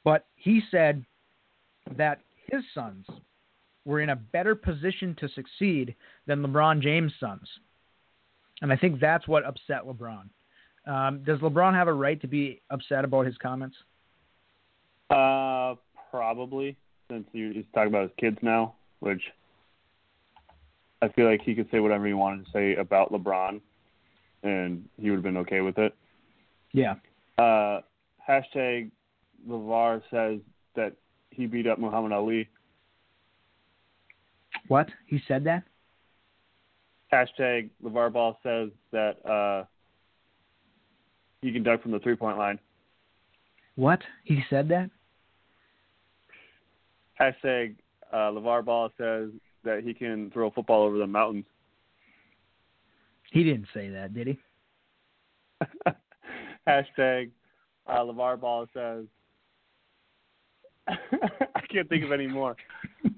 [0.03, 1.03] But he said
[1.97, 3.05] that his sons
[3.85, 5.95] were in a better position to succeed
[6.25, 7.47] than LeBron James' sons.
[8.61, 10.29] And I think that's what upset LeBron.
[10.85, 13.75] Um, does LeBron have a right to be upset about his comments?
[15.09, 15.75] Uh,
[16.09, 16.75] probably
[17.09, 19.21] since you- he's talking about his kids now, which
[21.01, 23.59] I feel like he could say whatever he wanted to say about LeBron,
[24.43, 25.93] and he would have been okay with it.
[26.71, 26.95] Yeah.
[27.37, 27.81] Uh,
[28.27, 28.89] hashtag
[29.47, 30.39] LeVar says
[30.75, 30.95] that
[31.31, 32.47] he beat up Muhammad Ali.
[34.67, 34.89] What?
[35.07, 35.63] He said that?
[37.11, 39.65] Hashtag LeVar Ball says that uh,
[41.41, 42.59] he can dunk from the three point line.
[43.75, 44.01] What?
[44.23, 44.89] He said that?
[47.19, 47.75] Hashtag
[48.11, 49.29] uh, LeVar Ball says
[49.63, 51.45] that he can throw a football over the mountains.
[53.31, 54.39] He didn't say that, did he?
[56.67, 57.31] Hashtag
[57.87, 59.05] uh, LeVar Ball says.
[60.87, 62.55] I can't think of any more.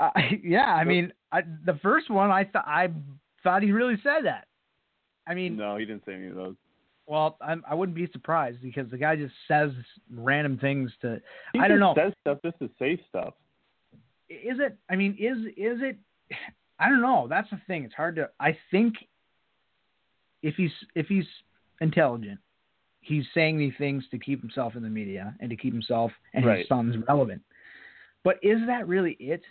[0.00, 0.10] uh,
[0.42, 2.88] yeah, I mean, I, the first one I thought I
[3.42, 4.46] thought he really said that.
[5.26, 6.54] I mean, No, he didn't say any of those.
[7.06, 9.70] well, I'm, I wouldn't be surprised because the guy just says
[10.12, 11.20] random things to.
[11.52, 11.94] He I don't know.
[11.96, 13.34] Says stuff just to say stuff.
[14.28, 14.76] Is it?
[14.90, 15.96] I mean, is is it?
[16.78, 17.26] I don't know.
[17.28, 17.84] That's the thing.
[17.84, 18.30] It's hard to.
[18.40, 18.94] I think
[20.42, 21.26] if he's if he's
[21.80, 22.40] intelligent,
[23.00, 26.44] he's saying these things to keep himself in the media and to keep himself and
[26.46, 26.58] Right.
[26.60, 27.42] his sons relevant.
[28.24, 29.42] But is that really it?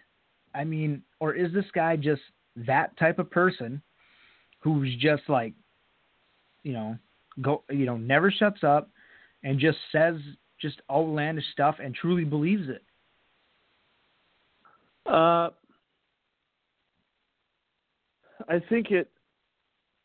[0.54, 2.22] I mean, or is this guy just
[2.56, 3.82] that type of person
[4.60, 5.54] who's just like
[6.64, 6.98] you know,
[7.42, 8.90] go, you know, never shuts up
[9.44, 10.16] and just says
[10.60, 12.84] just outlandish stuff and truly believes it?
[15.06, 15.50] Uh,
[18.48, 19.10] I think it.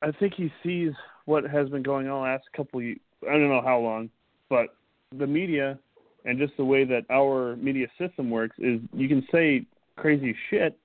[0.02, 0.92] I think he sees
[1.24, 2.80] what has been going on the last couple.
[2.80, 2.86] Of,
[3.28, 4.10] I don't know how long,
[4.48, 4.68] but
[5.16, 5.78] the media
[6.24, 9.64] and just the way that our media system works is you can say
[9.96, 10.78] crazy shit,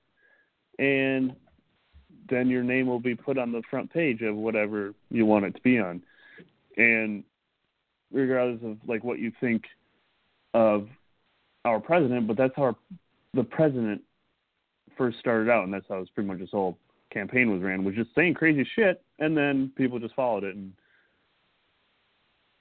[0.78, 1.34] and
[2.28, 5.54] then your name will be put on the front page of whatever you want it
[5.54, 6.02] to be on,
[6.76, 7.24] and
[8.12, 9.64] regardless of like what you think
[10.54, 10.88] of
[11.64, 12.76] our president, but that's how our,
[13.34, 14.02] the president
[14.96, 16.76] first started out, and that's how it was pretty much his whole
[17.10, 20.56] campaign was ran was just saying crazy shit, and then people just followed it.
[20.56, 20.72] And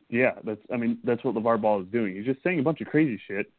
[0.10, 2.16] yeah, that's I mean that's what LeVar Ball is doing.
[2.16, 3.52] He's just saying a bunch of crazy shit,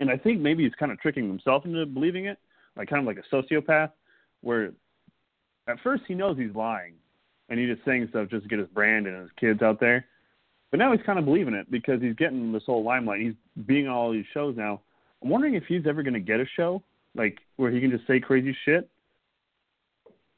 [0.00, 2.38] and I think maybe he's kind of tricking himself into believing it,
[2.76, 3.92] like kind of like a sociopath,
[4.42, 4.72] where
[5.68, 6.94] at first he knows he's lying,
[7.48, 10.06] and he's just saying stuff just to get his brand and his kids out there.
[10.70, 13.20] But now he's kind of believing it because he's getting this whole limelight.
[13.20, 13.34] He's
[13.66, 14.80] being on all these shows now.
[15.22, 16.82] I'm wondering if he's ever going to get a show
[17.14, 18.90] like where he can just say crazy shit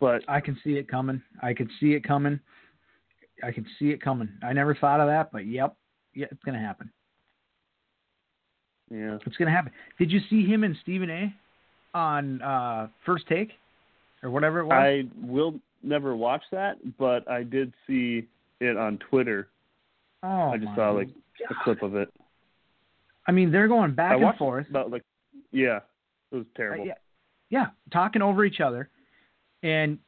[0.00, 1.22] but I can see it coming.
[1.42, 2.40] I can see it coming.
[3.42, 4.28] I can see it coming.
[4.42, 5.76] I never thought of that, but yep,
[6.14, 6.90] yeah, it's gonna happen.
[8.90, 9.72] Yeah, it's gonna happen.
[9.98, 11.34] Did you see him and Stephen A.
[11.94, 13.50] on uh, First Take
[14.22, 14.72] or whatever it was?
[14.72, 18.26] I will never watch that, but I did see
[18.60, 19.48] it on Twitter.
[20.22, 21.50] Oh, I just saw like God.
[21.50, 22.08] a clip of it.
[23.26, 24.68] I mean, they're going back I and watched forth.
[24.70, 25.04] About like,
[25.52, 25.80] yeah,
[26.32, 26.84] it was terrible.
[26.84, 26.94] Uh, yeah,
[27.50, 28.88] yeah, talking over each other
[29.62, 29.98] and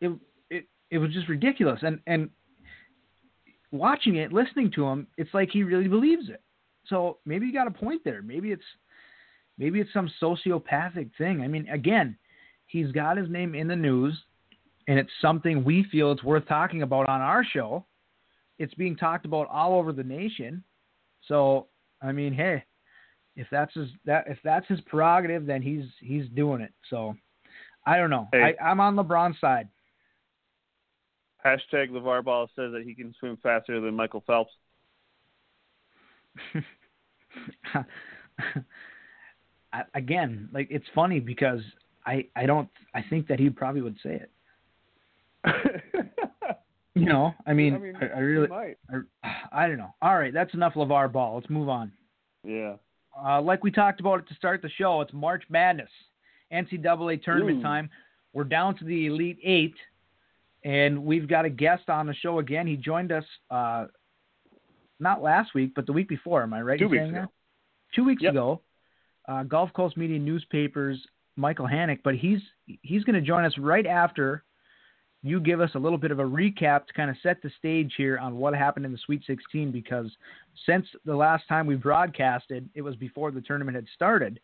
[0.00, 0.12] it
[0.50, 1.80] it it was just ridiculous.
[1.82, 2.30] And and
[3.70, 6.42] watching it, listening to him, it's like he really believes it.
[6.90, 8.20] So maybe you got a point there.
[8.20, 8.64] Maybe it's
[9.56, 11.40] maybe it's some sociopathic thing.
[11.40, 12.18] I mean, again,
[12.66, 14.18] he's got his name in the news,
[14.88, 17.86] and it's something we feel it's worth talking about on our show.
[18.58, 20.62] It's being talked about all over the nation.
[21.26, 21.68] So
[22.02, 22.64] I mean, hey,
[23.36, 26.72] if that's his that if that's his prerogative, then he's he's doing it.
[26.90, 27.14] So
[27.86, 28.28] I don't know.
[28.32, 28.56] Hey.
[28.60, 29.68] I, I'm on LeBron's side.
[31.44, 34.52] Hashtag LeVar Ball says that he can swim faster than Michael Phelps.
[39.94, 41.60] Again, like it's funny because
[42.06, 44.30] I I don't I think that he probably would say it.
[46.94, 48.76] You know, I mean, I, mean, I, I really might.
[49.22, 49.94] I, I don't know.
[50.02, 51.36] All right, that's enough LeVar Ball.
[51.36, 51.92] Let's move on.
[52.44, 52.74] Yeah.
[53.18, 55.90] Uh, like we talked about it to start the show, it's March Madness,
[56.52, 57.62] NCAA tournament Ooh.
[57.62, 57.90] time.
[58.32, 59.74] We're down to the Elite Eight,
[60.64, 62.66] and we've got a guest on the show again.
[62.66, 63.86] He joined us uh,
[65.00, 66.42] not last week, but the week before.
[66.42, 66.78] Am I right?
[66.78, 67.20] Two weeks ago.
[67.20, 67.28] that?
[67.94, 68.32] Two weeks Yep.
[68.32, 68.60] ago,
[69.28, 71.04] uh, Gulf Coast Media Newspapers,
[71.36, 72.00] Michael Hanich.
[72.02, 72.40] But he's
[72.82, 74.44] he's going to join us right after
[75.22, 77.92] you give us a little bit of a recap to kind of set the stage
[77.96, 80.10] here on what happened in the Sweet 16 because
[80.64, 84.40] since the last time we broadcasted, it was before the tournament had started.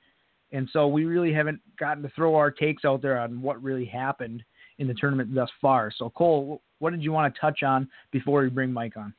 [0.52, 3.86] And so we really haven't gotten to throw our takes out there on what really
[3.86, 4.44] happened
[4.78, 5.90] in the tournament thus far.
[5.96, 9.14] So, Cole, what did you want to touch on before we bring Mike on?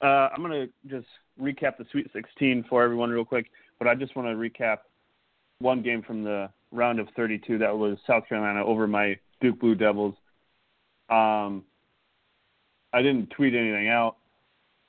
[0.00, 1.08] Uh, I'm going to just
[1.40, 4.78] recap the Sweet 16 for everyone real quick, but I just want to recap
[5.58, 9.74] one game from the round of 32 that was South Carolina over my Duke Blue
[9.74, 10.14] Devils.
[11.10, 11.64] Um,
[12.92, 14.16] I didn't tweet anything out.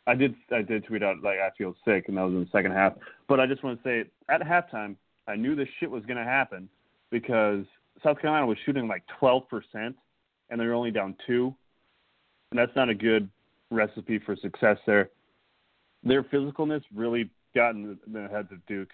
[0.08, 2.50] I did I did tweet out like I feel sick, and that was in the
[2.52, 2.94] second half.
[3.28, 4.96] But I just want to say at halftime,
[5.28, 6.68] I knew this shit was going to happen
[7.12, 7.66] because
[8.04, 9.96] South Carolina was shooting like 12 percent,
[10.50, 11.54] and they were only down two,
[12.52, 13.30] and that's not a good
[13.70, 15.10] recipe for success there.
[16.04, 18.90] Their physicalness really got in the heads of Duke.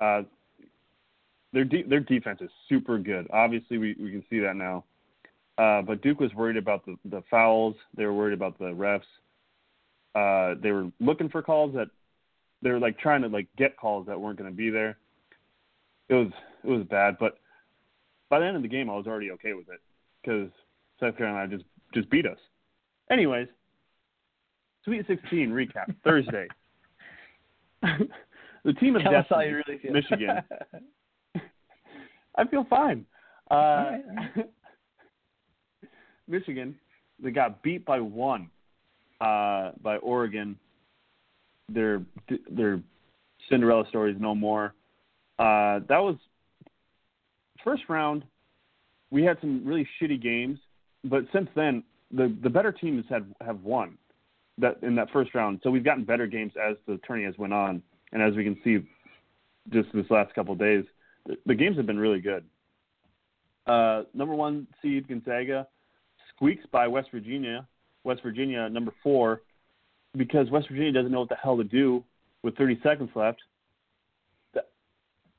[0.00, 0.22] Uh,
[1.52, 3.26] their de- their defense is super good.
[3.32, 4.84] Obviously, we, we can see that now.
[5.56, 7.76] Uh, but Duke was worried about the, the fouls.
[7.96, 9.02] They were worried about the refs.
[10.14, 11.88] Uh, they were looking for calls that
[12.62, 14.98] they were like trying to like get calls that weren't going to be there.
[16.08, 16.32] It was
[16.64, 17.38] it was bad, but
[18.30, 19.80] by the end of the game, I was already okay with it
[20.22, 20.50] because
[20.98, 22.38] South Carolina just just beat us.
[23.10, 23.48] Anyways,
[24.84, 26.46] Sweet 16 recap Thursday.
[28.64, 29.80] the team of Tell you really.
[29.90, 30.42] Michigan.
[32.36, 33.06] I feel fine.
[33.50, 34.02] Uh, right,
[36.28, 36.74] Michigan,
[37.22, 38.50] they got beat by one
[39.20, 40.58] uh, by Oregon.
[41.68, 42.02] Their
[42.50, 42.80] their
[43.48, 44.74] Cinderella story is no more.
[45.38, 46.16] Uh, that was
[47.62, 48.24] first round.
[49.10, 50.58] We had some really shitty games,
[51.04, 53.96] but since then the the better teams have have won
[54.58, 55.60] that in that first round.
[55.62, 57.82] So we've gotten better games as the tourney has went on,
[58.12, 58.78] and as we can see,
[59.72, 60.84] just this last couple days,
[61.26, 62.44] the, the games have been really good.
[63.66, 65.66] Uh, number one seed Gonzaga
[66.34, 67.66] squeaks by West Virginia
[68.04, 69.40] West Virginia number four
[70.16, 72.04] because West Virginia doesn't know what the hell to do
[72.42, 73.40] with 30 seconds left.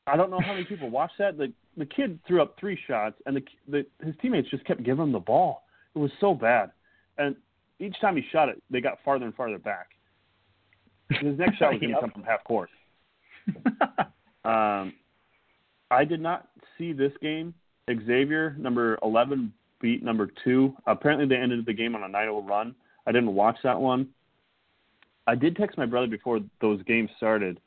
[0.08, 1.38] I don't know how many people watched that.
[1.38, 5.04] The the kid threw up three shots, and the, the his teammates just kept giving
[5.04, 5.64] him the ball.
[5.96, 6.72] It was so bad,
[7.18, 7.36] and
[7.80, 9.90] each time he shot it, they got farther and farther back.
[11.10, 12.70] His next shot was going to come from half court.
[14.46, 14.94] um,
[15.92, 16.48] I did not
[16.78, 17.54] see this game.
[17.88, 20.76] Xavier, number 11, beat number two.
[20.88, 22.74] Apparently, they ended the game on a 9-0 run.
[23.06, 24.08] I didn't watch that one.
[25.28, 27.60] I did text my brother before those games started,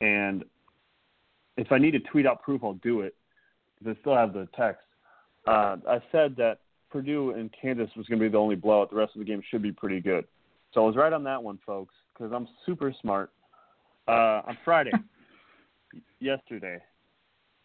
[0.00, 0.44] and
[1.56, 3.14] if I need to tweet out proof, I'll do it
[3.78, 4.82] because I still have the text.
[5.46, 6.58] Uh, I said that
[6.90, 8.90] Purdue and Kansas was going to be the only blowout.
[8.90, 10.24] The rest of the game should be pretty good.
[10.72, 13.30] So I was right on that one, folks, because I'm super smart.
[14.08, 14.92] Uh, on Friday,
[16.20, 16.78] yesterday,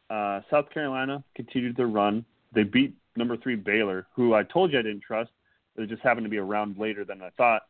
[0.10, 2.26] uh, South Carolina continued their run.
[2.53, 5.30] They beat number three Baylor, who I told you I didn't trust.
[5.77, 7.61] It just happened to be a round later than I thought,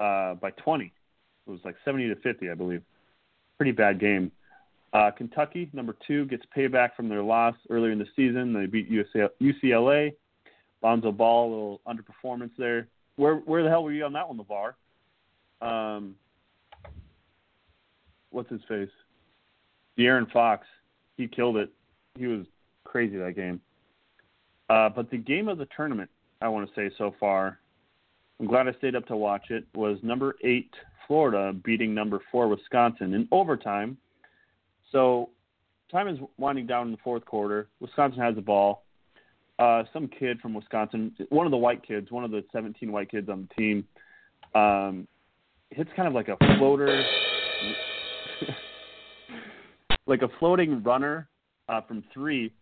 [0.00, 0.86] uh, by 20.
[0.86, 2.82] It was like 70 to 50, I believe.
[3.56, 4.32] Pretty bad game.
[4.92, 8.52] Uh, Kentucky, number two, gets payback from their loss earlier in the season.
[8.52, 10.12] They beat UCLA.
[10.82, 12.88] Lonzo Ball, a little underperformance there.
[13.16, 14.74] Where where the hell were you on that one, LeVar?
[15.66, 16.14] Um,
[18.30, 18.90] what's his face?
[19.98, 20.66] De'Aaron Fox.
[21.16, 21.70] He killed it.
[22.18, 22.46] He was
[22.84, 23.60] crazy that game.
[24.68, 26.10] Uh, but the game of the tournament,
[26.42, 27.58] I want to say so far,
[28.38, 30.70] I'm glad I stayed up to watch it, was number eight
[31.06, 33.96] Florida beating number four Wisconsin in overtime.
[34.92, 35.30] So
[35.90, 37.68] time is winding down in the fourth quarter.
[37.80, 38.84] Wisconsin has the ball.
[39.58, 43.10] Uh, some kid from Wisconsin, one of the white kids, one of the 17 white
[43.10, 43.84] kids on the team,
[44.54, 45.08] um,
[45.70, 47.02] hits kind of like a floater,
[50.06, 51.28] like a floating runner
[51.70, 52.52] uh, from three,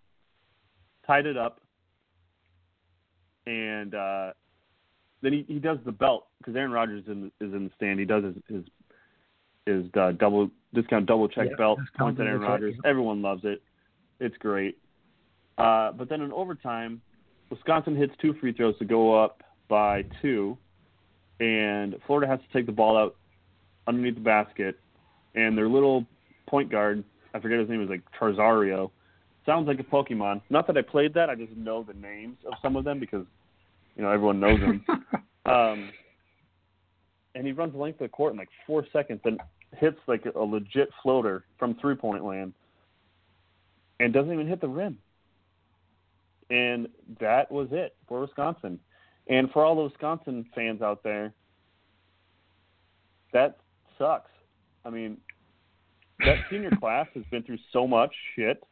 [1.04, 1.60] tied it up,
[3.46, 4.30] and uh,
[5.20, 7.98] then he, he does the belt because Aaron Rodgers is in, is in the stand.
[7.98, 8.64] He does his his,
[9.66, 12.76] his uh, double discount double check yeah, belt points at Aaron Rodgers.
[12.84, 13.62] Everyone loves it.
[14.20, 14.78] It's great.
[15.58, 17.00] Uh, but then in overtime,
[17.50, 20.56] Wisconsin hits two free throws to go up by two,
[21.40, 23.16] and Florida has to take the ball out
[23.86, 24.78] underneath the basket,
[25.34, 26.06] and their little
[26.48, 27.04] point guard,
[27.34, 28.90] I forget his name, is like Charzario.
[29.46, 30.40] Sounds like a Pokemon.
[30.50, 33.26] Not that I played that, I just know the names of some of them because
[33.96, 34.84] you know everyone knows them.
[35.46, 35.90] um,
[37.34, 39.40] and he runs the length of the court in like four seconds and
[39.78, 42.54] hits like a legit floater from three point land,
[44.00, 44.98] and doesn't even hit the rim.
[46.54, 46.86] And
[47.18, 48.78] that was it for Wisconsin.
[49.26, 51.32] And for all the Wisconsin fans out there,
[53.32, 53.56] that
[53.98, 54.30] sucks.
[54.84, 55.16] I mean,
[56.20, 58.62] that senior class has been through so much shit.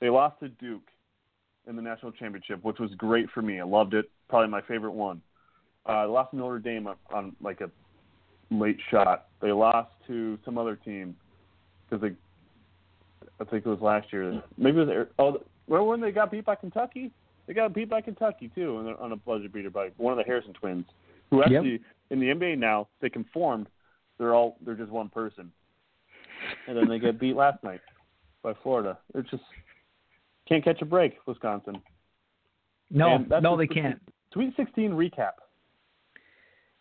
[0.00, 0.88] They lost to Duke
[1.68, 3.60] in the national championship, which was great for me.
[3.60, 4.10] I loved it.
[4.30, 5.20] Probably my favorite one.
[5.84, 7.70] Uh, they lost to Notre Dame on, on like a
[8.50, 9.26] late shot.
[9.42, 11.16] They lost to some other team
[11.84, 12.16] because they,
[13.38, 14.42] I think it was last year.
[14.56, 17.10] Maybe it was oh well, when they got beat by Kentucky,
[17.46, 20.18] they got beat by Kentucky too on a, on a buzzer beater by one of
[20.18, 20.84] the Harrison twins,
[21.30, 21.80] who actually Yep.
[22.10, 23.66] in the NBA now they conformed.
[24.18, 25.50] They're all they're just one person,
[26.68, 27.80] and then they get beat last night
[28.42, 28.98] by Florida.
[29.14, 29.42] It's just
[30.48, 31.80] can't catch a break, Wisconsin.
[32.90, 34.00] No, no, they can't.
[34.32, 35.32] Sweet 16 recap.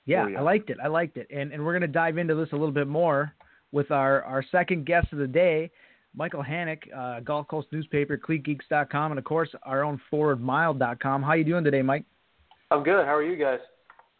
[0.05, 0.39] Yeah, Oh, yeah.
[0.39, 0.77] I liked it.
[0.83, 1.27] I liked it.
[1.33, 3.33] And and we're going to dive into this a little bit more
[3.71, 5.71] with our, our second guest of the day,
[6.15, 11.23] Michael Hanich, uh, Gulf Coast newspaper, CleatGeeks.com, and of course our own ForwardMile.com.
[11.23, 12.05] How you doing today, Mike?
[12.71, 13.05] I'm good.
[13.05, 13.59] How are you guys?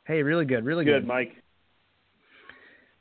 [0.06, 1.08] Hey, really good, really Good, good.
[1.08, 1.34] Mike.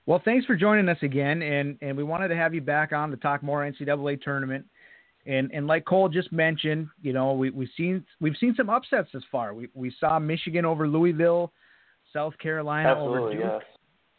[0.06, 3.10] Well, thanks for joining us again, and and we wanted to have you back on
[3.10, 4.66] to talk more NCAA tournament.
[5.26, 9.10] And and like Cole just mentioned, you know, we we've seen we've seen some upsets
[9.12, 9.54] this far.
[9.54, 11.52] We we saw Michigan over Louisville,
[12.12, 13.42] South Carolina over Duke.
[13.44, 13.62] yes.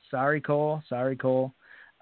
[0.10, 0.82] Sorry, Cole.
[0.88, 1.54] Sorry, Cole.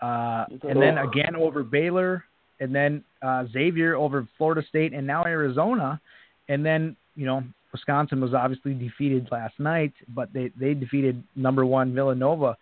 [0.02, 2.24] Uh, and then again over Baylor,
[2.62, 6.00] and then uh, Xavier over Florida State, and now Arizona,
[6.48, 11.66] and then you know Wisconsin was obviously defeated last night, but they they defeated number
[11.66, 12.56] one Villanova.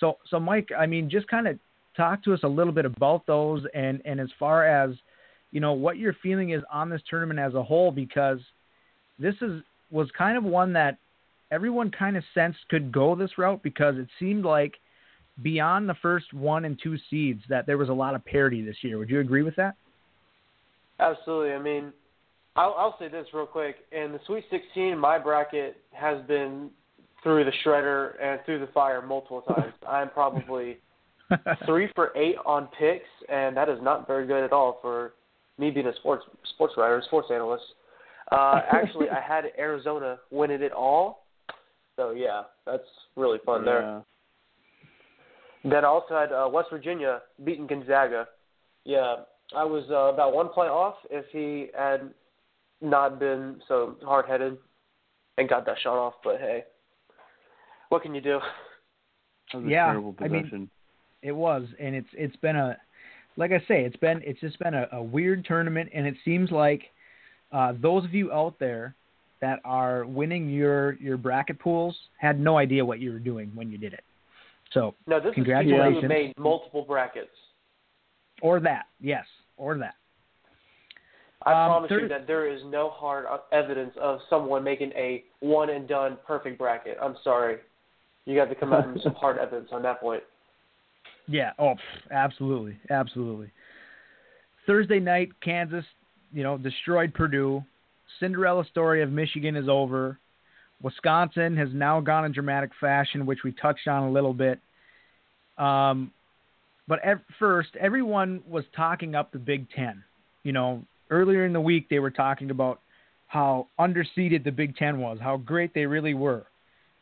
[0.00, 1.58] So so Mike, I mean, just kind of
[1.96, 4.96] talk to us a little bit about those, and and as far as
[5.52, 8.40] you know what your feeling is on this tournament as a whole, because
[9.18, 10.98] this is was kind of one that
[11.50, 14.74] everyone kind of sensed could go this route because it seemed like
[15.42, 18.76] beyond the first one and two seeds that there was a lot of parity this
[18.82, 18.98] year.
[18.98, 19.74] Would you agree with that?
[21.00, 21.52] Absolutely.
[21.52, 21.92] I mean,
[22.56, 23.76] I'll, I'll say this real quick.
[23.90, 26.70] In the Sweet 16, my bracket has been
[27.22, 29.72] through the shredder and through the fire multiple times.
[29.88, 30.78] I'm probably
[31.66, 35.14] three for eight on picks, and that is not very good at all for
[35.58, 36.24] me being a sports
[36.54, 37.64] sports writer, sports analyst.
[38.30, 41.24] Uh, actually, I had Arizona winning it all,
[41.96, 42.84] So yeah, that's
[43.16, 43.82] really fun there.
[43.82, 43.94] Yeah.
[43.94, 44.04] Then
[45.72, 48.28] I also had uh, West Virginia beating Gonzaga.
[48.84, 49.16] Yeah,
[49.56, 52.10] I was uh, about one play off if he had
[52.80, 54.58] not been so hard headed
[55.38, 56.14] and got that shot off.
[56.22, 56.64] But hey,
[57.88, 58.40] what can you do?
[59.52, 60.68] That was a Yeah, terrible I mean-
[61.22, 62.76] It was, and it's it's been a,
[63.38, 66.50] like I say, it's been it's just been a, a weird tournament, and it seems
[66.50, 66.82] like
[67.52, 68.94] uh, those of you out there
[69.40, 73.70] that are winning your your bracket pools had no idea what you were doing when
[73.70, 74.04] you did it.
[74.74, 76.02] So No, this is people Congratulations.
[76.02, 77.30] who made multiple brackets.
[78.42, 79.24] or that, yes,
[79.56, 79.94] or that.
[81.46, 84.92] I Um, promise there- you that there is no hard uh, evidence of someone making
[84.92, 86.98] a one and done perfect bracket.
[87.00, 87.58] I'm sorry.
[88.24, 90.22] You got to come out with some hard evidence on that point.
[91.28, 91.52] Yeah.
[91.58, 91.76] Oh,
[92.10, 93.50] absolutely, absolutely.
[94.66, 95.84] Thursday night, Kansas,
[96.32, 97.62] you know, destroyed Purdue.
[98.18, 100.18] Cinderella story of Michigan is over.
[100.84, 104.60] Wisconsin has now gone in dramatic fashion, which we touched on a little bit.
[105.56, 106.12] Um,
[106.86, 110.04] but at first, everyone was talking up the Big Ten.
[110.42, 112.80] You know, earlier in the week, they were talking about
[113.28, 116.44] how underseeded the Big Ten was, how great they really were.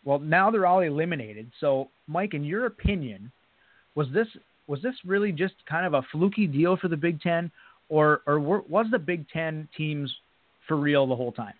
[0.05, 1.51] Well, now they're all eliminated.
[1.59, 3.33] So, Mike, in your opinion,
[3.97, 4.29] was this
[4.69, 7.51] was this really just kind of a fluky deal for the Big Ten,
[7.89, 10.15] or or were, was the Big Ten teams
[10.69, 11.55] for real the whole time?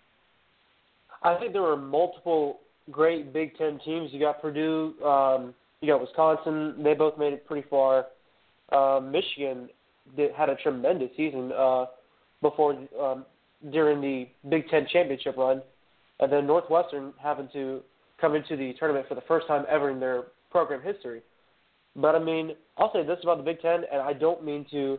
[1.23, 2.59] I think there were multiple
[2.91, 4.09] great Big Ten teams.
[4.11, 6.83] You got Purdue, um, you got Wisconsin.
[6.83, 8.07] They both made it pretty far.
[8.71, 9.69] Uh, Michigan
[10.17, 11.85] did, had a tremendous season uh,
[12.41, 13.25] before um,
[13.71, 15.61] during the Big Ten championship run,
[16.19, 17.81] and then Northwestern having to
[18.19, 21.21] come into the tournament for the first time ever in their program history.
[21.95, 24.97] But I mean, I'll say this about the Big Ten, and I don't mean to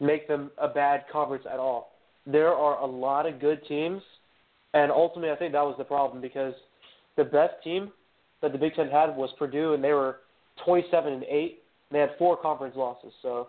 [0.00, 1.92] make them a bad conference at all.
[2.26, 4.02] There are a lot of good teams,
[4.76, 6.52] and ultimately, I think that was the problem because
[7.16, 7.90] the best team
[8.42, 10.18] that the Big Ten had was Purdue, and they were
[10.66, 11.62] 27 and eight.
[11.90, 13.12] They had four conference losses.
[13.22, 13.48] So,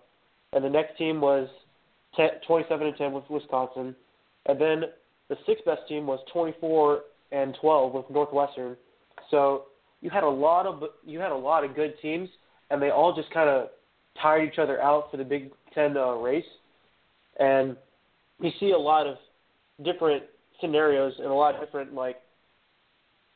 [0.54, 1.50] and the next team was
[2.16, 3.94] 10, 27 and 10 with Wisconsin,
[4.46, 4.84] and then
[5.28, 7.02] the sixth best team was 24
[7.34, 8.78] and 12 with Northwestern.
[9.30, 9.64] So
[10.00, 12.30] you had a lot of you had a lot of good teams,
[12.70, 13.68] and they all just kind of
[14.22, 16.46] tired each other out for the Big Ten uh, race.
[17.38, 17.76] And
[18.40, 19.18] you see a lot of
[19.84, 20.24] different
[20.62, 22.18] scenarios and a lot of different like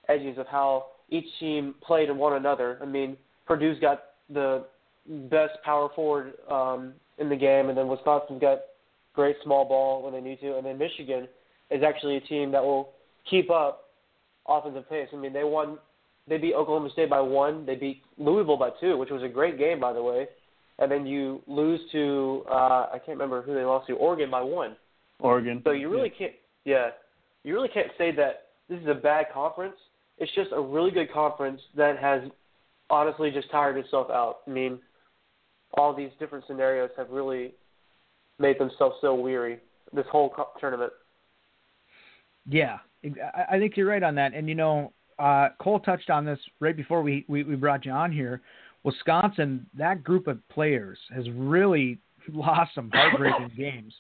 [0.10, 2.80] edges of how each team played in one another.
[2.81, 4.65] I mean, Purdue's got the
[5.30, 8.60] best power forward um, in the game, and then Wisconsin's got
[9.14, 11.27] great small ball when they need to, and then Michigan
[11.69, 12.89] is actually a team that will
[13.30, 13.89] keep up
[14.48, 15.07] offensive pace.
[15.14, 15.77] I mean, they won,
[16.27, 19.57] they beat Oklahoma State by one, they beat Louisville by two, which was a great
[19.57, 20.27] game by the way,
[20.80, 24.41] and then you lose to uh, I can't remember who they lost to, Oregon by
[24.41, 24.76] one.
[25.19, 25.61] Oregon.
[25.64, 26.34] So you really can't,
[26.65, 26.89] yeah,
[27.44, 29.76] you really can't say that this is a bad conference.
[30.18, 32.22] It's just a really good conference that has
[32.90, 34.40] honestly just tired itself out.
[34.48, 34.80] I mean,
[35.74, 37.54] all these different scenarios have really
[38.40, 39.60] made themselves so weary.
[39.94, 40.94] This whole tournament.
[42.48, 44.34] Yeah, I I think you're right on that.
[44.34, 47.92] And you know, uh, Cole touched on this right before we, we, we brought you
[47.92, 48.42] on here.
[48.84, 52.00] Wisconsin, that group of players has really
[52.34, 53.94] lost some heartbreaking games.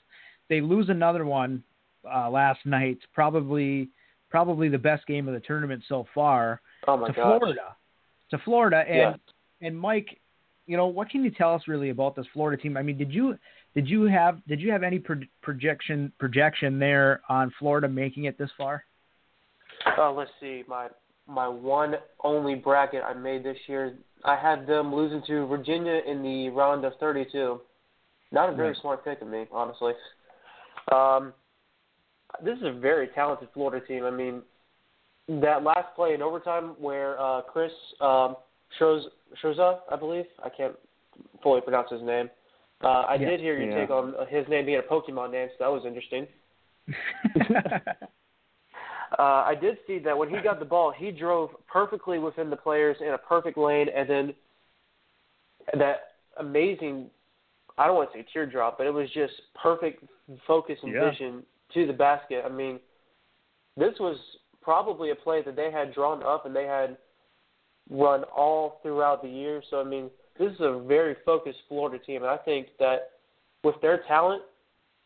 [0.49, 1.63] They lose another one
[2.09, 3.89] uh, last night, probably
[4.29, 7.23] probably the best game of the tournament so far Oh my to gosh.
[7.39, 7.75] Florida.
[8.31, 9.67] To Florida, and Yeah.
[9.67, 10.19] and Mike,
[10.67, 12.77] you know, what can you tell us really about this Florida team?
[12.77, 13.37] I mean, did you
[13.75, 18.37] did you have did you have any pro- projection projection there on Florida making it
[18.37, 18.83] this far?
[19.97, 20.87] Uh, let's see, my
[21.27, 26.21] my one only bracket I made this year, I had them losing to Virginia in
[26.21, 27.61] the round of 32.
[28.31, 28.77] Not a very Right.
[28.77, 29.93] smart pick of me, honestly.
[30.91, 31.33] Um,
[32.43, 34.03] this is a very talented Florida team.
[34.03, 34.41] I mean,
[35.27, 38.35] that last play in overtime where uh, Chris um,
[38.79, 39.03] Shoz,
[39.43, 40.75] Shoza, I believe, I can't
[41.43, 42.29] fully pronounce his name.
[42.83, 43.29] Uh, I Yeah.
[43.29, 43.75] did hear your Yeah.
[43.75, 46.27] take on his name being a Pokemon name, so that was interesting.
[49.19, 52.55] Uh, I did see that when he got the ball, he drove perfectly within the
[52.55, 54.33] players in a perfect lane, and then
[55.77, 57.09] that amazing.
[57.77, 60.05] I don't want to say teardrop, but it was just perfect
[60.47, 61.09] focus and Yeah.
[61.09, 62.43] vision to the basket.
[62.45, 62.79] I mean,
[63.77, 64.17] this was
[64.61, 66.97] probably a play that they had drawn up and they had
[67.89, 69.61] run all throughout the year.
[69.69, 73.11] So I mean, this is a very focused Florida team, and I think that
[73.63, 74.43] with their talent,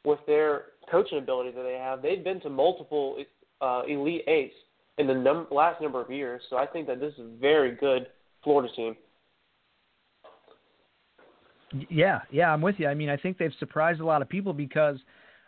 [0.05, 3.17] with their coaching ability that they have, they've been to multiple
[3.61, 4.53] uh, elite eights
[4.97, 6.41] in the num- last number of years.
[6.49, 8.07] So I think that this is a very good
[8.43, 8.95] Florida team.
[11.89, 12.87] yeah, yeah, I'm with you.
[12.87, 14.97] I mean, I think they've surprised a lot of people because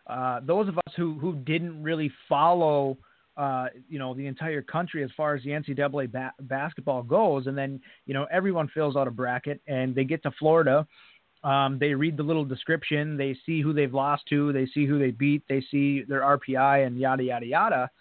[0.07, 2.97] uh, those of us who who didn't really follow
[3.37, 7.45] uh, you know, the entire country as far as the NCAA ba- basketball goes.
[7.45, 10.87] And then, you know, everyone fills out a bracket and they get to Florida.
[11.43, 13.15] Um, they read the little description.
[13.15, 14.51] They see who they've lost to.
[14.51, 15.43] They see who they beat.
[15.47, 17.91] They see their RPI and yada, yada, yada.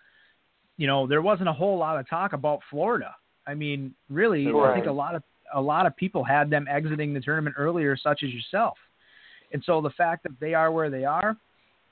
[0.78, 3.14] You know, there wasn't a whole lot of talk about Florida.
[3.46, 4.70] I mean, really, Right.
[4.70, 5.22] I think a lot of
[5.54, 8.76] a lot of people had them exiting the tournament earlier, such as yourself.
[9.52, 11.36] And so the fact that they are where they are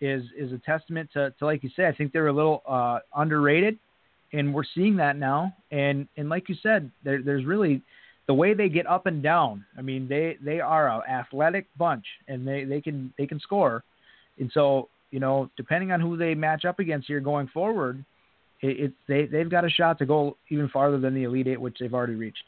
[0.01, 3.01] is is a testament to, to like you said, I think they're a little uh,
[3.15, 3.79] underrated,
[4.33, 5.55] and we're seeing that now.
[5.71, 7.83] And and like you said, there, there's really
[8.27, 9.65] the way they get up and down.
[9.79, 13.85] I mean, they they are a athletic bunch, and they they can they can score.
[14.39, 18.05] And so you know, depending on who they match up against here going forward,
[18.63, 21.61] it, it they they've got a shot to go even farther than the Elite Eight,
[21.61, 22.43] which they've already reached.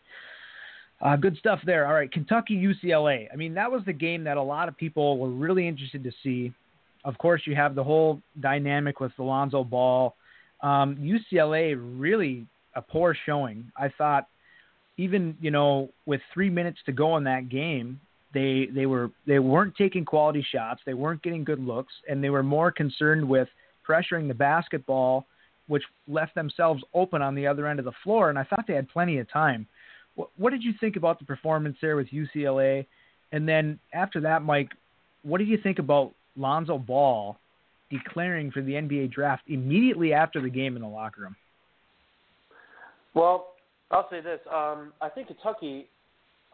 [1.01, 1.87] Uh, good stuff there.
[1.87, 3.29] All right, Kentucky UCLA.
[3.33, 6.11] I mean, that was the game that a lot of people were really interested to
[6.23, 6.53] see.
[7.07, 10.17] Of course, you have the whole dynamic with Alonzo Ball.
[10.61, 13.71] Um, UCLA really a poor showing.
[13.77, 14.27] I thought,
[14.99, 18.01] even you know, with three minutes to go in that game,
[18.35, 20.81] they they were they weren't taking quality shots.
[20.85, 23.49] They weren't getting good looks, and they were more concerned with
[23.89, 25.27] pressuring the basketball,
[25.69, 28.31] which left themselves open on the other end of the floor.
[28.31, 29.69] And I thought they had plenty of time.
[30.17, 32.85] What, what did you think about the performance there with UCLA?
[33.31, 34.71] And then after that, Mike,
[35.23, 37.37] what did you think about Lonzo Ball
[37.91, 41.37] declaring for the NBA draft immediately after the game in the locker room?
[43.15, 43.55] Well,
[43.91, 44.41] I'll say this.
[44.53, 45.87] Um, I think Kentucky.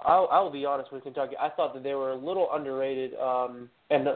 [0.05, 1.35] I'll, I'll be honest with Kentucky.
[1.41, 4.09] I thought that they were a little underrated, um, and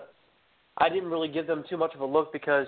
[0.78, 2.66] I didn't really give them too much of a look because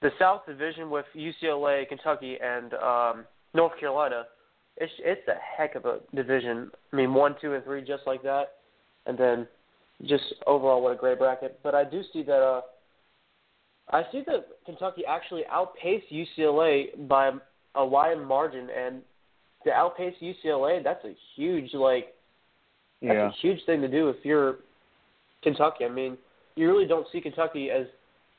[0.00, 4.24] the South Division with UCLA, Kentucky, and um, North Carolina,
[4.78, 6.70] it's it's a heck of a division.
[6.92, 8.54] I mean, one, two, and three, just like that,
[9.06, 9.46] and then
[10.04, 11.58] just overall, what a great bracket.
[11.62, 12.40] But I do see that.
[12.42, 12.60] Uh,
[13.90, 17.32] I see that Kentucky actually outpaced UCLA by
[17.74, 19.02] a wide margin, and
[19.64, 22.14] to outpace UCLA, that's a huge like
[23.02, 23.28] that's Yeah.
[23.28, 24.58] a huge thing to do if you're
[25.42, 25.84] Kentucky.
[25.84, 26.16] I mean,
[26.56, 27.86] you really don't see Kentucky as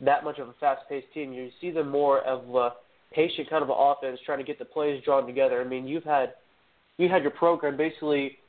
[0.02, 1.32] that much of a fast-paced team.
[1.32, 2.76] You see them more of a
[3.12, 5.62] patient kind of offense, trying to get the plays drawn together.
[5.62, 6.34] I mean, you've had
[6.98, 8.40] you had your program basically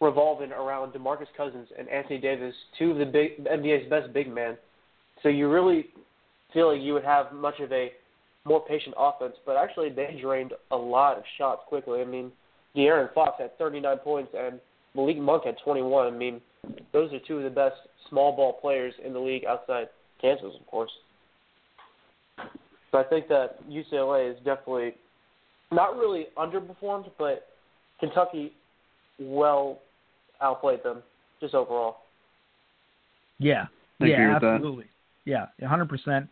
[0.00, 4.56] revolving around DeMarcus Cousins and Anthony Davis, two of the big NBA's best big men.
[5.22, 5.86] So you really
[6.52, 7.92] feel like you would have much of a
[8.44, 12.00] more patient offense, but actually they drained a lot of shots quickly.
[12.00, 12.30] I mean,
[12.76, 14.60] De'Aaron Fox had 39 points and
[14.94, 16.06] Malik Monk had 21.
[16.06, 16.40] I mean,
[16.92, 17.76] those are two of the best
[18.08, 19.88] small ball players in the league outside
[20.20, 20.90] Kansas, of course.
[22.92, 24.94] So I think that UCLA is definitely
[25.72, 27.48] not really underperformed, but
[27.98, 28.52] Kentucky
[29.18, 29.80] well
[30.42, 31.02] outplayed them
[31.40, 31.98] just overall.
[33.38, 33.66] Yeah,
[34.00, 34.54] I yeah, agree with that.
[34.54, 34.86] absolutely.
[35.24, 36.28] Yeah, hundred percent.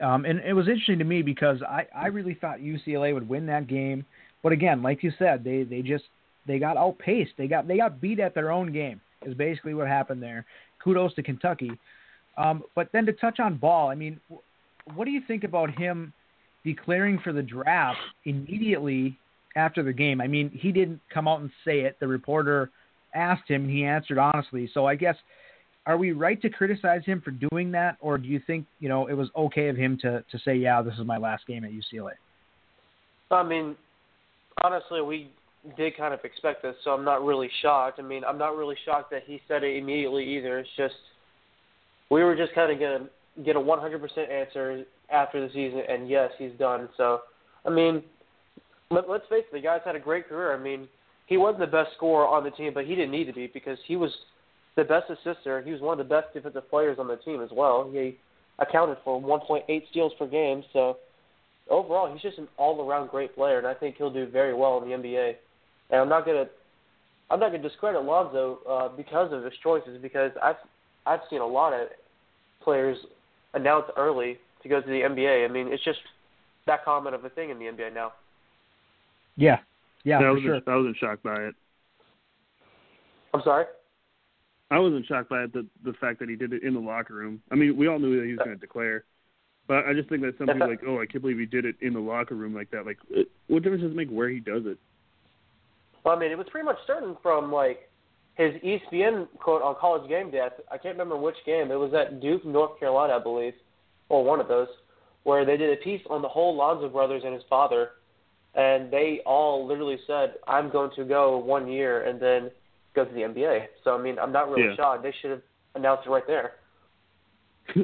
[0.00, 3.46] Um, and it was interesting to me because I, I really thought UCLA would win
[3.46, 4.04] that game,
[4.42, 6.04] but again, like you said, they they just
[6.46, 7.32] they got outpaced.
[7.36, 9.00] They got they got beat at their own game.
[9.22, 10.44] Is basically what happened there.
[10.82, 11.72] Kudos to Kentucky.
[12.36, 14.20] Um, but then to touch on Ball, I mean,
[14.94, 16.12] what do you think about him
[16.64, 19.18] declaring for the draft immediately
[19.56, 20.20] after the game?
[20.20, 21.96] I mean, he didn't come out and say it.
[21.98, 22.70] The reporter
[23.16, 24.70] asked him, and he answered honestly.
[24.72, 25.16] So I guess
[25.86, 29.06] are we right to criticize him for doing that, or do you think you know
[29.06, 31.70] it was okay of him to to say, yeah, this is my last game at
[31.70, 32.12] UCLA?
[33.30, 33.76] I mean,
[34.62, 35.30] honestly, we
[35.76, 37.98] did kind of expect this, so I'm not really shocked.
[37.98, 40.58] I mean, I'm not really shocked that he said it immediately either.
[40.58, 40.94] It's just
[42.10, 43.08] we were just kind of gonna
[43.44, 46.88] get a 100% answer after the season, and yes, he's done.
[46.96, 47.20] So,
[47.64, 48.02] I mean,
[48.90, 50.54] let, let's face it, the guy's had a great career.
[50.54, 50.88] I mean,
[51.26, 53.78] he wasn't the best scorer on the team, but he didn't need to be because
[53.86, 54.12] he was
[54.76, 55.62] the best assister.
[55.62, 57.90] He was one of the best defensive players on the team as well.
[57.92, 58.16] He
[58.58, 60.96] accounted for 1.8 steals per game, so
[61.68, 64.88] overall, he's just an all-around great player, and I think he'll do very well in
[64.88, 65.34] the NBA.
[65.90, 66.46] And I'm not gonna,
[67.30, 70.56] I'm not gonna discredit Lonzo uh, because of his choices, because I've,
[71.06, 71.88] I've seen a lot of
[72.62, 72.96] players
[73.54, 75.48] announce early to go to the NBA.
[75.48, 75.98] I mean, it's just
[76.66, 78.12] that common of a thing in the NBA now.
[79.36, 79.58] Yeah,
[80.06, 80.74] yeah, I for wasn't, sure.
[80.74, 81.54] I wasn't shocked by it.
[83.34, 83.66] I'm sorry.
[84.70, 87.14] I wasn't shocked by it, the the fact that he did it in the locker
[87.14, 87.42] room.
[87.50, 89.04] I mean, we all knew that he was going to declare,
[89.66, 91.76] but I just think that some people like, oh, I can't believe he did it
[91.80, 92.86] in the locker room like that.
[92.86, 92.98] Like,
[93.48, 94.78] what difference does it make where he does it?
[96.04, 97.90] Well, I mean, it was pretty much certain from like
[98.36, 100.40] his E ESPN quote on College Game Day.
[100.40, 101.70] I I can't remember which game.
[101.70, 103.54] It was at Duke, North Carolina, I believe,
[104.08, 104.68] or one of those,
[105.24, 107.90] where they did a piece on the whole Lonzo brothers and his father,
[108.56, 112.50] and they all literally said, "I'm going to go one year and then
[112.94, 114.76] go to the NBA." So I mean, I'm not really Yeah.
[114.76, 115.02] shocked.
[115.02, 115.42] They should have
[115.74, 116.54] announced it right there.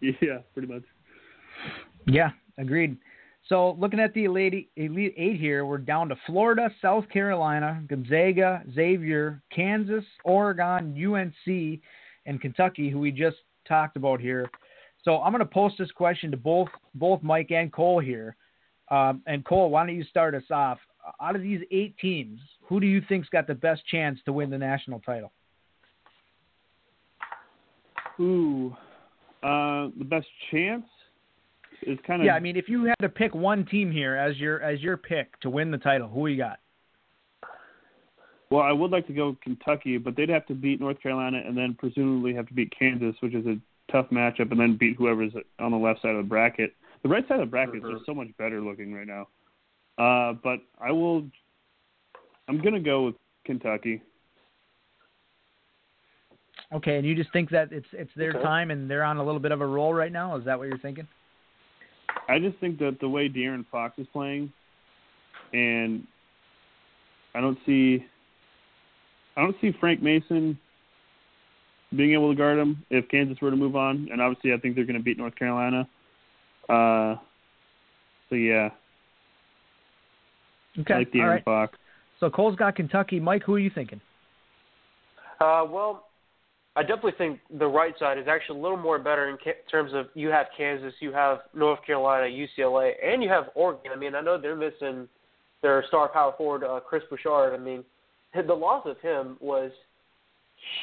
[0.00, 0.82] yeah, pretty much.
[2.06, 2.96] Yeah, agreed.
[3.48, 8.62] So looking at the elite, elite eight here, we're down to Florida, South Carolina, Gonzaga,
[8.74, 11.80] Xavier, Kansas, Oregon, UNC,
[12.26, 14.50] and Kentucky, who we just talked about here.
[15.04, 18.36] So I'm going to post this question to both both Mike and Cole here.
[18.90, 20.78] Um, and Cole, why don't you start us off?
[21.20, 24.50] Out of these eight teams, who do you think's got the best chance to win
[24.50, 25.32] the national title?
[28.20, 28.76] Ooh,
[29.42, 30.84] uh, the best chance
[31.82, 32.34] is kind of yeah.
[32.34, 35.38] I mean, if you had to pick one team here as your as your pick
[35.40, 36.58] to win the title, who you got?
[38.50, 41.56] Well, I would like to go Kentucky, but they'd have to beat North Carolina and
[41.56, 43.56] then presumably have to beat Kansas, which is a
[43.90, 46.74] tough matchup, and then beat whoever's on the left side of the bracket.
[47.02, 47.90] The right side of the bracket Mhm.
[47.90, 49.28] is just so much better looking right now.
[49.98, 51.30] Uh, but I will.
[52.48, 54.02] I'm gonna go with Kentucky.
[56.72, 58.42] Okay, and you just think that it's it's their Okay.
[58.42, 60.36] time and they're on a little bit of a roll right now.
[60.36, 61.06] Is that what you're thinking?
[62.28, 64.52] I just think that the way De'Aaron Fox is playing,
[65.52, 66.06] and
[67.34, 68.04] I don't see,
[69.36, 70.58] I don't see Frank Mason
[71.96, 74.08] being able to guard him if Kansas were to move on.
[74.12, 75.88] And obviously, I think they're going to beat North Carolina.
[76.70, 77.16] Uh,
[78.28, 78.70] so yeah,
[80.78, 81.44] Okay, I like all De'Aaron right.
[81.44, 81.78] Fox.
[82.20, 83.18] So Cole's got Kentucky.
[83.18, 84.00] Mike, who are you thinking?
[85.40, 86.08] Uh, well,
[86.76, 89.92] I definitely think the right side is actually a little more better in ca- terms
[89.94, 93.90] of you have Kansas, you have North Carolina, UCLA, and you have Oregon.
[93.92, 95.08] I mean, I know they're missing
[95.62, 97.54] their star power forward, uh, Chris Boucher.
[97.54, 97.84] I mean,
[98.34, 99.72] the loss of him was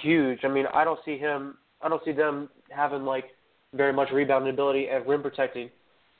[0.02, 0.40] huge.
[0.44, 1.58] I mean, I don't see him.
[1.82, 3.26] I don't see them having like
[3.74, 5.70] very much rebounding ability and rim protecting,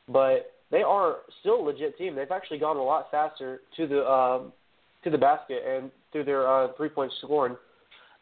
[0.08, 2.16] but they are still a legit team.
[2.16, 4.54] They've actually gone a lot faster to the um,
[5.04, 7.56] to the basket and through their uh, three point scoring.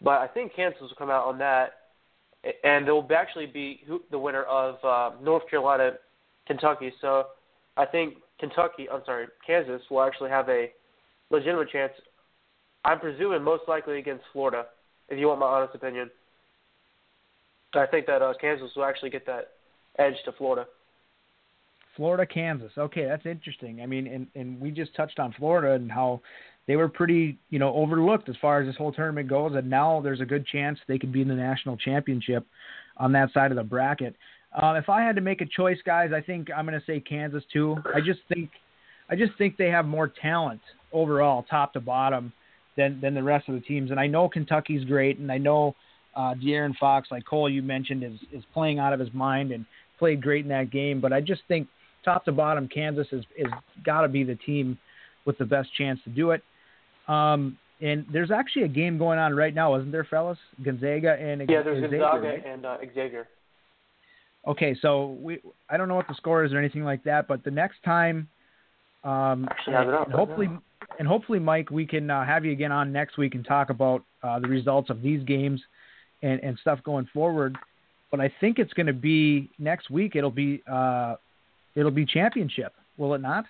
[0.02, 1.74] But I think Kansas will come out on that,
[2.64, 3.82] and they'll actually be
[4.12, 5.92] the winner of uh, North Carolina,
[6.46, 6.94] Kentucky.
[7.02, 7.28] So
[7.78, 10.72] I think Kentucky, I'm sorry, Kansas will actually have a
[11.30, 11.94] legitimate chance.
[12.84, 14.66] I'm presuming most likely against Florida,
[15.10, 16.12] if you want my honest opinion.
[17.74, 19.50] I think that uh, Kansas will actually get that
[19.98, 20.68] edge to Florida.
[21.96, 22.72] Florida, Kansas.
[22.78, 23.82] Okay, that's interesting.
[23.82, 26.22] I mean, and and we just touched on Florida and how
[26.68, 30.02] they were pretty, you know, overlooked as far as this whole tournament goes, and now
[30.02, 32.46] there's a good chance they could be in the national championship
[32.98, 34.16] on that side of the bracket.
[34.54, 37.00] Uh, if I had to make a choice, guys, I think I'm going to say
[37.00, 37.78] Kansas too.
[37.94, 38.50] I just think,
[39.10, 40.62] I just think they have more talent
[40.94, 42.32] overall, top to bottom,
[42.78, 43.92] than than the rest of the teams.
[43.92, 45.76] And I know Kentucky's great, and I know
[46.16, 49.66] uh, De'Aaron Fox, like Cole, you mentioned, is is playing out of his mind and
[50.00, 51.00] played great in that game.
[51.00, 51.68] But I just think
[52.06, 53.48] top to bottom, Kansas is is
[53.84, 54.78] got to be the team
[55.26, 56.42] with the best chance to do it.
[57.08, 60.38] Um, and there's actually a game going on right now, isn't there, fellas?
[60.64, 62.46] Gonzaga and Yeah, there's Xavier, Gonzaga right?
[62.46, 63.28] and uh, Xavier.
[64.48, 67.44] Okay, so we I don't know what the score is or anything like that, but
[67.44, 68.30] the next time,
[69.04, 70.62] um, Actually up and hopefully, now.
[71.00, 74.04] and hopefully, Mike, we can uh, have you again on next week and talk about
[74.24, 75.62] uh, the results of these games
[76.22, 77.58] and and stuff going forward.
[78.12, 80.16] But I think it's going to be next week.
[80.16, 81.16] It'll be uh,
[81.76, 83.46] it'll be championship, will it not?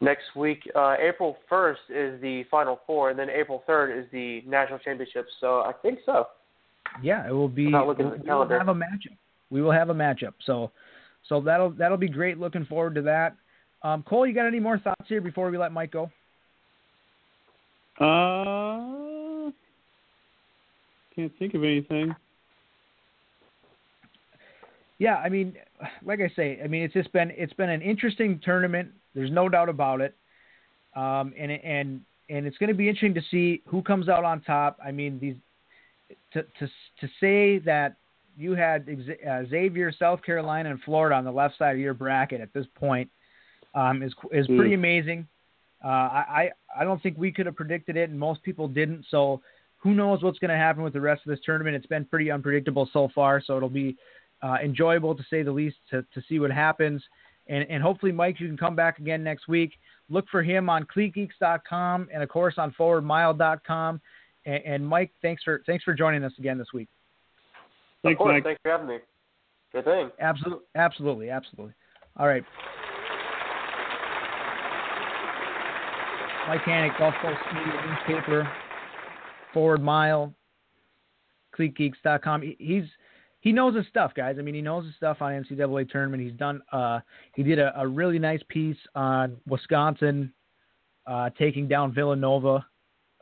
[0.00, 4.42] Next week, uh, April 1st is the Final Four, and then April 3rd is the
[4.46, 5.26] National Championship.
[5.40, 6.28] So I think so.
[7.02, 7.66] Yeah, it will be.
[7.66, 8.58] I'm not looking at we the will calendar.
[8.58, 9.16] have a matchup.
[9.50, 10.34] We will have a matchup.
[10.44, 10.70] So,
[11.28, 12.38] so that'll that'll be great.
[12.38, 13.34] Looking forward to that.
[13.82, 16.10] Um, Cole, you got any more thoughts here before we let Mike go?
[18.00, 19.50] Uh,
[21.14, 22.14] can't think of anything.
[24.98, 25.54] Yeah, I mean,
[26.04, 28.90] like I say, I mean it's just been it's been an interesting tournament.
[29.14, 30.14] There's no doubt about it.
[30.94, 32.00] Um, and and
[32.30, 34.78] and it's going to be interesting to see who comes out on top.
[34.84, 35.36] I mean, these
[36.32, 36.66] to to
[37.00, 37.96] to say that
[38.36, 38.88] you had
[39.28, 42.66] uh, Xavier, South Carolina, and Florida on the left side of your bracket at this
[42.74, 43.10] point
[43.74, 44.74] um, is is pretty Mm.
[44.74, 45.28] amazing.
[45.84, 49.06] Uh, I, I I don't think we could have predicted it, and most people didn't.
[49.10, 49.40] So
[49.78, 51.76] who knows what's going to happen with the rest of this tournament?
[51.76, 53.40] It's been pretty unpredictable so far.
[53.40, 53.96] So it'll be
[54.42, 57.02] uh, enjoyable to say the least to, to see what happens.
[57.48, 59.72] And, and hopefully, Mike, you can come back again next week.
[60.10, 64.00] Look for him on CleatGeeks.com and of course on ForwardMile.com.
[64.44, 66.88] And, and Mike, thanks for thanks for joining us again this week.
[68.02, 68.44] Thanks, of course, Mike.
[68.44, 68.98] thanks for having me.
[69.72, 70.10] Good thing.
[70.20, 71.74] Absolutely, absolutely, absolutely.
[72.16, 72.44] All right.
[76.48, 78.50] Mike Hanich, Gulf Coast Media Newspaper,
[79.52, 80.32] Forward Mile,
[81.58, 82.40] CleatGeeks.com.
[82.40, 82.84] He- He's
[83.40, 84.36] he knows his stuff, guys.
[84.38, 86.22] I mean, he knows his stuff on NCAA tournament.
[86.22, 86.60] He's done.
[86.72, 87.00] Uh,
[87.34, 90.32] he did a, a really nice piece on Wisconsin
[91.06, 92.66] uh, taking down Villanova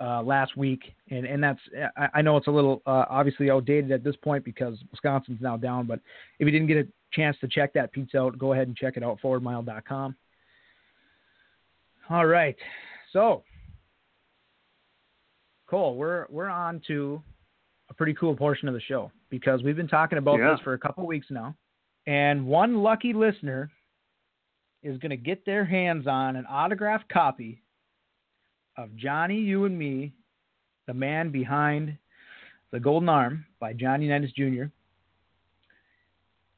[0.00, 1.60] uh, last week, and and that's
[1.96, 5.56] I, I know it's a little uh, obviously outdated at this point because Wisconsin's now
[5.56, 5.86] down.
[5.86, 6.00] But
[6.38, 8.96] if you didn't get a chance to check that piece out, go ahead and check
[8.96, 10.16] it out forwardmile.com.
[12.08, 12.56] All right,
[13.12, 13.42] so
[15.68, 17.22] Cole, we're we're on to
[17.90, 20.52] a pretty cool portion of the show because we've been talking about Yeah.
[20.52, 21.54] this for a couple weeks now,
[22.06, 23.70] and one lucky listener
[24.82, 27.62] is going to get their hands on an autographed copy
[28.76, 30.12] of Johnny U and Me,
[30.86, 31.96] the man behind
[32.70, 34.64] the Golden Arm by Johnny Unitas Jr.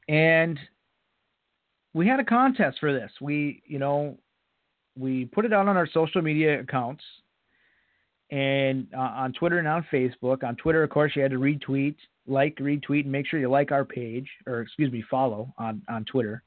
[0.07, 0.59] And
[1.93, 3.11] we had a contest for this.
[3.21, 4.17] We, you know,
[4.97, 7.03] we put it out on our social media accounts
[8.31, 10.43] and uh, on Twitter and on Facebook.
[10.43, 11.95] On Twitter, of course, you had to retweet,
[12.29, 16.05] like, retweet, and make sure you like our page, or excuse me, follow on on
[16.05, 16.43] Twitter.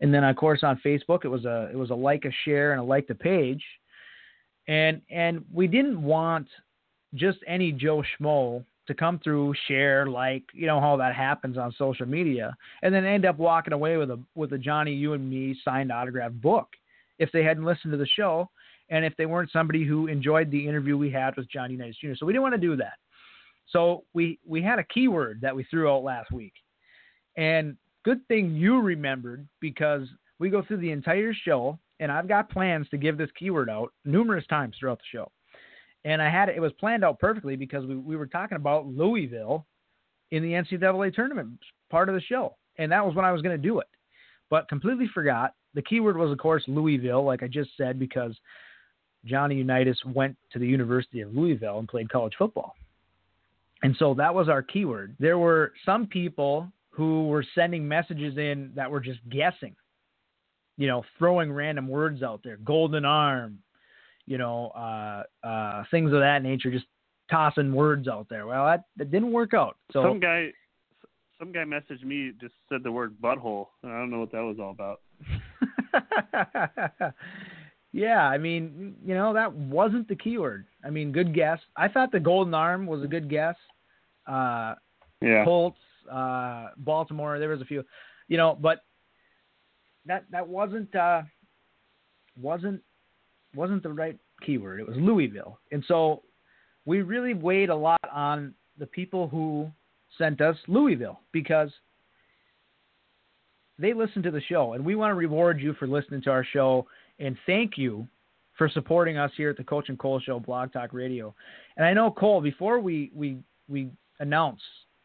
[0.00, 2.72] And then, of course, on Facebook, it was a it was a like, a share,
[2.72, 3.62] and a like the page.
[4.68, 6.48] And and we didn't want
[7.14, 11.72] just any Joe Schmo to come through, share, like, you know how that happens on
[11.78, 15.28] social media, and then end up walking away with a with a Johnny U and
[15.28, 16.68] Me signed autographed book
[17.18, 18.48] if they hadn't listened to the show
[18.90, 22.14] and if they weren't somebody who enjoyed the interview we had with Johnny Unitas Jr.
[22.16, 22.94] So we didn't want to do that.
[23.72, 26.54] So we we had a keyword that we threw out last week,
[27.36, 32.50] and good thing you remembered because we go through the entire show, and I've got
[32.50, 35.30] plans to give this keyword out numerous times throughout the show.
[36.04, 39.66] And I had it, was planned out perfectly because we, we were talking about Louisville
[40.30, 41.58] in the NCAA tournament
[41.90, 42.56] part of the show.
[42.78, 43.88] And that was when I was going to do it.
[44.48, 45.54] But completely forgot.
[45.74, 48.34] The keyword was, of course, Louisville, like I just said, because
[49.24, 52.74] Johnny Unitas went to the University of Louisville and played college football.
[53.82, 55.16] And so that was our keyword.
[55.18, 59.74] There were some people who were sending messages in that were just guessing,
[60.76, 63.58] you know, throwing random words out there, golden arm,
[64.26, 66.86] you know, uh, uh, things of that nature, just
[67.30, 68.46] tossing words out there.
[68.46, 69.76] Well, that, that didn't work out.
[69.92, 70.48] So some guy,
[71.38, 73.68] some guy messaged me just said the word butthole.
[73.82, 75.00] I don't know what that was all about.
[77.92, 80.66] yeah, I mean, you know, that wasn't the keyword.
[80.84, 81.58] I mean, good guess.
[81.76, 83.56] I thought the golden arm was a good guess.
[84.30, 84.74] Uh,
[85.20, 85.44] Yeah.
[85.44, 85.78] Colts,
[86.10, 87.38] uh, Baltimore.
[87.38, 87.84] There was a few,
[88.28, 88.84] you know, but
[90.06, 91.22] that that wasn't uh,
[92.40, 92.82] wasn't
[93.54, 94.80] wasn't the right keyword.
[94.80, 96.22] It was Louisville, and so
[96.86, 99.70] we really weighed a lot on the people who
[100.16, 101.70] sent us Louisville because
[103.78, 106.44] they listen to the show, and we want to reward you for listening to our
[106.44, 106.86] show
[107.18, 108.08] and thank you
[108.56, 111.34] for supporting us here at the Coach and Cole Show Blog Talk Radio.
[111.76, 113.38] And I know Cole, before we we
[113.68, 113.90] we
[114.20, 114.60] announce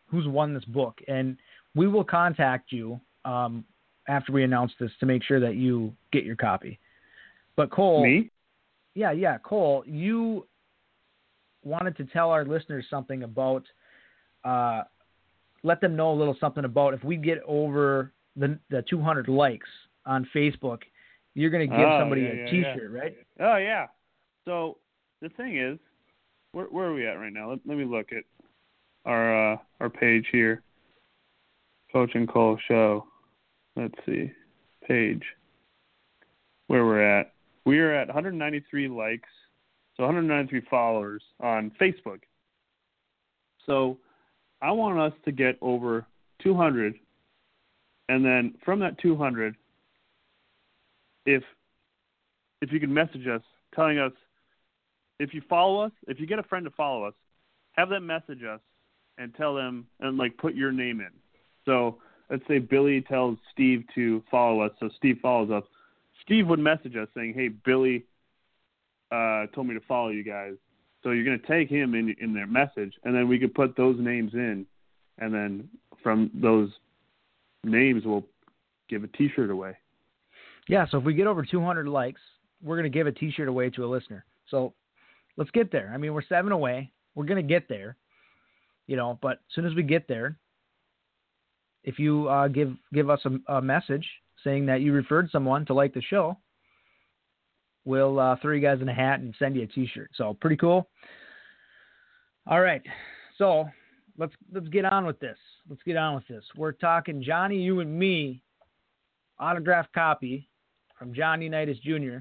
[0.07, 1.37] who's won this book, and
[1.73, 3.65] we will contact you um,
[4.07, 6.79] after we announce this to make sure that you get your copy.
[7.55, 8.29] But Cole, Me?
[8.93, 10.45] yeah, yeah, Cole, you
[11.63, 13.63] wanted to tell our listeners something about,
[14.43, 14.83] uh,
[15.63, 19.67] let them know a little something about if we get over the the 200 likes
[20.05, 20.79] on Facebook,
[21.33, 23.15] you're going to give Oh, somebody yeah, a yeah, T-shirt, right?
[23.39, 23.87] Oh yeah.
[24.45, 24.77] So
[25.21, 25.79] the thing is,
[26.51, 27.49] where where are we at right now?
[27.49, 28.23] Let, let me look at
[29.05, 30.61] our uh, our page here.
[31.91, 33.05] Coach and Cole Show.
[33.75, 34.31] Let's see,
[34.87, 35.23] page.
[36.67, 37.33] Where we're at.
[37.65, 39.29] We are at 193 likes,
[39.95, 42.19] so 193 followers on Facebook.
[43.65, 43.97] So
[44.61, 46.05] I want us to get over
[46.43, 46.95] 200,
[48.09, 49.55] and then from that 200,
[51.25, 51.43] if
[52.61, 53.41] if you can message us
[53.73, 54.13] telling us
[55.19, 57.13] if you follow us, if you get a friend to follow us,
[57.73, 58.59] have them message us
[59.17, 61.11] and tell them and like put your name in.
[61.65, 61.97] So
[62.29, 65.63] let's say Billy tells Steve to follow us, so Steve follows us.
[66.23, 68.05] Steve would message us saying, "Hey, Billy
[69.11, 70.53] uh, told me to follow you guys."
[71.03, 73.75] So you're going to tag him in in their message, and then we could put
[73.75, 74.65] those names in,
[75.19, 75.69] and then
[76.01, 76.69] from those
[77.63, 78.25] names we'll
[78.89, 79.75] give a T-shirt away.
[80.67, 82.21] Yeah, so if we get over 200 likes,
[82.63, 84.25] we're going to give a T-shirt away to a listener.
[84.49, 84.73] So
[85.37, 85.91] let's get there.
[85.93, 86.91] I mean, we're seven away.
[87.13, 87.97] We're going to get there,
[88.87, 89.17] you know.
[89.21, 90.37] But as soon as we get there,
[91.83, 94.07] if you uh, give give us a, a message
[94.43, 96.37] saying that you referred someone to like the show,
[97.85, 100.11] we'll uh, throw you guys in a hat and send you a T-shirt.
[100.15, 100.89] So pretty cool.
[102.47, 102.81] All right,
[103.37, 103.65] so
[104.17, 105.37] let's let's get on with this.
[105.69, 106.43] Let's get on with this.
[106.55, 108.41] We're talking Johnny U and Me,
[109.39, 110.47] autographed copy
[110.97, 112.17] from John Unitas Jr.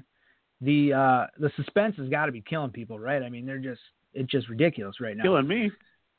[0.61, 3.21] The uh, the suspense has got to be killing people, right?
[3.21, 3.81] I mean, they're just
[4.13, 5.23] it's just ridiculous right now.
[5.23, 5.71] Killing me.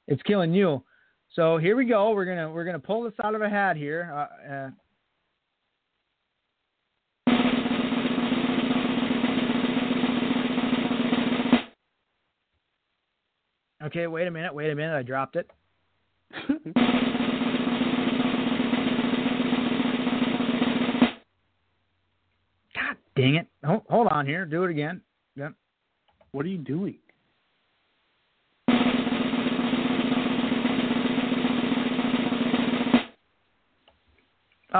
[0.09, 0.83] It's killing you.
[1.35, 2.13] So here we go.
[2.13, 4.11] We're gonna we're gonna pull this out of a hat here.
[4.15, 4.71] Uh, uh,
[13.87, 14.97] Okay, wait a minute, wait a minute.
[14.97, 15.49] I dropped it.
[22.75, 23.47] God dang it.
[23.65, 24.45] Hold, hold on here.
[24.45, 25.01] Do it again.
[25.37, 25.53] Yep.
[26.33, 26.99] what are you doing?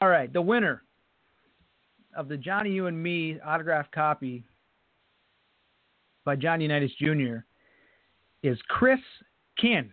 [0.03, 0.83] All right, the winner
[2.15, 4.45] of the Johnny U and Me autographed copy
[6.27, 7.37] by John Unitas Jr.
[8.43, 9.01] is Chris
[9.59, 9.91] Kin.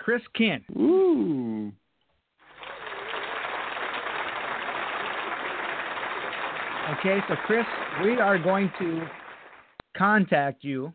[0.00, 0.64] Chris Kin.
[0.76, 1.72] Ooh.
[6.98, 7.66] Okay, so Chris,
[8.02, 9.06] we are going to
[9.96, 10.92] contact you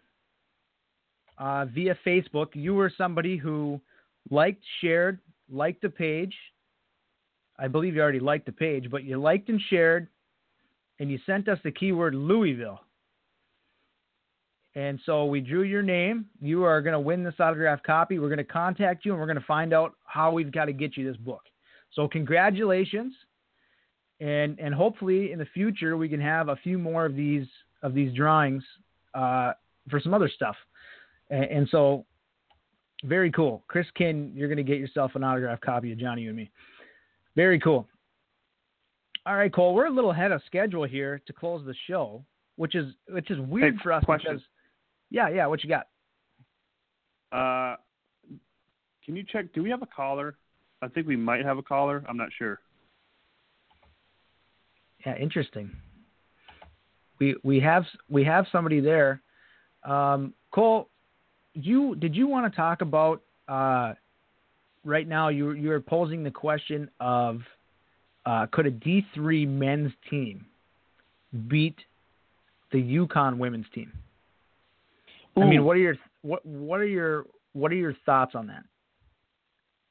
[1.37, 2.47] uh, via Facebook.
[2.53, 3.79] You were somebody who
[4.29, 6.35] liked, shared, liked the page.
[7.59, 10.07] I believe you already liked the page, but you liked and shared,
[10.99, 12.79] and you sent us the keyword Louisville.
[14.75, 16.27] And so we drew your name.
[16.39, 18.19] You are going to win this autograph copy.
[18.19, 20.73] We're going to contact you, and we're going to find out how we've got to
[20.73, 21.41] get you this book.
[21.93, 23.13] So congratulations
[24.19, 27.47] and and hopefully in the future we can have a few more of these
[27.81, 28.63] of these drawings
[29.13, 29.53] uh,
[29.89, 30.55] for some other stuff.
[31.29, 32.05] And, and, so,
[33.03, 34.31] very cool, Chris Kin.
[34.35, 36.51] You're going to get yourself an autograph copy of Johnny and Me.
[37.39, 37.87] Very cool.
[39.25, 39.73] All right, Cole.
[39.73, 42.25] We're a little ahead of schedule here to close the show,
[42.57, 44.33] which is which is weird Hey, for us question.
[44.33, 44.45] because.
[45.09, 45.45] Yeah, yeah.
[45.47, 45.87] What you got?
[47.31, 47.77] Uh,
[49.05, 49.53] can you check?
[49.53, 50.35] Do we have a caller?
[50.81, 52.03] I think we might have a caller.
[52.09, 52.59] I'm not sure.
[55.05, 55.71] Yeah, interesting.
[57.19, 59.21] We we have we have somebody there.
[59.85, 60.89] Um, Cole,
[61.53, 63.93] you did you want to talk about uh,
[64.89, 65.29] right now?
[65.29, 67.41] You you're posing the question of
[68.25, 70.45] uh, could a D three men's team
[71.47, 71.77] beat
[72.71, 73.91] the UConn women's team?
[75.37, 78.63] I mean, what are your what what are your what are your thoughts on that?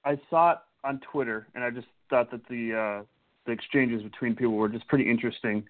[0.05, 3.05] I saw it on Twitter, and I just thought that the uh,
[3.47, 5.65] the exchanges between people were just pretty interesting.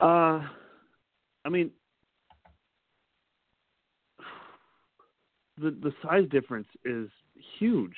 [0.00, 0.42] Uh,
[1.44, 1.70] I mean,
[5.58, 7.08] the the size difference is
[7.58, 7.94] huge.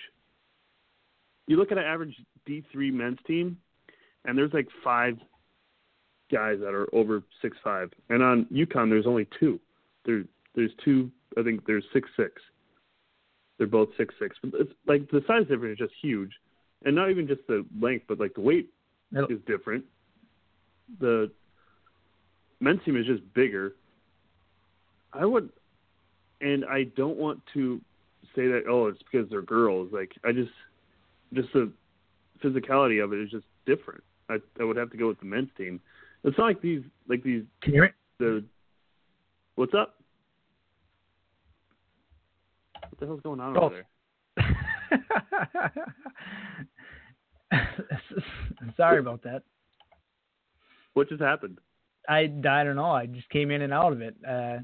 [1.47, 2.15] You look at an average
[2.47, 3.57] D three men's team,
[4.25, 5.19] and there's like five
[6.31, 9.59] guys that are over six five, and on UConn there's only two.
[10.05, 10.25] There
[10.55, 11.11] there's two.
[11.39, 12.33] I think there's six six.
[13.57, 14.37] They're both six six.
[14.43, 16.33] But it's, like the size difference is just huge,
[16.85, 18.71] and not even just the length, but like the weight
[19.13, 19.85] It'll- is different.
[21.01, 21.31] The
[22.61, 23.75] men's team is just bigger.
[25.13, 25.51] I would,
[26.41, 27.81] and I don't want to
[28.39, 29.91] say that oh it's because they're girls.
[29.93, 30.53] Like I just,
[31.35, 31.71] just the
[32.45, 34.03] physicality of it is just different.
[34.29, 35.81] I I would have to go with the men's team.
[36.25, 37.93] It's not like these like these Can you hear me?
[38.19, 38.45] the
[39.57, 39.97] what's up?
[42.89, 43.61] What the hell's going on Oh.
[43.63, 43.87] over there?
[48.77, 49.43] Sorry about that.
[50.95, 51.59] What just happened?
[52.09, 52.91] I, I don't know.
[52.91, 54.17] I just came in and out of it.
[54.27, 54.59] Uh,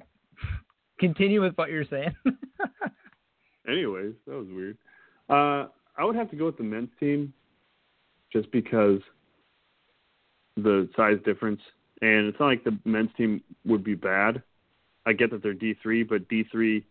[0.99, 2.15] continue with what you're saying.
[3.69, 4.77] Anyways, that was weird.
[5.29, 7.33] Uh, I would have to go with the men's team,
[8.33, 9.01] just because
[10.57, 11.61] the size difference,
[12.03, 14.43] and it's not like the men's team would be bad.
[15.07, 16.85] I get that they're D three, but D three,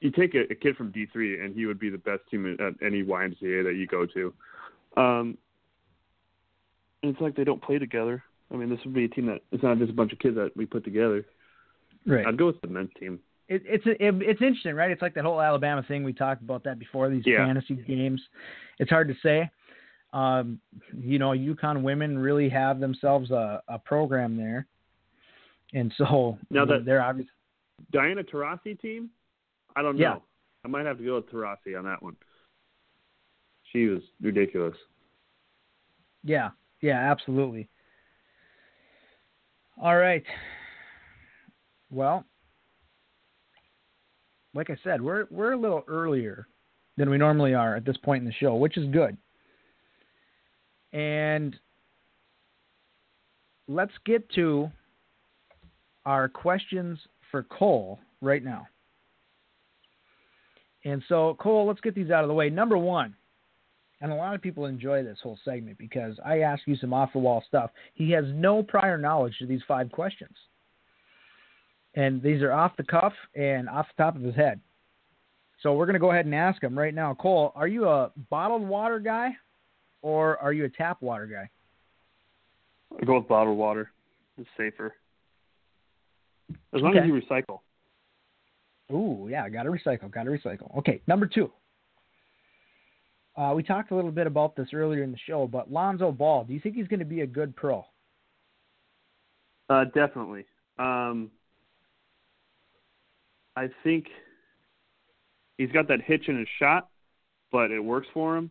[0.00, 2.56] you take a, a kid from D three, and he would be the best team
[2.60, 4.32] at any YMCA that you go to.
[4.96, 5.38] Um,
[7.02, 8.22] and it's like they don't play together.
[8.52, 10.36] I mean, this would be a team that it's not just a bunch of kids
[10.36, 11.24] that we put together.
[12.06, 12.26] right.
[12.26, 13.18] I'd go with the men's team.
[13.48, 14.90] It, it's it, it's interesting, right?
[14.90, 16.02] It's like that whole Alabama thing.
[16.02, 17.08] We talked about that before.
[17.08, 17.46] These Yeah.
[17.46, 18.20] fantasy games.
[18.78, 19.48] It's hard to say.
[20.12, 20.60] Um,
[20.98, 24.66] you know, UConn women really have themselves a, a program there,
[25.74, 27.30] and so Now that- they're obviously
[27.92, 29.10] Diana Taurasi team?
[29.76, 30.02] I don't know.
[30.02, 30.16] Yeah.
[30.64, 32.16] I might have to go with Taurasi on that one.
[33.72, 34.76] She was ridiculous.
[36.24, 36.50] Yeah,
[36.80, 37.68] yeah, absolutely.
[39.80, 40.24] All right.
[41.90, 42.24] Well,
[44.56, 46.48] like I said, we're we're a little earlier
[46.96, 49.16] than we normally are at this point in the show, which is good.
[50.92, 51.54] And
[53.68, 54.70] let's get to
[56.06, 56.98] our questions
[57.30, 58.66] for Cole right now.
[60.84, 62.48] And so, Cole, let's get these out of the way.
[62.48, 63.14] Number one,
[64.00, 67.12] and a lot of people enjoy this whole segment because I ask you some off
[67.12, 67.72] the wall stuff.
[67.94, 70.36] He has no prior knowledge to these five questions.
[71.96, 74.60] And these are off the cuff and off the top of his head.
[75.62, 77.14] So we're going to go ahead and ask him right now.
[77.14, 79.30] Cole, are you a bottled water guy
[80.02, 81.48] or are you a tap water guy?
[83.00, 83.90] I go with bottled water.
[84.36, 84.94] It's safer.
[86.74, 87.00] As long Okay.
[87.00, 87.60] as you recycle.
[88.92, 90.76] Ooh, yeah, got to recycle, got to recycle.
[90.78, 91.50] Okay, number two.
[93.36, 96.44] Uh, we talked a little bit about this earlier in the show, but Lonzo Ball,
[96.44, 97.84] do you think he's going to be a good pro?
[99.68, 100.46] Uh, definitely.
[100.78, 101.30] Um,
[103.56, 104.06] I think
[105.58, 106.88] he's got that hitch in his shot,
[107.50, 108.50] but it works for him.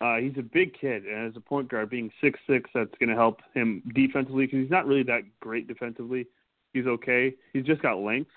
[0.00, 3.10] Uh, he's a big kid, and as a point guard, being six six, that's going
[3.10, 6.26] to help him defensively because he's not really that great defensively.
[6.72, 7.34] He's okay.
[7.52, 8.30] He's just got length,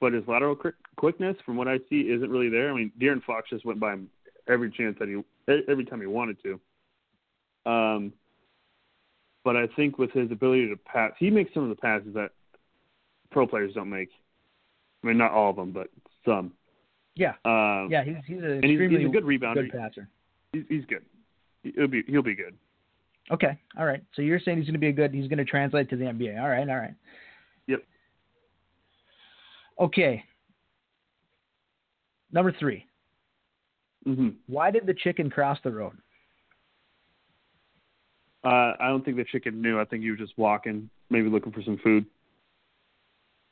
[0.00, 2.70] but his lateral quick, quickness, from what I see, isn't really there.
[2.70, 4.10] I mean, De'Aaron Fox just went by him
[4.48, 5.22] every chance that he
[5.68, 6.60] every time he wanted to.
[7.70, 8.12] Um,
[9.44, 12.32] but I think with his ability to pass, he makes some of the passes that
[13.30, 14.10] pro players don't make.
[15.02, 15.88] I mean, not all of them, but
[16.24, 16.52] some.
[17.14, 17.34] Yeah.
[17.44, 19.70] Um, yeah, he's he's an he's, extremely he's a good rebounder.
[19.70, 20.08] good passer.
[20.52, 21.04] He's, he's good.
[21.62, 22.56] He'll be he'll be good.
[23.30, 24.02] Okay, all right.
[24.14, 25.14] So you're saying he's going to be a good.
[25.14, 26.40] He's going to translate to the NBA.
[26.40, 26.94] All right, all right.
[27.66, 27.82] Yep.
[29.80, 30.24] Okay.
[32.32, 32.86] Number three.
[34.04, 35.96] hmm Why did the chicken cross the road?
[38.44, 39.78] Uh, I don't think the chicken knew.
[39.78, 42.04] I think he was just walking, maybe looking for some food.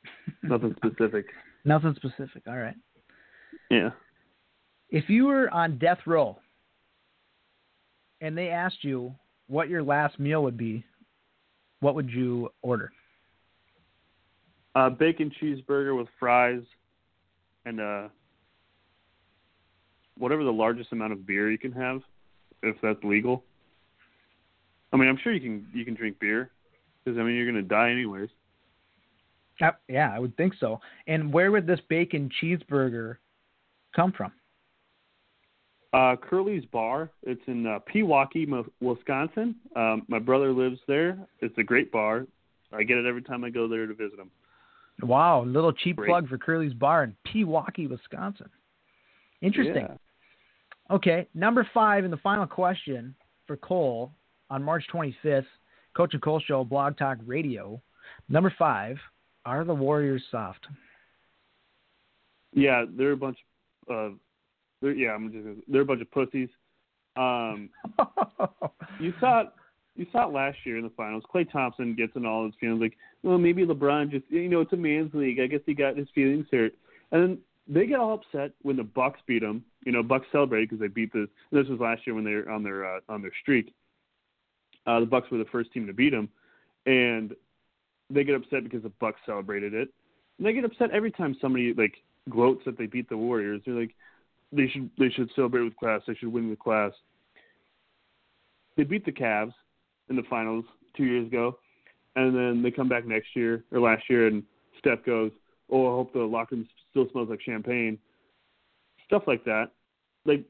[0.43, 1.25] Nothing specific.
[1.65, 2.43] Nothing specific.
[2.47, 2.75] All right.
[3.69, 3.91] Yeah.
[4.89, 6.37] If you were on death row
[8.19, 9.13] and they asked you
[9.47, 10.83] what your last meal would be,
[11.79, 12.91] what would you order?
[14.75, 16.61] Uh, bacon cheeseburger with fries,
[17.65, 18.07] and uh,
[20.17, 22.01] whatever the largest amount of beer you can have,
[22.63, 23.43] if that's legal.
[24.93, 26.51] I mean, I'm sure you can you can drink beer,
[27.03, 28.29] because I mean you're gonna die anyways.
[29.87, 30.79] Yeah, I would think so.
[31.07, 33.17] And where would this bacon cheeseburger
[33.95, 34.31] come from?
[35.93, 37.09] Uh, Curly's Bar.
[37.23, 38.47] It's in uh, Pewaukee,
[38.79, 39.55] Wisconsin.
[39.75, 41.17] Um, my brother lives there.
[41.41, 42.25] It's a great bar.
[42.71, 44.31] I get it every time I go there to visit him.
[45.01, 46.09] Wow, little cheap Great.
[46.09, 48.49] plug for Curly's Bar in Pewaukee, Wisconsin.
[49.41, 49.87] Interesting.
[49.89, 50.95] Yeah.
[50.95, 53.15] Okay, number five, and the final question
[53.47, 54.11] for Cole
[54.49, 55.45] on March 25th,
[55.95, 57.81] Coach and Cole Show, Blog Talk Radio.
[58.29, 58.97] Number five,
[59.45, 60.67] are the Warriors soft?
[62.53, 63.37] Yeah, they're a bunch
[63.89, 64.15] of.
[64.81, 65.71] They're, yeah, I'm just.
[65.71, 66.49] They're a bunch of pussies.
[67.15, 67.69] Um,
[68.99, 69.47] you saw it.
[69.95, 71.23] You saw it last year in the finals.
[71.33, 74.71] Klay Thompson gets in all his feelings, like, well, maybe LeBron just, you know, it's
[74.71, 75.39] a man's league.
[75.41, 76.73] I guess he got his feelings hurt,
[77.11, 77.37] and then
[77.67, 79.63] they get all upset when the Bucks beat them.
[79.85, 81.27] You know, Bucks celebrated because they beat the.
[81.51, 83.73] This was last year when they were on their uh, on their streak.
[84.87, 86.29] Uh, the Bucks were the first team to beat them,
[86.85, 87.35] and
[88.13, 89.89] they get upset because the Bucks celebrated it.
[90.37, 91.93] And they get upset every time somebody like
[92.29, 93.61] gloats that they beat the Warriors.
[93.65, 93.95] They're like,
[94.51, 96.01] they should they should celebrate with class.
[96.07, 96.91] They should win with class.
[98.77, 99.53] They beat the Cavs
[100.09, 100.65] in the finals
[100.95, 101.57] two years ago,
[102.15, 104.43] and then they come back next year or last year, and
[104.79, 105.31] Steph goes,
[105.69, 107.97] "Oh, I hope the locker room still smells like champagne."
[109.05, 109.71] Stuff like that.
[110.25, 110.43] Like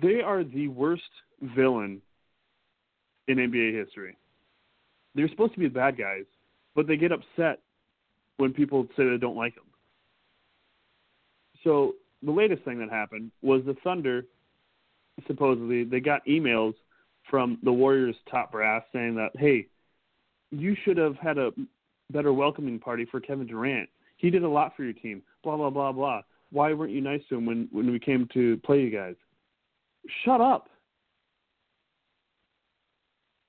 [0.00, 1.02] they are the worst
[1.54, 2.00] villain
[3.28, 4.16] in NBA history.
[5.14, 6.24] They're supposed to be the bad guys,
[6.74, 7.60] but they get upset
[8.38, 9.64] when people say they don't like them.
[11.64, 14.24] So the latest thing that happened was the Thunder
[15.26, 16.74] supposedly they got emails
[17.30, 19.66] from the Warriors top brass saying that hey,
[20.50, 21.50] you should have had a
[22.10, 23.88] better welcoming party for Kevin Durant.
[24.16, 25.22] He did a lot for your team.
[25.42, 26.22] Blah blah blah blah.
[26.50, 29.14] Why weren't you nice to him when when we came to play you guys?
[30.24, 30.68] Shut up.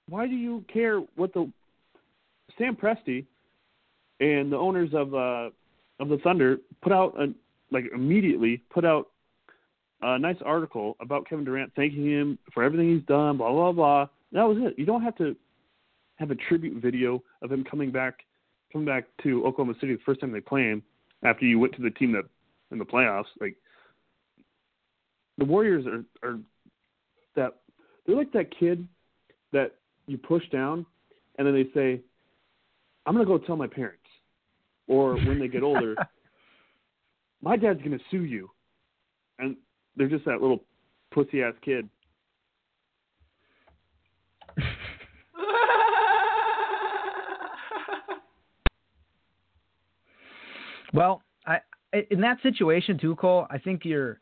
[0.09, 1.51] Why do you care what the
[2.57, 3.25] Sam Presti
[4.19, 5.49] and the owners of uh
[5.99, 7.33] of the Thunder put out a
[7.71, 9.07] like immediately put out
[10.01, 14.07] a nice article about Kevin Durant thanking him for everything he's done, blah blah blah.
[14.33, 14.77] That was it.
[14.77, 15.35] You don't have to
[16.17, 18.19] have a tribute video of him coming back
[18.71, 20.83] coming back to Oklahoma City the first time they play him
[21.23, 22.25] after you went to the team that
[22.71, 23.25] in the playoffs.
[23.39, 23.55] Like
[25.37, 26.39] the Warriors are are
[27.35, 27.53] that
[28.05, 28.87] they're like that kid
[29.53, 29.75] that
[30.07, 30.85] you push down
[31.37, 32.01] and then they say,
[33.05, 33.99] I'm gonna go tell my parents.
[34.87, 35.95] Or when they get older,
[37.41, 38.49] my dad's gonna sue you.
[39.39, 39.55] And
[39.95, 40.63] they're just that little
[41.11, 41.89] pussy ass kid.
[50.93, 51.57] Well, I
[52.11, 53.47] in that situation too, Cole.
[53.49, 54.19] I think you're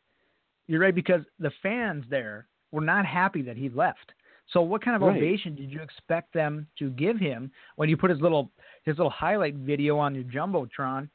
[0.68, 4.14] you're right because the fans there were not happy that he left.
[4.50, 5.18] So what kind of Right.
[5.18, 8.52] ovation did you expect them to give him when you put his little
[8.84, 11.10] his little highlight video on your jumbotron?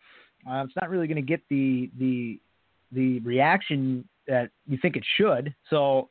[0.48, 2.40] Uh, it's not really going to get the the
[2.92, 5.54] the reaction that you think it should.
[5.70, 6.08] So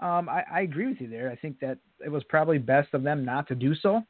[0.00, 1.30] um, I, I agree with you there.
[1.30, 4.02] I think that it was probably best of them not to do so.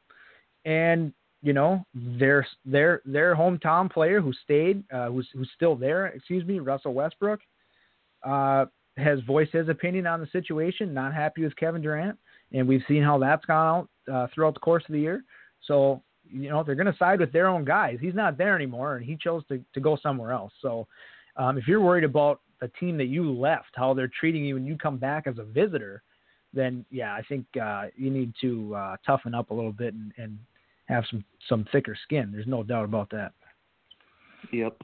[0.64, 1.12] And
[1.42, 6.44] you know, their their their hometown player who stayed, uh, who's who's still there, excuse
[6.44, 7.40] me, Russell Westbrook,
[8.24, 8.66] uh,
[8.96, 10.92] has voiced his opinion on the situation.
[10.92, 12.18] Not happy with Kevin Durant,
[12.52, 15.24] and we've seen how that's gone out uh, throughout the course of the year.
[15.66, 17.98] So you know they're going to side with their own guys.
[18.00, 20.52] He's not there anymore, and he chose to to go somewhere else.
[20.60, 20.86] So
[21.36, 24.66] um, if you're worried about the team that you left, how they're treating you when
[24.66, 26.02] you come back as a visitor,
[26.52, 30.12] then yeah, I think uh, you need to uh, toughen up a little bit and,
[30.16, 30.38] and
[30.86, 32.30] have some some thicker skin.
[32.32, 33.32] There's no doubt about that.
[34.52, 34.76] Yep.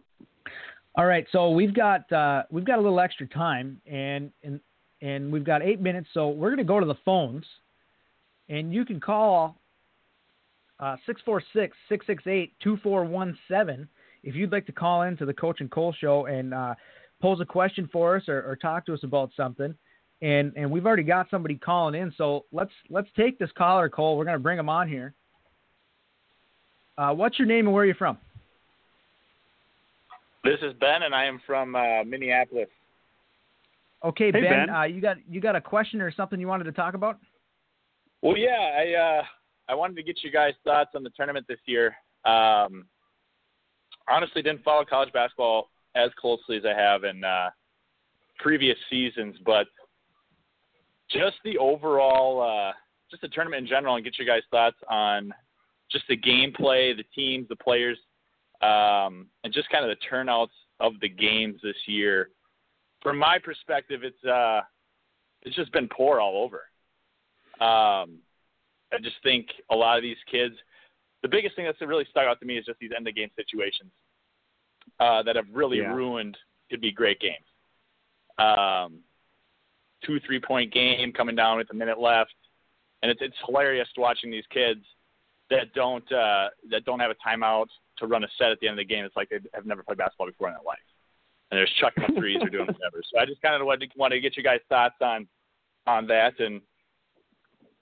[0.96, 4.60] All right, so we've got uh, we've got a little extra time, and and
[5.02, 7.44] and we've got eight minutes, so we're going to go to the phones,
[8.48, 9.56] and you can call
[10.80, 13.88] uh, six four six six six eight two four one seven
[14.24, 16.74] if you'd like to call in to the Coach and Cole show and uh,
[17.20, 19.74] pose a question for us or, or, talk to us about something.
[20.22, 24.16] And and we've already got somebody calling in, so let's let's take this caller, Cole.
[24.16, 25.12] We're going to bring him on here.
[26.96, 28.16] Uh, what's your name and where are you from?
[30.44, 32.68] This is Ben, and I am from uh, Minneapolis.
[34.04, 34.70] Okay, hey, Ben, ben.
[34.70, 37.18] Uh, you got you got a question or something you wanted to talk about?
[38.20, 39.22] Well, yeah, I uh,
[39.68, 41.94] I wanted to get you guys' thoughts on the tournament this year.
[42.24, 42.86] Um,
[44.08, 47.50] honestly, didn't follow college basketball as closely as I have in uh,
[48.38, 49.66] previous seasons, but
[51.10, 52.72] just the overall, uh,
[53.10, 55.32] just the tournament in general, and get your guys' thoughts on
[55.90, 57.98] just the gameplay, the teams, the players,
[58.60, 62.30] um, and just kind of the turnouts of the games this year.
[63.04, 64.62] From my perspective, it's uh,
[65.42, 66.62] it's just been poor all over.
[67.64, 68.18] Um,
[68.92, 70.54] I just think a lot of these kids.
[71.22, 73.30] The biggest thing that's really stuck out to me is just these end of game
[73.36, 73.90] situations
[74.98, 75.94] uh, that have really Yeah.
[75.94, 76.36] ruined
[76.70, 77.46] could be great games.
[78.38, 79.00] Um,
[80.04, 82.34] two three point game coming down with a minute left,
[83.02, 84.80] and it's it's hilarious watching these kids
[85.50, 87.66] that don't uh, that don't have a timeout
[87.98, 89.04] to run a set at the end of the game.
[89.04, 90.78] It's like they have never played basketball before in their life,
[91.50, 93.02] and they're just chucking up threes or doing whatever.
[93.12, 95.26] So I just kind of wanted to, wanted to get you guys' thoughts on
[95.86, 96.60] on that, and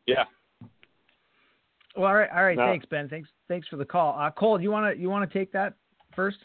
[0.07, 0.25] yeah,
[1.97, 2.57] Well, all right, all right.
[2.57, 2.67] No.
[2.67, 3.09] Thanks, Ben.
[3.09, 4.19] Thanks, thanks for the call.
[4.19, 5.75] Uh, Cole, you want to you want to take that
[6.15, 6.39] first?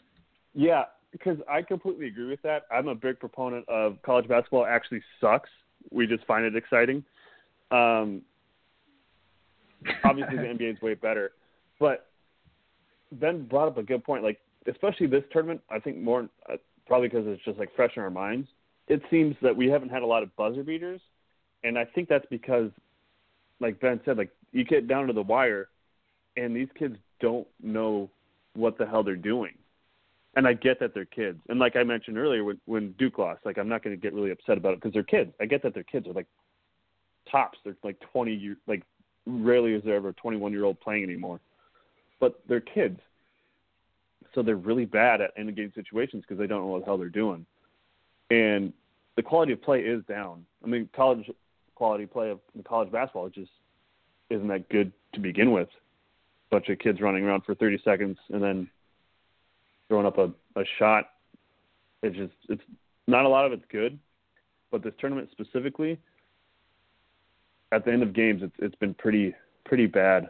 [0.54, 2.64] Yeah, because I completely agree with that.
[2.72, 5.50] I'm a big proponent of college basketball actually sucks.
[5.92, 7.04] We just find it exciting.
[7.72, 8.22] Um,
[10.04, 11.32] obviously, the NBA is way better,
[11.80, 12.08] but
[13.14, 14.24] Ben brought up a good point.
[14.24, 14.40] Like,
[14.70, 16.58] especially this tournament, I think more uh,
[16.88, 18.48] probably because it's just like fresh in our minds.
[18.88, 21.02] It seems that we haven't had a lot of buzzer beaters,
[21.64, 22.72] and I think that's because,
[23.60, 25.70] like Ben said, like you get down to the wire,
[26.38, 28.10] and these kids don't know
[28.54, 29.54] what the hell they're doing
[30.38, 31.40] and I get that they're kids.
[31.50, 34.14] And like I mentioned earlier, when when Duke lost, like I'm not going to get
[34.14, 35.34] really upset about it because they're kids.
[35.42, 36.06] I get that they're kids.
[36.06, 36.28] They're like
[37.30, 37.58] tops.
[37.64, 38.56] They're like 20 year.
[38.68, 38.84] Like
[39.26, 41.40] rarely is there ever a 21 year old playing anymore.
[42.20, 43.00] But they're kids,
[44.38, 47.00] so they're really bad at end game situations because they don't know what the hell
[47.00, 47.44] they're doing.
[48.30, 48.72] And
[49.16, 50.46] the quality of play is down.
[50.64, 51.28] I mean, college
[51.74, 53.50] quality play of college basketball just
[54.30, 55.70] isn't that good to begin with.
[56.52, 58.70] Bunch of kids running around for 30 seconds and then
[59.88, 61.10] throwing up a, a shot.
[62.04, 62.62] It's just it's
[63.08, 63.98] not a lot of it's good,
[64.70, 65.98] but this tournament specifically,
[67.72, 69.34] at the end of games, it's it's been pretty
[69.66, 70.30] pretty bad.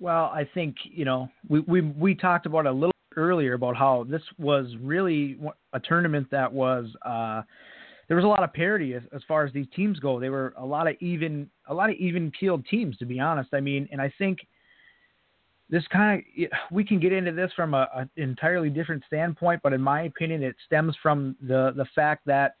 [0.00, 4.06] Well, I think you know we we we talked about a little earlier about how
[4.08, 5.38] this was really
[5.72, 7.42] a tournament that was uh,
[8.06, 10.20] there was a lot of parity as, as far as these teams go.
[10.20, 13.50] They were a lot of even a lot of even keeled teams, to be honest.
[13.52, 14.38] I mean, and I think
[15.68, 19.72] this kind of we can get into this from a, an entirely different standpoint, but
[19.72, 22.54] in my opinion, it stems from the the fact that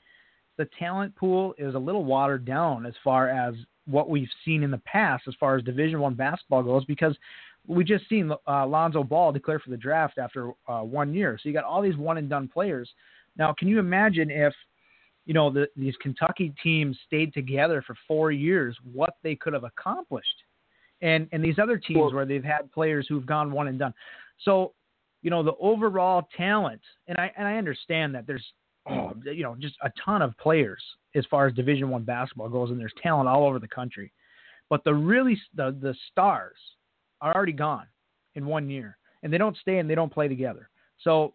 [0.56, 3.54] the talent pool is a little watered down as far as
[3.88, 7.16] what we've seen in the past as far as Division One basketball goes, because
[7.66, 11.38] we just seen uh, Lonzo Ball declare for the draft after uh, one year.
[11.42, 12.88] So you got all these one and done players.
[13.36, 14.52] Now, can you imagine if
[15.26, 19.64] you know the, these Kentucky teams stayed together for four years, what they could have
[19.64, 20.28] accomplished?
[21.02, 23.94] and and these other teams where they've had players who've gone one and done.
[24.44, 24.72] So,
[25.22, 28.44] you know, the overall talent, and I and I understand that there's
[28.90, 30.82] oh, you know just a ton of players
[31.14, 34.12] as far as Division One basketball goes, and there's talent all over the country.
[34.70, 36.56] But the really the the stars
[37.20, 37.86] are already gone
[38.34, 40.70] in one year, and they don't stay and they don't play together.
[41.02, 41.34] So,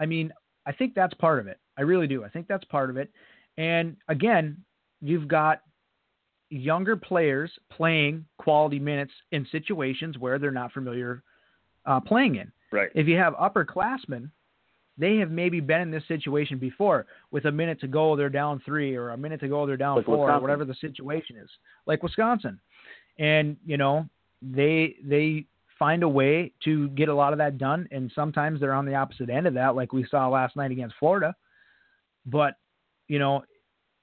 [0.00, 0.32] I mean,
[0.66, 1.58] I think that's part of it.
[1.78, 2.24] I really do.
[2.24, 3.10] I think that's part of it.
[3.58, 4.56] And again,
[5.00, 5.62] you've got
[6.50, 11.22] younger players playing quality minutes in situations where they're not familiar
[11.86, 12.52] uh, playing in.
[12.70, 12.90] Right.
[12.94, 14.30] If you have upperclassmen,
[14.98, 17.06] they have maybe been in this situation before.
[17.30, 19.96] With a minute to go, they're down three, or a minute to go, they're down
[19.96, 21.48] Like four, or whatever the situation is.
[21.86, 22.60] Like Wisconsin,
[23.18, 24.08] and you know,
[24.42, 25.46] they they
[25.78, 28.94] find a way to get a lot of that done, and sometimes they're on the
[28.94, 31.34] opposite end of that, like we saw last night against Florida.
[32.26, 32.54] But
[33.08, 33.44] you know,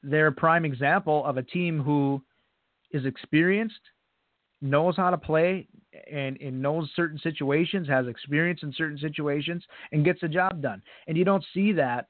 [0.03, 2.21] they're a prime example of a team who
[2.91, 3.79] is experienced,
[4.61, 5.67] knows how to play,
[6.11, 10.81] and, and knows certain situations, has experience in certain situations, and gets the job done.
[11.07, 12.07] And you don't see that,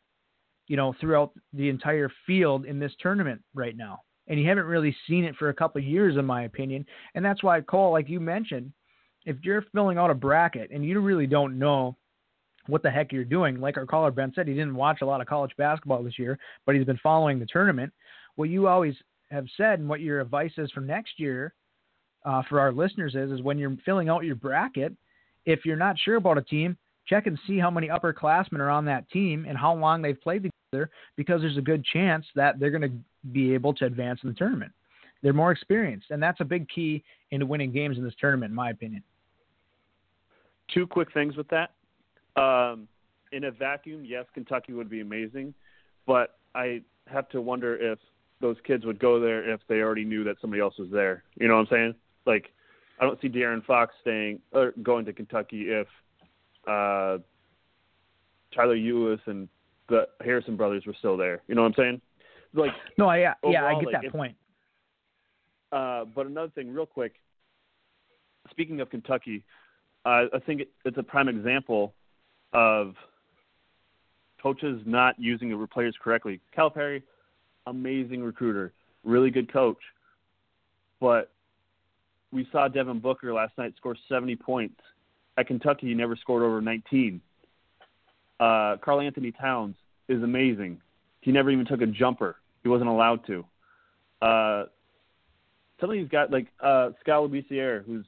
[0.68, 4.02] you know, throughout the entire field in this tournament right now.
[4.28, 6.86] And you haven't really seen it for a couple of years, in my opinion.
[7.16, 8.72] And that's why, Cole, like you mentioned,
[9.26, 11.98] if you're filling out a bracket and you really don't know
[12.68, 15.22] what the heck you're doing, like our caller Ben said, he didn't watch a lot
[15.22, 17.92] of college basketball this year, but he's been following the tournament.
[18.36, 18.96] What you always
[19.32, 21.54] have said and what your advice is for next year
[22.26, 24.94] uh, for our listeners is is when you're filling out your bracket,
[25.46, 26.78] if you're not sure about a team,
[27.08, 30.44] check and see how many upperclassmen are on that team and how long they've played
[30.44, 32.92] together, because there's a good chance that they're going to
[33.32, 34.72] be able to advance in the tournament.
[35.22, 38.56] They're more experienced, and that's a big key into winning games in this tournament, in
[38.56, 39.04] my opinion.
[40.74, 41.72] Two quick things with that.
[42.40, 42.88] Um,
[43.32, 45.54] in a vacuum, yes, Kentucky would be amazing,
[46.06, 48.00] but I have to wonder if
[48.40, 51.24] those kids would go there if they already knew that somebody else was there.
[51.40, 51.96] You know what I'm saying?
[52.30, 52.52] Like,
[53.02, 55.88] I don't see De'Aaron Fox staying or going to Kentucky if
[56.68, 57.18] uh,
[58.56, 59.50] Tyler Ulis and
[59.90, 61.42] the Harrison brothers were still there.
[61.48, 62.02] You know what I'm saying?
[62.54, 64.36] Like, no, I yeah, overall, I get like, that if, point.
[65.72, 67.16] Uh, but another thing, real quick.
[68.52, 69.44] Speaking of Kentucky,
[70.06, 71.94] uh, I think it, it's a prime example
[72.54, 72.94] of
[74.42, 76.40] coaches not using the players correctly.
[76.56, 77.02] Calipari,
[77.66, 78.74] amazing recruiter,
[79.04, 79.78] really good coach,
[81.00, 81.32] but
[82.32, 84.80] we saw Devin Booker last night score 70 points.
[85.38, 87.22] At Kentucky, he never scored over 19.
[88.40, 89.76] Uh, Karl-Anthony Towns
[90.08, 90.80] is amazing.
[91.22, 92.38] He never even took a jumper.
[92.64, 93.46] He wasn't allowed to.
[94.22, 94.66] Uh,
[95.80, 98.06] some of these guys, like uh, Skal Labissiere, who's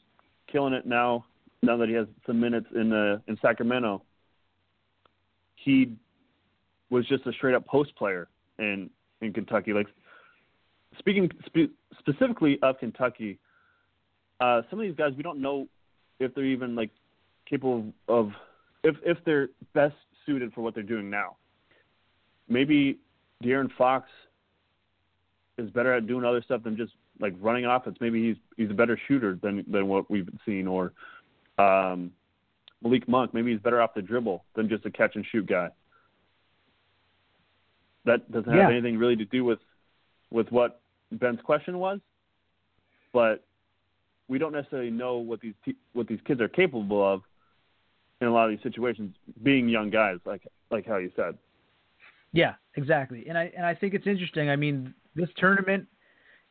[0.52, 1.26] killing it now,
[1.64, 2.92] now that he has some minutes in
[3.28, 4.02] in Sacramento.
[5.56, 5.96] He
[6.90, 8.28] was just a straight up post player
[8.60, 8.90] in
[9.22, 9.74] in Kentucky.
[9.74, 9.88] Like
[10.98, 13.40] speaking spe- specifically of Kentucky,
[14.42, 15.68] uh, some of these guys we don't know
[16.20, 16.90] if they're even like
[17.50, 18.32] capable of
[18.84, 19.96] if if they're best
[20.26, 21.38] suited for what they're doing now.
[22.50, 23.00] Maybe
[23.44, 24.10] De'Aaron Fox
[25.58, 27.98] is better at doing other stuff than just like running offense.
[28.02, 30.92] Maybe he's he's a better shooter than than what we've seen, or
[31.58, 32.12] um,
[32.84, 33.34] Malik Monk.
[33.34, 35.70] Maybe he's better off the dribble than just a catch and shoot guy.
[38.06, 38.70] That doesn't have Yeah.
[38.70, 39.60] anything really to do with
[40.32, 40.82] with what
[41.12, 42.00] Ben's question was,
[43.14, 43.46] but
[44.32, 47.22] we don't necessarily know what these te- what these kids are capable of
[48.22, 49.14] in a lot of these situations,
[49.44, 51.38] being young guys, like like how you said.
[52.32, 53.26] Yeah, exactly.
[53.28, 54.50] And I and I think it's interesting.
[54.50, 55.86] I mean, this tournament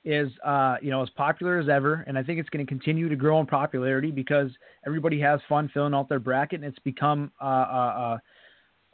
[0.04, 3.08] is uh, you know as popular as ever, and I think it's going to continue
[3.08, 4.50] to grow in popularity because
[4.86, 8.18] everybody has fun filling out their bracket, and it's become uh, uh, uh,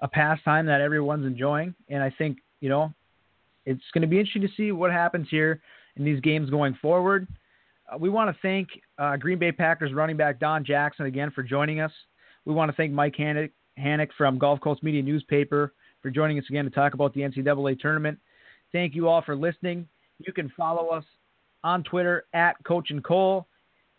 [0.03, 1.75] a pastime that everyone's enjoying.
[1.89, 2.95] And I think you know
[3.65, 5.61] it's going to be interesting to see what happens here
[5.97, 7.27] in these games going forward.
[7.89, 8.69] Uh, we want to thank
[8.99, 11.93] uh, Green Bay Packers running back Don Jackson again for joining us.
[12.45, 16.65] We want to thank Mike Hanich, from Gulf Coast Media Newspaper for joining us again
[16.65, 18.19] to talk about the NCAA tournament.
[18.73, 19.89] Thank you all for listening.
[20.19, 21.05] You can follow us
[21.65, 23.47] on Twitter at Coach and Cole.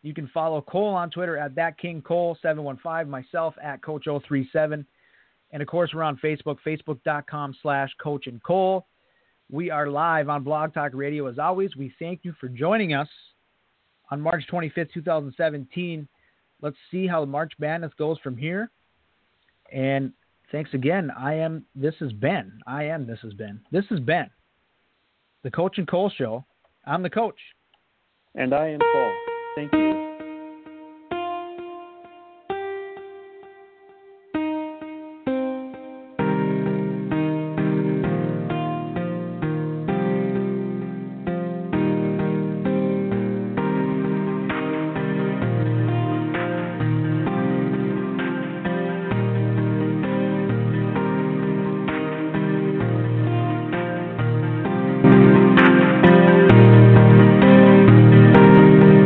[0.04, 4.86] You can follow Cole on Twitter at that King Cole 715, myself at Coach 037.
[5.52, 8.88] And of course, we're on Facebook, facebook.com slash Coach and Cole.
[9.50, 11.76] We are live on Blog Talk Radio as always.
[11.76, 13.08] We thank you for joining us
[14.12, 16.08] on March 25th, 2017.
[16.62, 18.72] Let's see how the March Madness goes from here.
[19.72, 20.12] And
[20.52, 21.12] thanks again.
[21.18, 22.60] I am, this is Ben.
[22.66, 23.60] I am, this is Ben.
[23.72, 24.30] This is Ben,
[25.44, 26.46] the Coach and Cole Show.
[26.86, 27.40] I'm the coach.
[28.36, 29.14] And I am Paul.
[29.56, 30.07] Thank you.